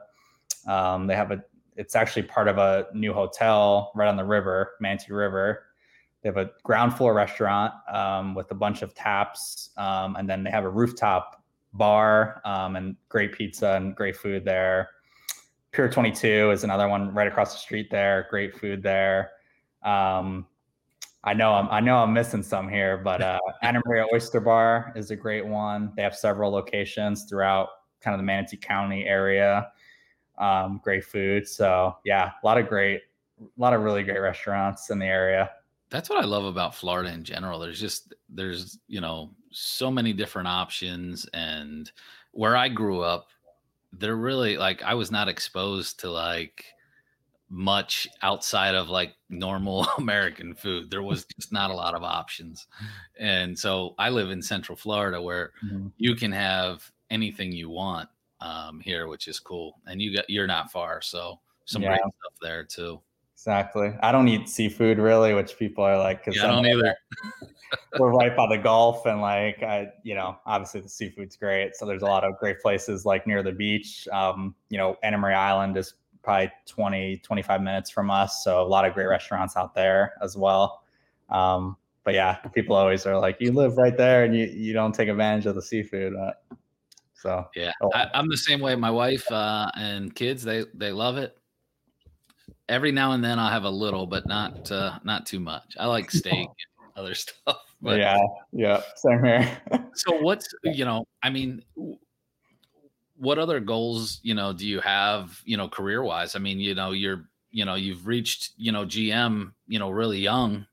Um, 0.67 1.07
they 1.07 1.15
have 1.15 1.31
a. 1.31 1.43
It's 1.75 1.95
actually 1.95 2.23
part 2.23 2.49
of 2.49 2.57
a 2.57 2.87
new 2.93 3.13
hotel 3.13 3.91
right 3.95 4.09
on 4.09 4.17
the 4.17 4.25
river, 4.25 4.71
Manatee 4.81 5.13
River 5.13 5.63
they 6.21 6.29
have 6.29 6.37
a 6.37 6.51
ground 6.63 6.95
floor 6.95 7.13
restaurant 7.13 7.73
um, 7.91 8.35
with 8.35 8.51
a 8.51 8.55
bunch 8.55 8.81
of 8.81 8.93
taps, 8.93 9.69
um, 9.77 10.15
and 10.17 10.29
then 10.29 10.43
they 10.43 10.51
have 10.51 10.65
a 10.65 10.69
rooftop 10.69 11.41
bar 11.73 12.41
um, 12.45 12.75
and 12.75 12.95
great 13.07 13.31
pizza 13.31 13.73
and 13.75 13.95
great 13.95 14.17
food 14.17 14.43
there. 14.43 14.89
Pier 15.71 15.89
22 15.89 16.51
is 16.51 16.63
another 16.63 16.87
one 16.87 17.13
right 17.13 17.27
across 17.27 17.53
the 17.53 17.59
street 17.59 17.89
there. 17.91 18.27
Great 18.29 18.57
food 18.57 18.81
there. 18.81 19.31
Um, 19.83 20.47
I 21.23 21.33
know 21.33 21.53
I'm 21.53 21.67
I 21.69 21.79
know 21.79 21.97
I'm 21.97 22.13
missing 22.13 22.41
some 22.41 22.69
here, 22.69 22.97
but 22.97 23.21
uh, 23.21 23.39
Anna 23.61 23.81
Maria 23.85 24.05
Oyster 24.13 24.39
Bar 24.39 24.93
is 24.95 25.11
a 25.11 25.15
great 25.15 25.45
one. 25.45 25.91
They 25.95 26.01
have 26.01 26.15
several 26.15 26.51
locations 26.51 27.25
throughout 27.25 27.69
kind 28.01 28.15
of 28.15 28.19
the 28.19 28.25
Manatee 28.25 28.57
County 28.57 29.05
area. 29.05 29.71
Um, 30.37 30.79
great 30.83 31.03
food. 31.03 31.47
So 31.47 31.97
yeah, 32.05 32.31
a 32.41 32.45
lot 32.45 32.57
of 32.57 32.67
great, 32.67 33.01
a 33.41 33.61
lot 33.61 33.73
of 33.73 33.81
really 33.81 34.03
great 34.03 34.19
restaurants 34.19 34.89
in 34.89 34.99
the 34.99 35.05
area 35.05 35.51
that's 35.89 36.09
what 36.09 36.23
I 36.23 36.27
love 36.27 36.45
about 36.45 36.75
Florida 36.75 37.11
in 37.11 37.23
general. 37.23 37.59
There's 37.59 37.79
just 37.79 38.13
there's 38.29 38.79
you 38.87 39.01
know 39.01 39.31
so 39.51 39.89
many 39.89 40.13
different 40.13 40.47
options, 40.47 41.25
and 41.33 41.91
where 42.31 42.55
I 42.55 42.69
grew 42.69 43.01
up, 43.01 43.27
they're 43.93 44.15
really 44.15 44.57
like 44.57 44.83
I 44.83 44.93
was 44.93 45.11
not 45.11 45.27
exposed 45.27 45.99
to 46.01 46.11
like 46.11 46.65
much 47.49 48.07
outside 48.21 48.75
of 48.75 48.89
like 48.89 49.15
normal 49.29 49.87
American 49.97 50.53
food. 50.53 50.91
There 50.91 51.03
was 51.03 51.25
just 51.25 51.51
not 51.51 51.71
a 51.71 51.75
lot 51.75 51.95
of 51.95 52.03
options, 52.03 52.67
and 53.19 53.57
so 53.57 53.95
I 53.97 54.09
live 54.09 54.29
in 54.29 54.41
Central 54.41 54.75
Florida 54.75 55.21
where 55.21 55.51
mm-hmm. 55.63 55.87
you 55.97 56.15
can 56.15 56.31
have 56.31 56.89
anything 57.09 57.51
you 57.51 57.69
want 57.69 58.09
um, 58.41 58.79
here, 58.79 59.07
which 59.07 59.27
is 59.27 59.39
cool. 59.39 59.79
And 59.87 60.01
you 60.01 60.15
got 60.15 60.29
you're 60.29 60.47
not 60.47 60.71
far, 60.71 61.01
so 61.01 61.39
some 61.65 61.81
yeah. 61.81 61.89
great 61.89 61.99
stuff 61.99 62.39
there 62.41 62.63
too. 62.63 63.01
Exactly. 63.35 63.93
I 64.01 64.11
don't 64.11 64.27
eat 64.27 64.49
seafood 64.49 64.99
really, 64.99 65.33
which 65.33 65.57
people 65.57 65.83
are 65.83 65.97
like, 65.97 66.25
because 66.25 66.35
yeah, 66.35 66.47
I 66.47 66.51
don't 66.51 66.65
either. 66.65 66.95
we're 67.99 68.11
right 68.11 68.35
by 68.35 68.47
the 68.47 68.57
Gulf, 68.57 69.05
and 69.05 69.21
like 69.21 69.61
I, 69.63 69.87
you 70.03 70.15
know, 70.15 70.37
obviously 70.45 70.81
the 70.81 70.89
seafood's 70.89 71.35
great. 71.35 71.75
So 71.75 71.85
there's 71.85 72.01
a 72.01 72.05
lot 72.05 72.23
of 72.23 72.37
great 72.39 72.59
places 72.59 73.05
like 73.05 73.27
near 73.27 73.43
the 73.43 73.51
beach. 73.51 74.07
Um, 74.11 74.55
you 74.69 74.77
know, 74.77 74.97
Anna 75.03 75.17
Maria 75.17 75.37
Island 75.37 75.77
is 75.77 75.93
probably 76.23 76.51
20, 76.67 77.17
25 77.17 77.61
minutes 77.61 77.89
from 77.89 78.11
us. 78.11 78.43
So 78.43 78.61
a 78.61 78.67
lot 78.67 78.85
of 78.85 78.93
great 78.93 79.07
restaurants 79.07 79.55
out 79.55 79.73
there 79.73 80.13
as 80.21 80.35
well. 80.35 80.83
Um, 81.29 81.77
but 82.03 82.13
yeah, 82.13 82.35
people 82.53 82.75
always 82.75 83.05
are 83.05 83.17
like, 83.17 83.37
you 83.39 83.51
live 83.51 83.77
right 83.77 83.95
there 83.95 84.23
and 84.23 84.35
you, 84.35 84.45
you 84.45 84.73
don't 84.73 84.93
take 84.93 85.09
advantage 85.09 85.45
of 85.45 85.55
the 85.55 85.61
seafood. 85.61 86.15
Uh, 86.15 86.31
so 87.13 87.47
yeah, 87.55 87.71
oh. 87.81 87.91
I, 87.93 88.07
am 88.13 88.29
the 88.29 88.37
same 88.37 88.59
way. 88.59 88.75
My 88.75 88.91
wife 88.91 89.29
uh, 89.31 89.69
and 89.75 90.13
kids, 90.13 90.43
they, 90.43 90.65
they 90.73 90.91
love 90.91 91.17
it 91.17 91.37
every 92.69 92.91
now 92.91 93.11
and 93.11 93.23
then 93.23 93.39
I'll 93.39 93.51
have 93.51 93.63
a 93.63 93.69
little, 93.69 94.05
but 94.05 94.27
not 94.27 94.71
uh, 94.71 94.99
not 95.03 95.25
too 95.25 95.39
much. 95.39 95.75
I 95.77 95.87
like 95.87 96.11
steak 96.11 96.33
and 96.33 96.68
other 96.95 97.15
stuff. 97.15 97.57
But, 97.81 97.99
yeah, 97.99 98.19
yeah, 98.51 98.81
same 98.97 99.23
here. 99.23 99.57
so 99.93 100.19
what's 100.21 100.47
you 100.63 100.83
know, 100.83 101.07
I 101.23 101.29
mean, 101.29 101.63
what 103.15 103.39
other 103.39 103.59
goals 103.59 104.19
you 104.21 104.33
know 104.33 104.53
do 104.53 104.67
you 104.67 104.81
have 104.81 105.39
you 105.45 105.55
know 105.55 105.69
career 105.69 106.03
wise? 106.03 106.35
I 106.35 106.39
mean, 106.39 106.59
you 106.59 106.75
know, 106.75 106.91
you're 106.91 107.29
you 107.51 107.65
know 107.65 107.75
you've 107.75 108.05
reached 108.05 108.51
you 108.57 108.71
know 108.71 108.85
GM 108.85 109.53
you 109.67 109.79
know 109.79 109.89
really 109.89 110.19
young, 110.19 110.65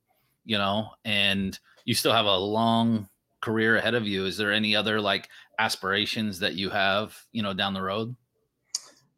you 0.45 0.59
know, 0.59 0.91
and 1.05 1.59
you 1.85 1.95
still 1.95 2.13
have 2.13 2.27
a 2.27 2.37
long 2.37 3.09
career 3.41 3.77
ahead 3.77 3.95
of 3.95 4.07
you. 4.07 4.27
Is 4.27 4.37
there 4.37 4.53
any 4.53 4.75
other 4.75 5.01
like 5.01 5.29
aspirations 5.59 6.41
that 6.41 6.55
you 6.55 6.71
have 6.71 7.17
you 7.33 7.43
know 7.43 7.55
down 7.55 7.75
the 7.75 7.83
road? 7.83 8.17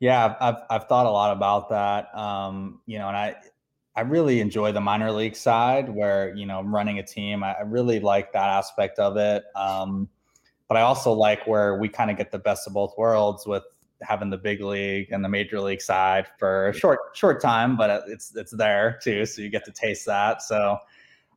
Yeah, 0.00 0.36
I've 0.40 0.56
I've 0.70 0.88
thought 0.88 1.06
a 1.06 1.10
lot 1.10 1.36
about 1.36 1.70
that. 1.70 2.14
Um, 2.14 2.80
you 2.86 2.98
know, 2.98 3.08
and 3.08 3.16
I 3.16 3.36
I 3.98 4.02
really 4.02 4.38
enjoy 4.38 4.70
the 4.70 4.80
minor 4.80 5.10
league 5.10 5.34
side 5.34 5.88
where 5.88 6.32
you 6.36 6.46
know 6.46 6.60
I'm 6.60 6.72
running 6.72 7.00
a 7.00 7.02
team. 7.02 7.42
I, 7.42 7.54
I 7.54 7.62
really 7.62 7.98
like 7.98 8.32
that 8.32 8.48
aspect 8.48 9.00
of 9.00 9.16
it. 9.16 9.42
Um, 9.56 10.08
but 10.68 10.76
I 10.76 10.82
also 10.82 11.12
like 11.12 11.44
where 11.48 11.78
we 11.78 11.88
kind 11.88 12.08
of 12.08 12.16
get 12.16 12.30
the 12.30 12.38
best 12.38 12.68
of 12.68 12.74
both 12.74 12.94
worlds 12.96 13.44
with 13.44 13.64
having 14.02 14.30
the 14.30 14.36
big 14.36 14.60
league 14.60 15.10
and 15.10 15.24
the 15.24 15.28
major 15.28 15.60
league 15.60 15.82
side 15.82 16.28
for 16.38 16.68
a 16.68 16.72
short 16.72 17.00
short 17.14 17.42
time, 17.42 17.76
but 17.76 18.04
it's 18.06 18.36
it's 18.36 18.52
there 18.52 19.00
too, 19.02 19.26
so 19.26 19.42
you 19.42 19.50
get 19.50 19.64
to 19.64 19.72
taste 19.72 20.06
that. 20.06 20.42
So 20.42 20.78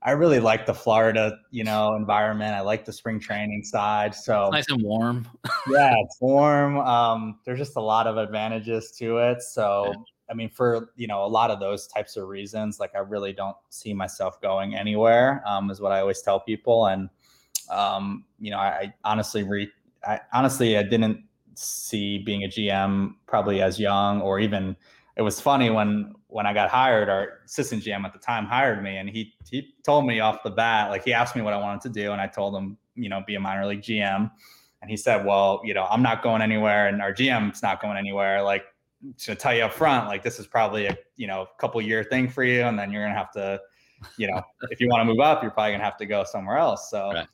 I 0.04 0.12
really 0.12 0.40
like 0.40 0.68
the 0.68 0.76
Florida, 0.76 1.40
you 1.50 1.64
know, 1.64 1.96
environment. 1.96 2.54
I 2.54 2.62
like 2.62 2.86
the 2.86 2.94
spring 2.94 3.20
training 3.20 3.64
side. 3.64 4.14
So 4.14 4.50
nice 4.52 4.70
and 4.70 4.84
warm. 4.84 5.28
yeah, 5.68 5.96
it's 5.98 6.22
warm. 6.22 6.78
Um, 6.78 7.40
there's 7.44 7.58
just 7.58 7.76
a 7.76 7.82
lot 7.82 8.06
of 8.06 8.18
advantages 8.18 8.92
to 9.00 9.18
it. 9.18 9.42
So 9.42 10.06
I 10.32 10.34
mean, 10.34 10.50
for 10.50 10.94
you 10.96 11.08
know, 11.08 11.26
a 11.26 11.28
lot 11.28 11.52
of 11.52 11.60
those 11.60 11.88
types 11.88 12.16
of 12.16 12.28
reasons, 12.28 12.80
like 12.80 12.96
I 12.96 13.00
really 13.00 13.34
don't 13.34 13.58
see 13.70 13.94
myself 13.94 14.42
going 14.42 14.76
anywhere. 14.76 15.44
Um, 15.46 15.70
is 15.70 15.82
what 15.82 15.92
I 15.92 16.00
always 16.00 16.22
tell 16.22 16.40
people. 16.40 16.88
And 16.88 17.10
um, 17.70 18.24
you 18.40 18.50
know, 18.50 18.58
I, 18.58 18.68
I 18.68 18.94
honestly 19.04 19.44
re 19.44 19.70
I 20.08 20.20
honestly 20.34 20.78
I 20.78 20.84
didn't 20.84 21.24
see 21.54 22.20
being 22.20 22.44
a 22.46 22.48
GM 22.48 23.16
probably 23.28 23.62
as 23.62 23.80
young 23.80 24.22
or 24.22 24.40
even 24.40 24.76
it 25.18 25.22
was 25.22 25.40
funny 25.40 25.70
when 25.70 26.14
when 26.28 26.46
I 26.46 26.54
got 26.54 26.70
hired, 26.70 27.10
our 27.10 27.40
assistant 27.46 27.84
GM 27.84 28.06
at 28.06 28.14
the 28.14 28.20
time 28.20 28.46
hired 28.46 28.82
me, 28.82 28.98
and 28.98 29.10
he 29.10 29.34
he 29.50 29.74
told 29.84 30.06
me 30.06 30.20
off 30.22 30.44
the 30.44 30.50
bat, 30.50 30.90
like 30.90 31.04
he 31.04 31.14
asked 31.14 31.36
me 31.36 31.42
what 31.42 31.54
I 31.54 31.58
wanted 31.58 31.82
to 31.82 31.90
do, 31.90 32.12
and 32.14 32.22
I 32.22 32.28
told 32.28 32.56
him, 32.56 32.78
you 32.96 33.10
know, 33.10 33.22
be 33.28 33.36
a 33.36 33.40
minor 33.40 33.66
league 33.68 33.82
GM, 33.82 34.32
and 34.82 34.90
he 34.90 34.96
said, 34.96 35.26
well, 35.26 35.62
you 35.66 35.74
know, 35.74 35.86
I'm 35.92 36.02
not 36.02 36.24
going 36.24 36.42
anywhere, 36.42 36.88
and 36.88 37.02
our 37.02 37.14
GM's 37.14 37.62
not 37.62 37.82
going 37.82 37.98
anywhere. 37.98 38.42
Like 38.42 38.64
to 39.20 39.36
tell 39.36 39.56
you 39.56 39.64
up 39.64 39.74
front, 39.74 40.08
like 40.08 40.24
this 40.24 40.40
is 40.40 40.48
probably 40.48 40.88
a 40.88 40.98
you 41.16 41.28
know 41.28 41.48
couple 41.58 41.82
year 41.82 42.04
thing 42.04 42.30
for 42.30 42.44
you, 42.44 42.62
and 42.64 42.78
then 42.78 42.92
you're 42.92 43.04
gonna 43.04 43.16
have 43.16 43.32
to, 43.32 43.60
you 44.18 44.28
know, 44.28 44.42
if 44.72 44.80
you 44.80 44.88
want 44.88 45.02
to 45.02 45.06
move 45.06 45.20
up, 45.20 45.42
you're 45.42 45.52
probably 45.52 45.72
gonna 45.72 45.84
have 45.84 45.98
to 45.98 46.06
go 46.06 46.24
somewhere 46.24 46.58
else. 46.58 46.90
So. 46.90 47.12
Right. 47.14 47.28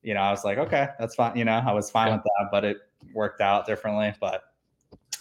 You 0.00 0.14
know, 0.14 0.20
I 0.20 0.30
was 0.30 0.44
like, 0.44 0.58
okay, 0.58 0.88
that's 1.00 1.16
fine. 1.16 1.36
You 1.36 1.44
know, 1.44 1.60
I 1.66 1.72
was 1.72 1.90
fine 1.90 2.06
yeah. 2.06 2.14
with 2.14 2.22
that, 2.22 2.48
but 2.52 2.64
it 2.64 2.76
worked 3.12 3.40
out 3.40 3.66
differently. 3.66 4.14
But 4.20 4.42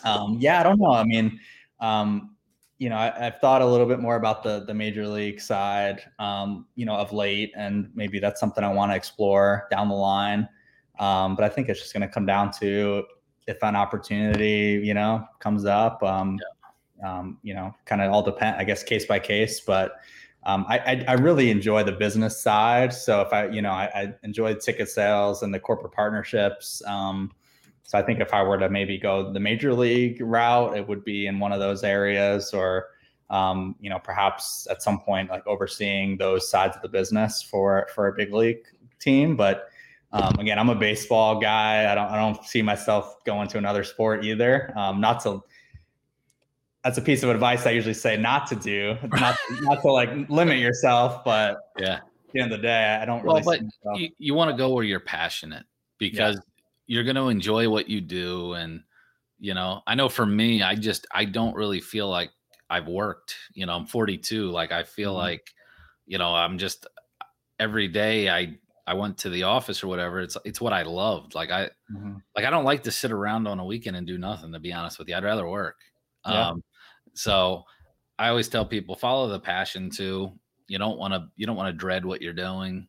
um, 0.03 0.37
yeah, 0.39 0.59
I 0.59 0.63
don't 0.63 0.79
know. 0.79 0.93
I 0.93 1.03
mean, 1.03 1.39
um, 1.79 2.35
you 2.77 2.89
know, 2.89 2.97
I, 2.97 3.11
have 3.17 3.39
thought 3.41 3.61
a 3.61 3.65
little 3.65 3.87
bit 3.87 3.99
more 3.99 4.15
about 4.15 4.43
the 4.43 4.63
the 4.65 4.73
major 4.73 5.07
league 5.07 5.41
side, 5.41 6.01
um, 6.19 6.67
you 6.75 6.85
know, 6.85 6.95
of 6.95 7.11
late, 7.11 7.51
and 7.55 7.89
maybe 7.95 8.19
that's 8.19 8.39
something 8.39 8.63
I 8.63 8.71
want 8.71 8.91
to 8.91 8.95
explore 8.95 9.67
down 9.71 9.89
the 9.89 9.95
line. 9.95 10.47
Um, 10.99 11.35
but 11.35 11.43
I 11.43 11.49
think 11.49 11.69
it's 11.69 11.79
just 11.79 11.93
going 11.93 12.01
to 12.01 12.07
come 12.07 12.25
down 12.25 12.51
to 12.59 13.03
if 13.47 13.63
an 13.63 13.75
opportunity, 13.75 14.81
you 14.83 14.93
know, 14.93 15.25
comes 15.39 15.65
up. 15.65 16.03
Um, 16.03 16.37
yeah. 17.01 17.19
um, 17.19 17.37
you 17.43 17.53
know, 17.53 17.73
kind 17.85 18.01
of 18.01 18.11
all 18.11 18.21
depend, 18.21 18.57
I 18.57 18.63
guess, 18.63 18.83
case 18.83 19.05
by 19.05 19.19
case. 19.19 19.59
But 19.61 19.93
um, 20.43 20.65
I, 20.69 20.77
I, 20.79 21.05
I 21.09 21.13
really 21.13 21.49
enjoy 21.49 21.83
the 21.83 21.91
business 21.91 22.39
side. 22.41 22.93
So 22.93 23.21
if 23.21 23.33
I, 23.33 23.47
you 23.47 23.61
know, 23.61 23.71
I, 23.71 23.89
I 23.93 24.13
enjoy 24.23 24.53
ticket 24.55 24.89
sales 24.89 25.43
and 25.43 25.53
the 25.53 25.59
corporate 25.59 25.93
partnerships. 25.93 26.81
Um, 26.85 27.31
so 27.83 27.97
I 27.97 28.01
think 28.01 28.19
if 28.19 28.33
I 28.33 28.43
were 28.43 28.57
to 28.57 28.69
maybe 28.69 28.97
go 28.97 29.31
the 29.31 29.39
major 29.39 29.73
league 29.73 30.21
route, 30.21 30.77
it 30.77 30.87
would 30.87 31.05
be 31.05 31.27
in 31.27 31.39
one 31.39 31.53
of 31.53 31.59
those 31.59 31.83
areas, 31.83 32.53
or 32.53 32.87
um, 33.29 33.75
you 33.79 33.89
know, 33.89 33.99
perhaps 33.99 34.67
at 34.69 34.81
some 34.81 34.99
point 34.99 35.29
like 35.29 35.45
overseeing 35.47 36.17
those 36.17 36.49
sides 36.49 36.75
of 36.75 36.81
the 36.81 36.89
business 36.89 37.41
for 37.41 37.87
for 37.95 38.07
a 38.07 38.13
big 38.13 38.33
league 38.33 38.65
team. 38.99 39.37
But 39.37 39.69
um, 40.21 40.39
again, 40.39 40.59
I'm 40.59 40.69
a 40.69 40.75
baseball 40.75 41.39
guy. 41.39 41.91
I 41.91 41.95
don't 41.95 42.09
I 42.09 42.17
don't 42.17 42.43
see 42.45 42.61
myself 42.61 43.23
going 43.25 43.47
to 43.49 43.57
another 43.57 43.83
sport 43.83 44.25
either. 44.25 44.73
Um, 44.75 45.01
not 45.01 45.21
to 45.23 45.43
that's 46.83 46.97
a 46.97 47.01
piece 47.01 47.23
of 47.23 47.29
advice 47.29 47.65
I 47.65 47.71
usually 47.71 47.93
say 47.93 48.17
not 48.17 48.47
to 48.47 48.55
do, 48.55 48.97
not 49.19 49.37
not 49.61 49.81
to 49.81 49.91
like 49.91 50.29
limit 50.29 50.59
yourself, 50.59 51.23
but 51.23 51.57
yeah, 51.77 51.95
at 51.95 52.01
the 52.33 52.41
end 52.41 52.51
of 52.51 52.59
the 52.59 52.63
day, 52.63 52.99
I 53.01 53.05
don't 53.05 53.23
really. 53.23 53.41
Well, 53.45 53.59
but 53.83 53.99
you, 53.99 54.09
you 54.17 54.33
want 54.33 54.51
to 54.51 54.57
go 54.57 54.69
where 54.69 54.83
you're 54.83 54.99
passionate 54.99 55.65
because 55.97 56.35
yeah 56.35 56.41
you're 56.87 57.03
going 57.03 57.17
to 57.17 57.27
enjoy 57.27 57.69
what 57.69 57.87
you 57.89 58.01
do 58.01 58.53
and 58.53 58.81
you 59.39 59.53
know 59.53 59.81
i 59.85 59.93
know 59.93 60.09
for 60.09 60.25
me 60.25 60.63
i 60.63 60.73
just 60.73 61.05
i 61.11 61.23
don't 61.23 61.55
really 61.55 61.81
feel 61.81 62.09
like 62.09 62.31
i've 62.69 62.87
worked 62.87 63.35
you 63.53 63.65
know 63.65 63.73
i'm 63.73 63.85
42 63.85 64.49
like 64.49 64.71
i 64.71 64.83
feel 64.83 65.11
mm-hmm. 65.11 65.19
like 65.19 65.53
you 66.07 66.17
know 66.17 66.33
i'm 66.33 66.57
just 66.57 66.87
every 67.59 67.87
day 67.87 68.29
i 68.29 68.57
i 68.87 68.93
went 68.93 69.17
to 69.17 69.29
the 69.29 69.43
office 69.43 69.83
or 69.83 69.87
whatever 69.87 70.19
it's 70.19 70.37
it's 70.45 70.59
what 70.59 70.73
i 70.73 70.81
loved 70.81 71.35
like 71.35 71.51
i 71.51 71.65
mm-hmm. 71.91 72.13
like 72.35 72.45
i 72.45 72.49
don't 72.49 72.65
like 72.65 72.83
to 72.83 72.91
sit 72.91 73.11
around 73.11 73.47
on 73.47 73.59
a 73.59 73.65
weekend 73.65 73.95
and 73.95 74.07
do 74.07 74.17
nothing 74.17 74.51
to 74.51 74.59
be 74.59 74.73
honest 74.73 74.97
with 74.97 75.07
you 75.07 75.15
i'd 75.15 75.23
rather 75.23 75.47
work 75.47 75.77
yeah. 76.25 76.49
um 76.49 76.63
so 77.13 77.63
i 78.17 78.29
always 78.29 78.47
tell 78.47 78.65
people 78.65 78.95
follow 78.95 79.27
the 79.27 79.39
passion 79.39 79.89
too 79.89 80.31
you 80.67 80.77
don't 80.77 80.97
want 80.97 81.13
to 81.13 81.27
you 81.35 81.45
don't 81.45 81.55
want 81.55 81.71
to 81.71 81.77
dread 81.77 82.05
what 82.05 82.21
you're 82.21 82.33
doing 82.33 82.87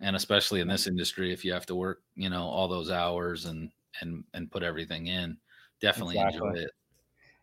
and 0.00 0.16
especially 0.16 0.60
in 0.60 0.68
this 0.68 0.86
industry 0.86 1.32
if 1.32 1.44
you 1.44 1.52
have 1.52 1.66
to 1.66 1.74
work 1.74 2.02
you 2.14 2.30
know 2.30 2.44
all 2.44 2.68
those 2.68 2.90
hours 2.90 3.46
and 3.46 3.70
and 4.00 4.24
and 4.34 4.50
put 4.50 4.62
everything 4.62 5.06
in 5.06 5.36
definitely 5.80 6.16
exactly. 6.16 6.48
enjoy 6.48 6.60
it 6.60 6.70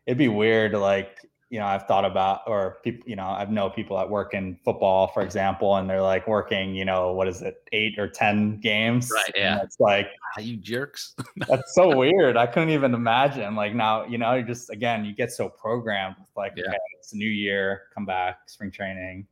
it'd 0.06 0.18
be 0.18 0.28
weird 0.28 0.72
like 0.72 1.18
you 1.50 1.58
know 1.58 1.66
i've 1.66 1.86
thought 1.86 2.04
about 2.04 2.42
or 2.46 2.78
people 2.82 3.08
you 3.08 3.16
know 3.16 3.26
i've 3.28 3.50
know 3.50 3.70
people 3.70 3.96
that 3.96 4.08
work 4.08 4.34
in 4.34 4.58
football 4.64 5.08
for 5.08 5.22
example 5.22 5.76
and 5.76 5.88
they're 5.88 6.02
like 6.02 6.26
working 6.26 6.74
you 6.74 6.84
know 6.84 7.12
what 7.12 7.26
is 7.26 7.40
it 7.40 7.66
eight 7.72 7.98
or 7.98 8.08
ten 8.08 8.60
games 8.60 9.10
right 9.14 9.32
yeah 9.34 9.60
it's 9.62 9.80
like 9.80 10.08
ah, 10.36 10.40
you 10.40 10.56
jerks 10.56 11.14
that's 11.48 11.74
so 11.74 11.96
weird 11.96 12.36
i 12.36 12.46
couldn't 12.46 12.70
even 12.70 12.92
imagine 12.94 13.54
like 13.54 13.74
now 13.74 14.04
you 14.04 14.18
know 14.18 14.34
you 14.34 14.44
just 14.44 14.70
again 14.70 15.04
you 15.04 15.14
get 15.14 15.32
so 15.32 15.48
programmed 15.48 16.16
with 16.18 16.28
like 16.36 16.52
yeah. 16.56 16.64
okay, 16.66 16.76
it's 16.98 17.12
a 17.12 17.16
new 17.16 17.30
year 17.30 17.82
come 17.94 18.04
back 18.04 18.40
spring 18.48 18.70
training 18.70 19.26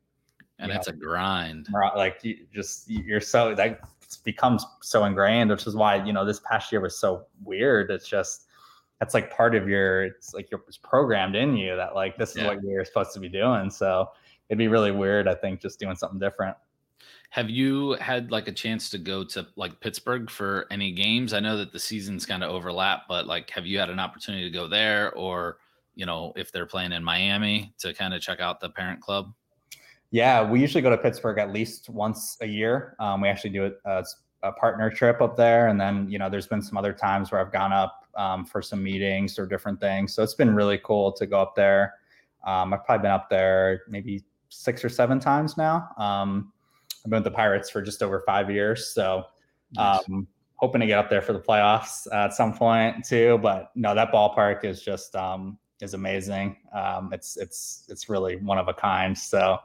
and 0.58 0.72
it's 0.72 0.88
know, 0.88 0.94
a 0.94 0.96
grind. 0.96 1.68
Like 1.94 2.20
you 2.22 2.46
just 2.54 2.88
you're 2.88 3.20
so 3.20 3.54
that 3.54 3.80
becomes 4.24 4.64
so 4.82 5.04
ingrained, 5.04 5.50
which 5.50 5.66
is 5.66 5.76
why 5.76 6.02
you 6.04 6.12
know 6.12 6.24
this 6.24 6.40
past 6.40 6.72
year 6.72 6.80
was 6.80 6.98
so 6.98 7.26
weird. 7.44 7.90
It's 7.90 8.08
just 8.08 8.45
that's 9.00 9.14
like 9.14 9.30
part 9.30 9.54
of 9.54 9.68
your 9.68 10.04
it's 10.04 10.32
like 10.32 10.50
you're 10.50 10.62
it's 10.66 10.78
programmed 10.78 11.36
in 11.36 11.56
you 11.56 11.76
that 11.76 11.94
like 11.94 12.16
this 12.16 12.30
is 12.30 12.38
yeah. 12.38 12.48
what 12.48 12.62
you're 12.62 12.84
supposed 12.84 13.12
to 13.12 13.20
be 13.20 13.28
doing. 13.28 13.70
So 13.70 14.10
it'd 14.48 14.58
be 14.58 14.68
really 14.68 14.92
weird, 14.92 15.28
I 15.28 15.34
think, 15.34 15.60
just 15.60 15.78
doing 15.78 15.96
something 15.96 16.18
different. 16.18 16.56
Have 17.30 17.50
you 17.50 17.92
had 17.94 18.30
like 18.30 18.48
a 18.48 18.52
chance 18.52 18.88
to 18.90 18.98
go 18.98 19.24
to 19.24 19.46
like 19.56 19.78
Pittsburgh 19.80 20.30
for 20.30 20.66
any 20.70 20.92
games? 20.92 21.32
I 21.32 21.40
know 21.40 21.56
that 21.58 21.72
the 21.72 21.78
seasons 21.78 22.24
kind 22.24 22.42
of 22.42 22.50
overlap, 22.50 23.02
but 23.08 23.26
like 23.26 23.50
have 23.50 23.66
you 23.66 23.78
had 23.78 23.90
an 23.90 23.98
opportunity 23.98 24.44
to 24.44 24.50
go 24.50 24.68
there 24.68 25.12
or 25.14 25.58
you 25.94 26.06
know 26.06 26.32
if 26.36 26.52
they're 26.52 26.66
playing 26.66 26.92
in 26.92 27.04
Miami 27.04 27.74
to 27.78 27.92
kind 27.92 28.14
of 28.14 28.20
check 28.22 28.40
out 28.40 28.60
the 28.60 28.70
parent 28.70 29.00
club? 29.00 29.32
Yeah, 30.10 30.48
we 30.48 30.60
usually 30.60 30.82
go 30.82 30.90
to 30.90 30.96
Pittsburgh 30.96 31.38
at 31.38 31.52
least 31.52 31.90
once 31.90 32.38
a 32.40 32.46
year. 32.46 32.94
Um, 33.00 33.20
we 33.20 33.28
actually 33.28 33.50
do 33.50 33.72
a, 33.84 34.04
a, 34.44 34.52
partner 34.52 34.88
trip 34.88 35.20
up 35.20 35.36
there, 35.36 35.66
and 35.66 35.80
then 35.80 36.08
you 36.08 36.18
know, 36.18 36.30
there's 36.30 36.46
been 36.46 36.62
some 36.62 36.78
other 36.78 36.92
times 36.92 37.32
where 37.32 37.40
I've 37.40 37.52
gone 37.52 37.72
up 37.72 38.05
um, 38.16 38.44
for 38.44 38.62
some 38.62 38.82
meetings 38.82 39.38
or 39.38 39.46
different 39.46 39.80
things. 39.80 40.14
So 40.14 40.22
it's 40.22 40.34
been 40.34 40.54
really 40.54 40.78
cool 40.78 41.12
to 41.12 41.26
go 41.26 41.40
up 41.40 41.54
there. 41.54 41.94
Um, 42.46 42.72
I've 42.72 42.84
probably 42.84 43.02
been 43.02 43.12
up 43.12 43.28
there 43.28 43.82
maybe 43.88 44.24
six 44.48 44.84
or 44.84 44.88
seven 44.88 45.20
times 45.20 45.56
now. 45.56 45.88
Um, 45.98 46.52
I've 47.04 47.10
been 47.10 47.18
with 47.18 47.24
the 47.24 47.30
Pirates 47.30 47.70
for 47.70 47.82
just 47.82 48.02
over 48.02 48.22
five 48.26 48.50
years, 48.50 48.88
so 48.88 49.24
nice. 49.72 50.02
Um, 50.08 50.26
hoping 50.56 50.80
to 50.80 50.86
get 50.86 50.98
up 50.98 51.10
there 51.10 51.20
for 51.20 51.34
the 51.34 51.38
playoffs 51.40 52.06
at 52.12 52.32
some 52.32 52.52
point 52.52 53.04
too. 53.04 53.38
But 53.42 53.70
no, 53.74 53.94
that 53.94 54.12
ballpark 54.12 54.64
is 54.64 54.82
just 54.82 55.14
um, 55.14 55.58
is 55.80 55.94
amazing. 55.94 56.56
it's 57.12 57.36
it's 57.36 57.84
it's 57.88 58.08
really 58.08 58.36
one 58.36 58.58
of 58.58 58.68
a 58.68 58.74
kind. 58.74 59.16
So 59.16 59.58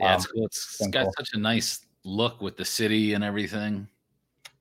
yeah, 0.00 0.14
it's 0.16 0.26
um, 0.26 0.30
cool. 0.34 0.46
It's, 0.46 0.80
it's 0.80 0.90
got 0.90 1.06
such 1.16 1.30
a 1.34 1.38
nice 1.38 1.80
look 2.04 2.40
with 2.40 2.56
the 2.56 2.64
city 2.64 3.14
and 3.14 3.24
everything. 3.24 3.88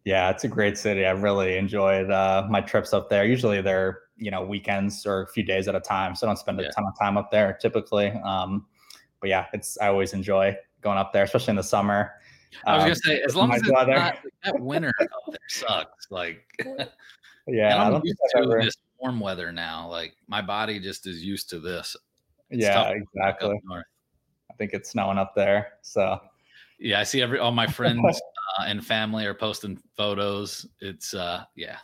Yeah, 0.05 0.29
it's 0.29 0.43
a 0.43 0.49
great 0.49 0.77
city. 0.77 1.05
I 1.05 1.11
really 1.11 1.57
enjoyed 1.57 2.11
uh, 2.11 2.45
my 2.49 2.61
trips 2.61 2.93
up 2.93 3.09
there. 3.09 3.25
Usually 3.25 3.61
they're 3.61 3.99
you 4.17 4.31
know 4.31 4.43
weekends 4.43 5.05
or 5.05 5.23
a 5.23 5.27
few 5.27 5.43
days 5.43 5.67
at 5.67 5.75
a 5.75 5.79
time, 5.79 6.15
so 6.15 6.27
I 6.27 6.29
don't 6.29 6.37
spend 6.37 6.59
a 6.59 6.63
yeah. 6.63 6.69
ton 6.71 6.85
of 6.85 6.97
time 6.99 7.17
up 7.17 7.31
there 7.31 7.57
typically. 7.61 8.09
Um, 8.23 8.65
but 9.21 9.29
yeah, 9.29 9.45
it's 9.53 9.77
I 9.79 9.87
always 9.87 10.13
enjoy 10.13 10.55
going 10.81 10.97
up 10.97 11.13
there, 11.13 11.23
especially 11.23 11.51
in 11.51 11.55
the 11.57 11.63
summer. 11.63 12.11
I 12.65 12.75
was 12.75 12.81
gonna 12.83 12.91
um, 12.91 12.95
say, 12.95 13.21
as 13.21 13.35
long 13.35 13.53
as 13.53 13.63
not 13.63 13.87
that 13.87 14.59
winter 14.59 14.93
up 15.01 15.07
there 15.27 15.39
sucks. 15.47 16.11
Like, 16.11 16.43
yeah, 17.47 17.81
I'm 17.81 18.01
used 18.03 18.19
to 18.31 18.39
ever... 18.39 18.61
this 18.61 18.75
warm 18.99 19.19
weather 19.19 19.51
now. 19.51 19.87
Like, 19.89 20.15
my 20.27 20.41
body 20.41 20.79
just 20.79 21.07
is 21.07 21.23
used 21.23 21.49
to 21.49 21.59
this. 21.59 21.95
It's 22.49 22.61
yeah, 22.61 22.89
exactly. 22.89 23.59
I 23.71 24.53
think 24.57 24.73
it's 24.73 24.91
snowing 24.91 25.17
up 25.17 25.33
there. 25.35 25.73
So 25.81 26.19
Yeah, 26.83 26.99
I 26.99 27.03
see 27.03 27.21
every 27.21 27.39
all 27.39 27.53
my 27.53 27.65
friends 27.65 28.01
uh, 28.59 28.65
and 28.67 28.85
family 28.85 29.25
are 29.25 29.33
posting 29.33 29.79
photos. 29.95 30.67
It's 30.81 31.13
uh, 31.13 31.45
yeah, 31.55 31.77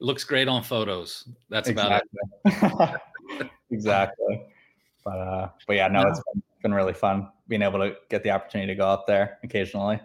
it 0.00 0.04
looks 0.04 0.22
great 0.22 0.46
on 0.46 0.62
photos. 0.62 1.28
That's 1.48 1.68
about 1.68 2.02
exactly. 2.44 2.78
it. 3.42 3.50
exactly. 3.70 4.42
But 5.04 5.18
uh, 5.18 5.48
but 5.66 5.76
yeah, 5.76 5.88
no, 5.88 6.02
it's 6.02 6.22
been, 6.32 6.42
been 6.62 6.74
really 6.74 6.94
fun 6.94 7.28
being 7.48 7.62
able 7.62 7.80
to 7.80 7.96
get 8.08 8.22
the 8.22 8.30
opportunity 8.30 8.72
to 8.72 8.76
go 8.78 8.86
up 8.86 9.08
there 9.08 9.38
occasionally. 9.42 10.00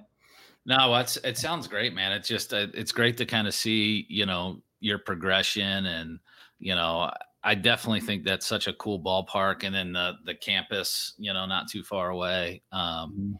No, 0.65 0.95
it's 0.95 1.17
it 1.17 1.37
sounds 1.37 1.67
great, 1.67 1.93
man. 1.93 2.11
It's 2.11 2.27
just 2.27 2.53
uh, 2.53 2.67
it's 2.73 2.91
great 2.91 3.17
to 3.17 3.25
kind 3.25 3.47
of 3.47 3.53
see 3.53 4.07
you 4.09 4.25
know 4.25 4.63
your 4.79 4.97
progression 4.97 5.85
and 5.85 6.19
you 6.57 6.73
know 6.73 7.11
I 7.43 7.53
definitely 7.53 8.01
think 8.01 8.23
that's 8.23 8.47
such 8.47 8.65
a 8.65 8.73
cool 8.73 8.99
ballpark, 8.99 9.63
and 9.63 9.75
then 9.75 9.93
the 9.93 10.13
the 10.25 10.33
campus, 10.33 11.13
you 11.19 11.31
know, 11.31 11.45
not 11.45 11.69
too 11.69 11.83
far 11.83 12.09
away, 12.09 12.63
um, 12.71 13.11
mm-hmm. 13.11 13.33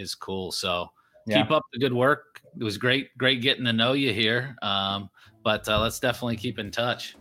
Is 0.00 0.14
cool. 0.14 0.50
So 0.50 0.90
yeah. 1.26 1.42
keep 1.42 1.50
up 1.50 1.62
the 1.72 1.78
good 1.78 1.92
work. 1.92 2.40
It 2.58 2.64
was 2.64 2.78
great, 2.78 3.16
great 3.18 3.42
getting 3.42 3.64
to 3.64 3.72
know 3.72 3.92
you 3.92 4.12
here. 4.12 4.56
Um, 4.62 5.10
but 5.44 5.68
uh, 5.68 5.80
let's 5.80 6.00
definitely 6.00 6.36
keep 6.36 6.58
in 6.58 6.70
touch. 6.70 7.16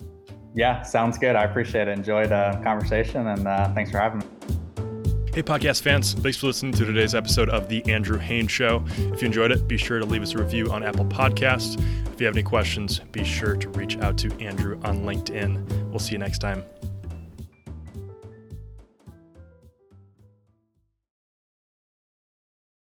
Yeah, 0.55 0.81
sounds 0.81 1.17
good. 1.17 1.35
I 1.35 1.43
appreciate 1.43 1.87
it. 1.87 1.97
Enjoyed 1.97 2.29
the 2.29 2.59
conversation, 2.63 3.27
and 3.27 3.47
uh, 3.47 3.73
thanks 3.73 3.91
for 3.91 3.99
having 3.99 4.19
me. 4.19 4.25
Hey, 5.31 5.43
podcast 5.43 5.83
fans, 5.83 6.13
thanks 6.13 6.37
for 6.37 6.47
listening 6.47 6.73
to 6.73 6.85
today's 6.85 7.13
episode 7.13 7.49
of 7.49 7.69
The 7.69 7.85
Andrew 7.85 8.17
Haines 8.17 8.51
Show. 8.51 8.83
If 8.97 9.21
you 9.21 9.27
enjoyed 9.27 9.51
it, 9.51 9.67
be 9.67 9.77
sure 9.77 9.99
to 9.99 10.05
leave 10.05 10.23
us 10.23 10.33
a 10.33 10.39
review 10.39 10.71
on 10.71 10.83
Apple 10.83 11.05
Podcasts. 11.05 11.79
If 12.11 12.19
you 12.19 12.25
have 12.25 12.35
any 12.35 12.43
questions, 12.43 12.99
be 13.11 13.23
sure 13.23 13.55
to 13.55 13.69
reach 13.69 13.97
out 13.99 14.17
to 14.17 14.33
Andrew 14.41 14.79
on 14.83 15.03
LinkedIn. 15.03 15.89
We'll 15.89 15.99
see 15.99 16.13
you 16.13 16.17
next 16.17 16.39
time. 16.39 16.63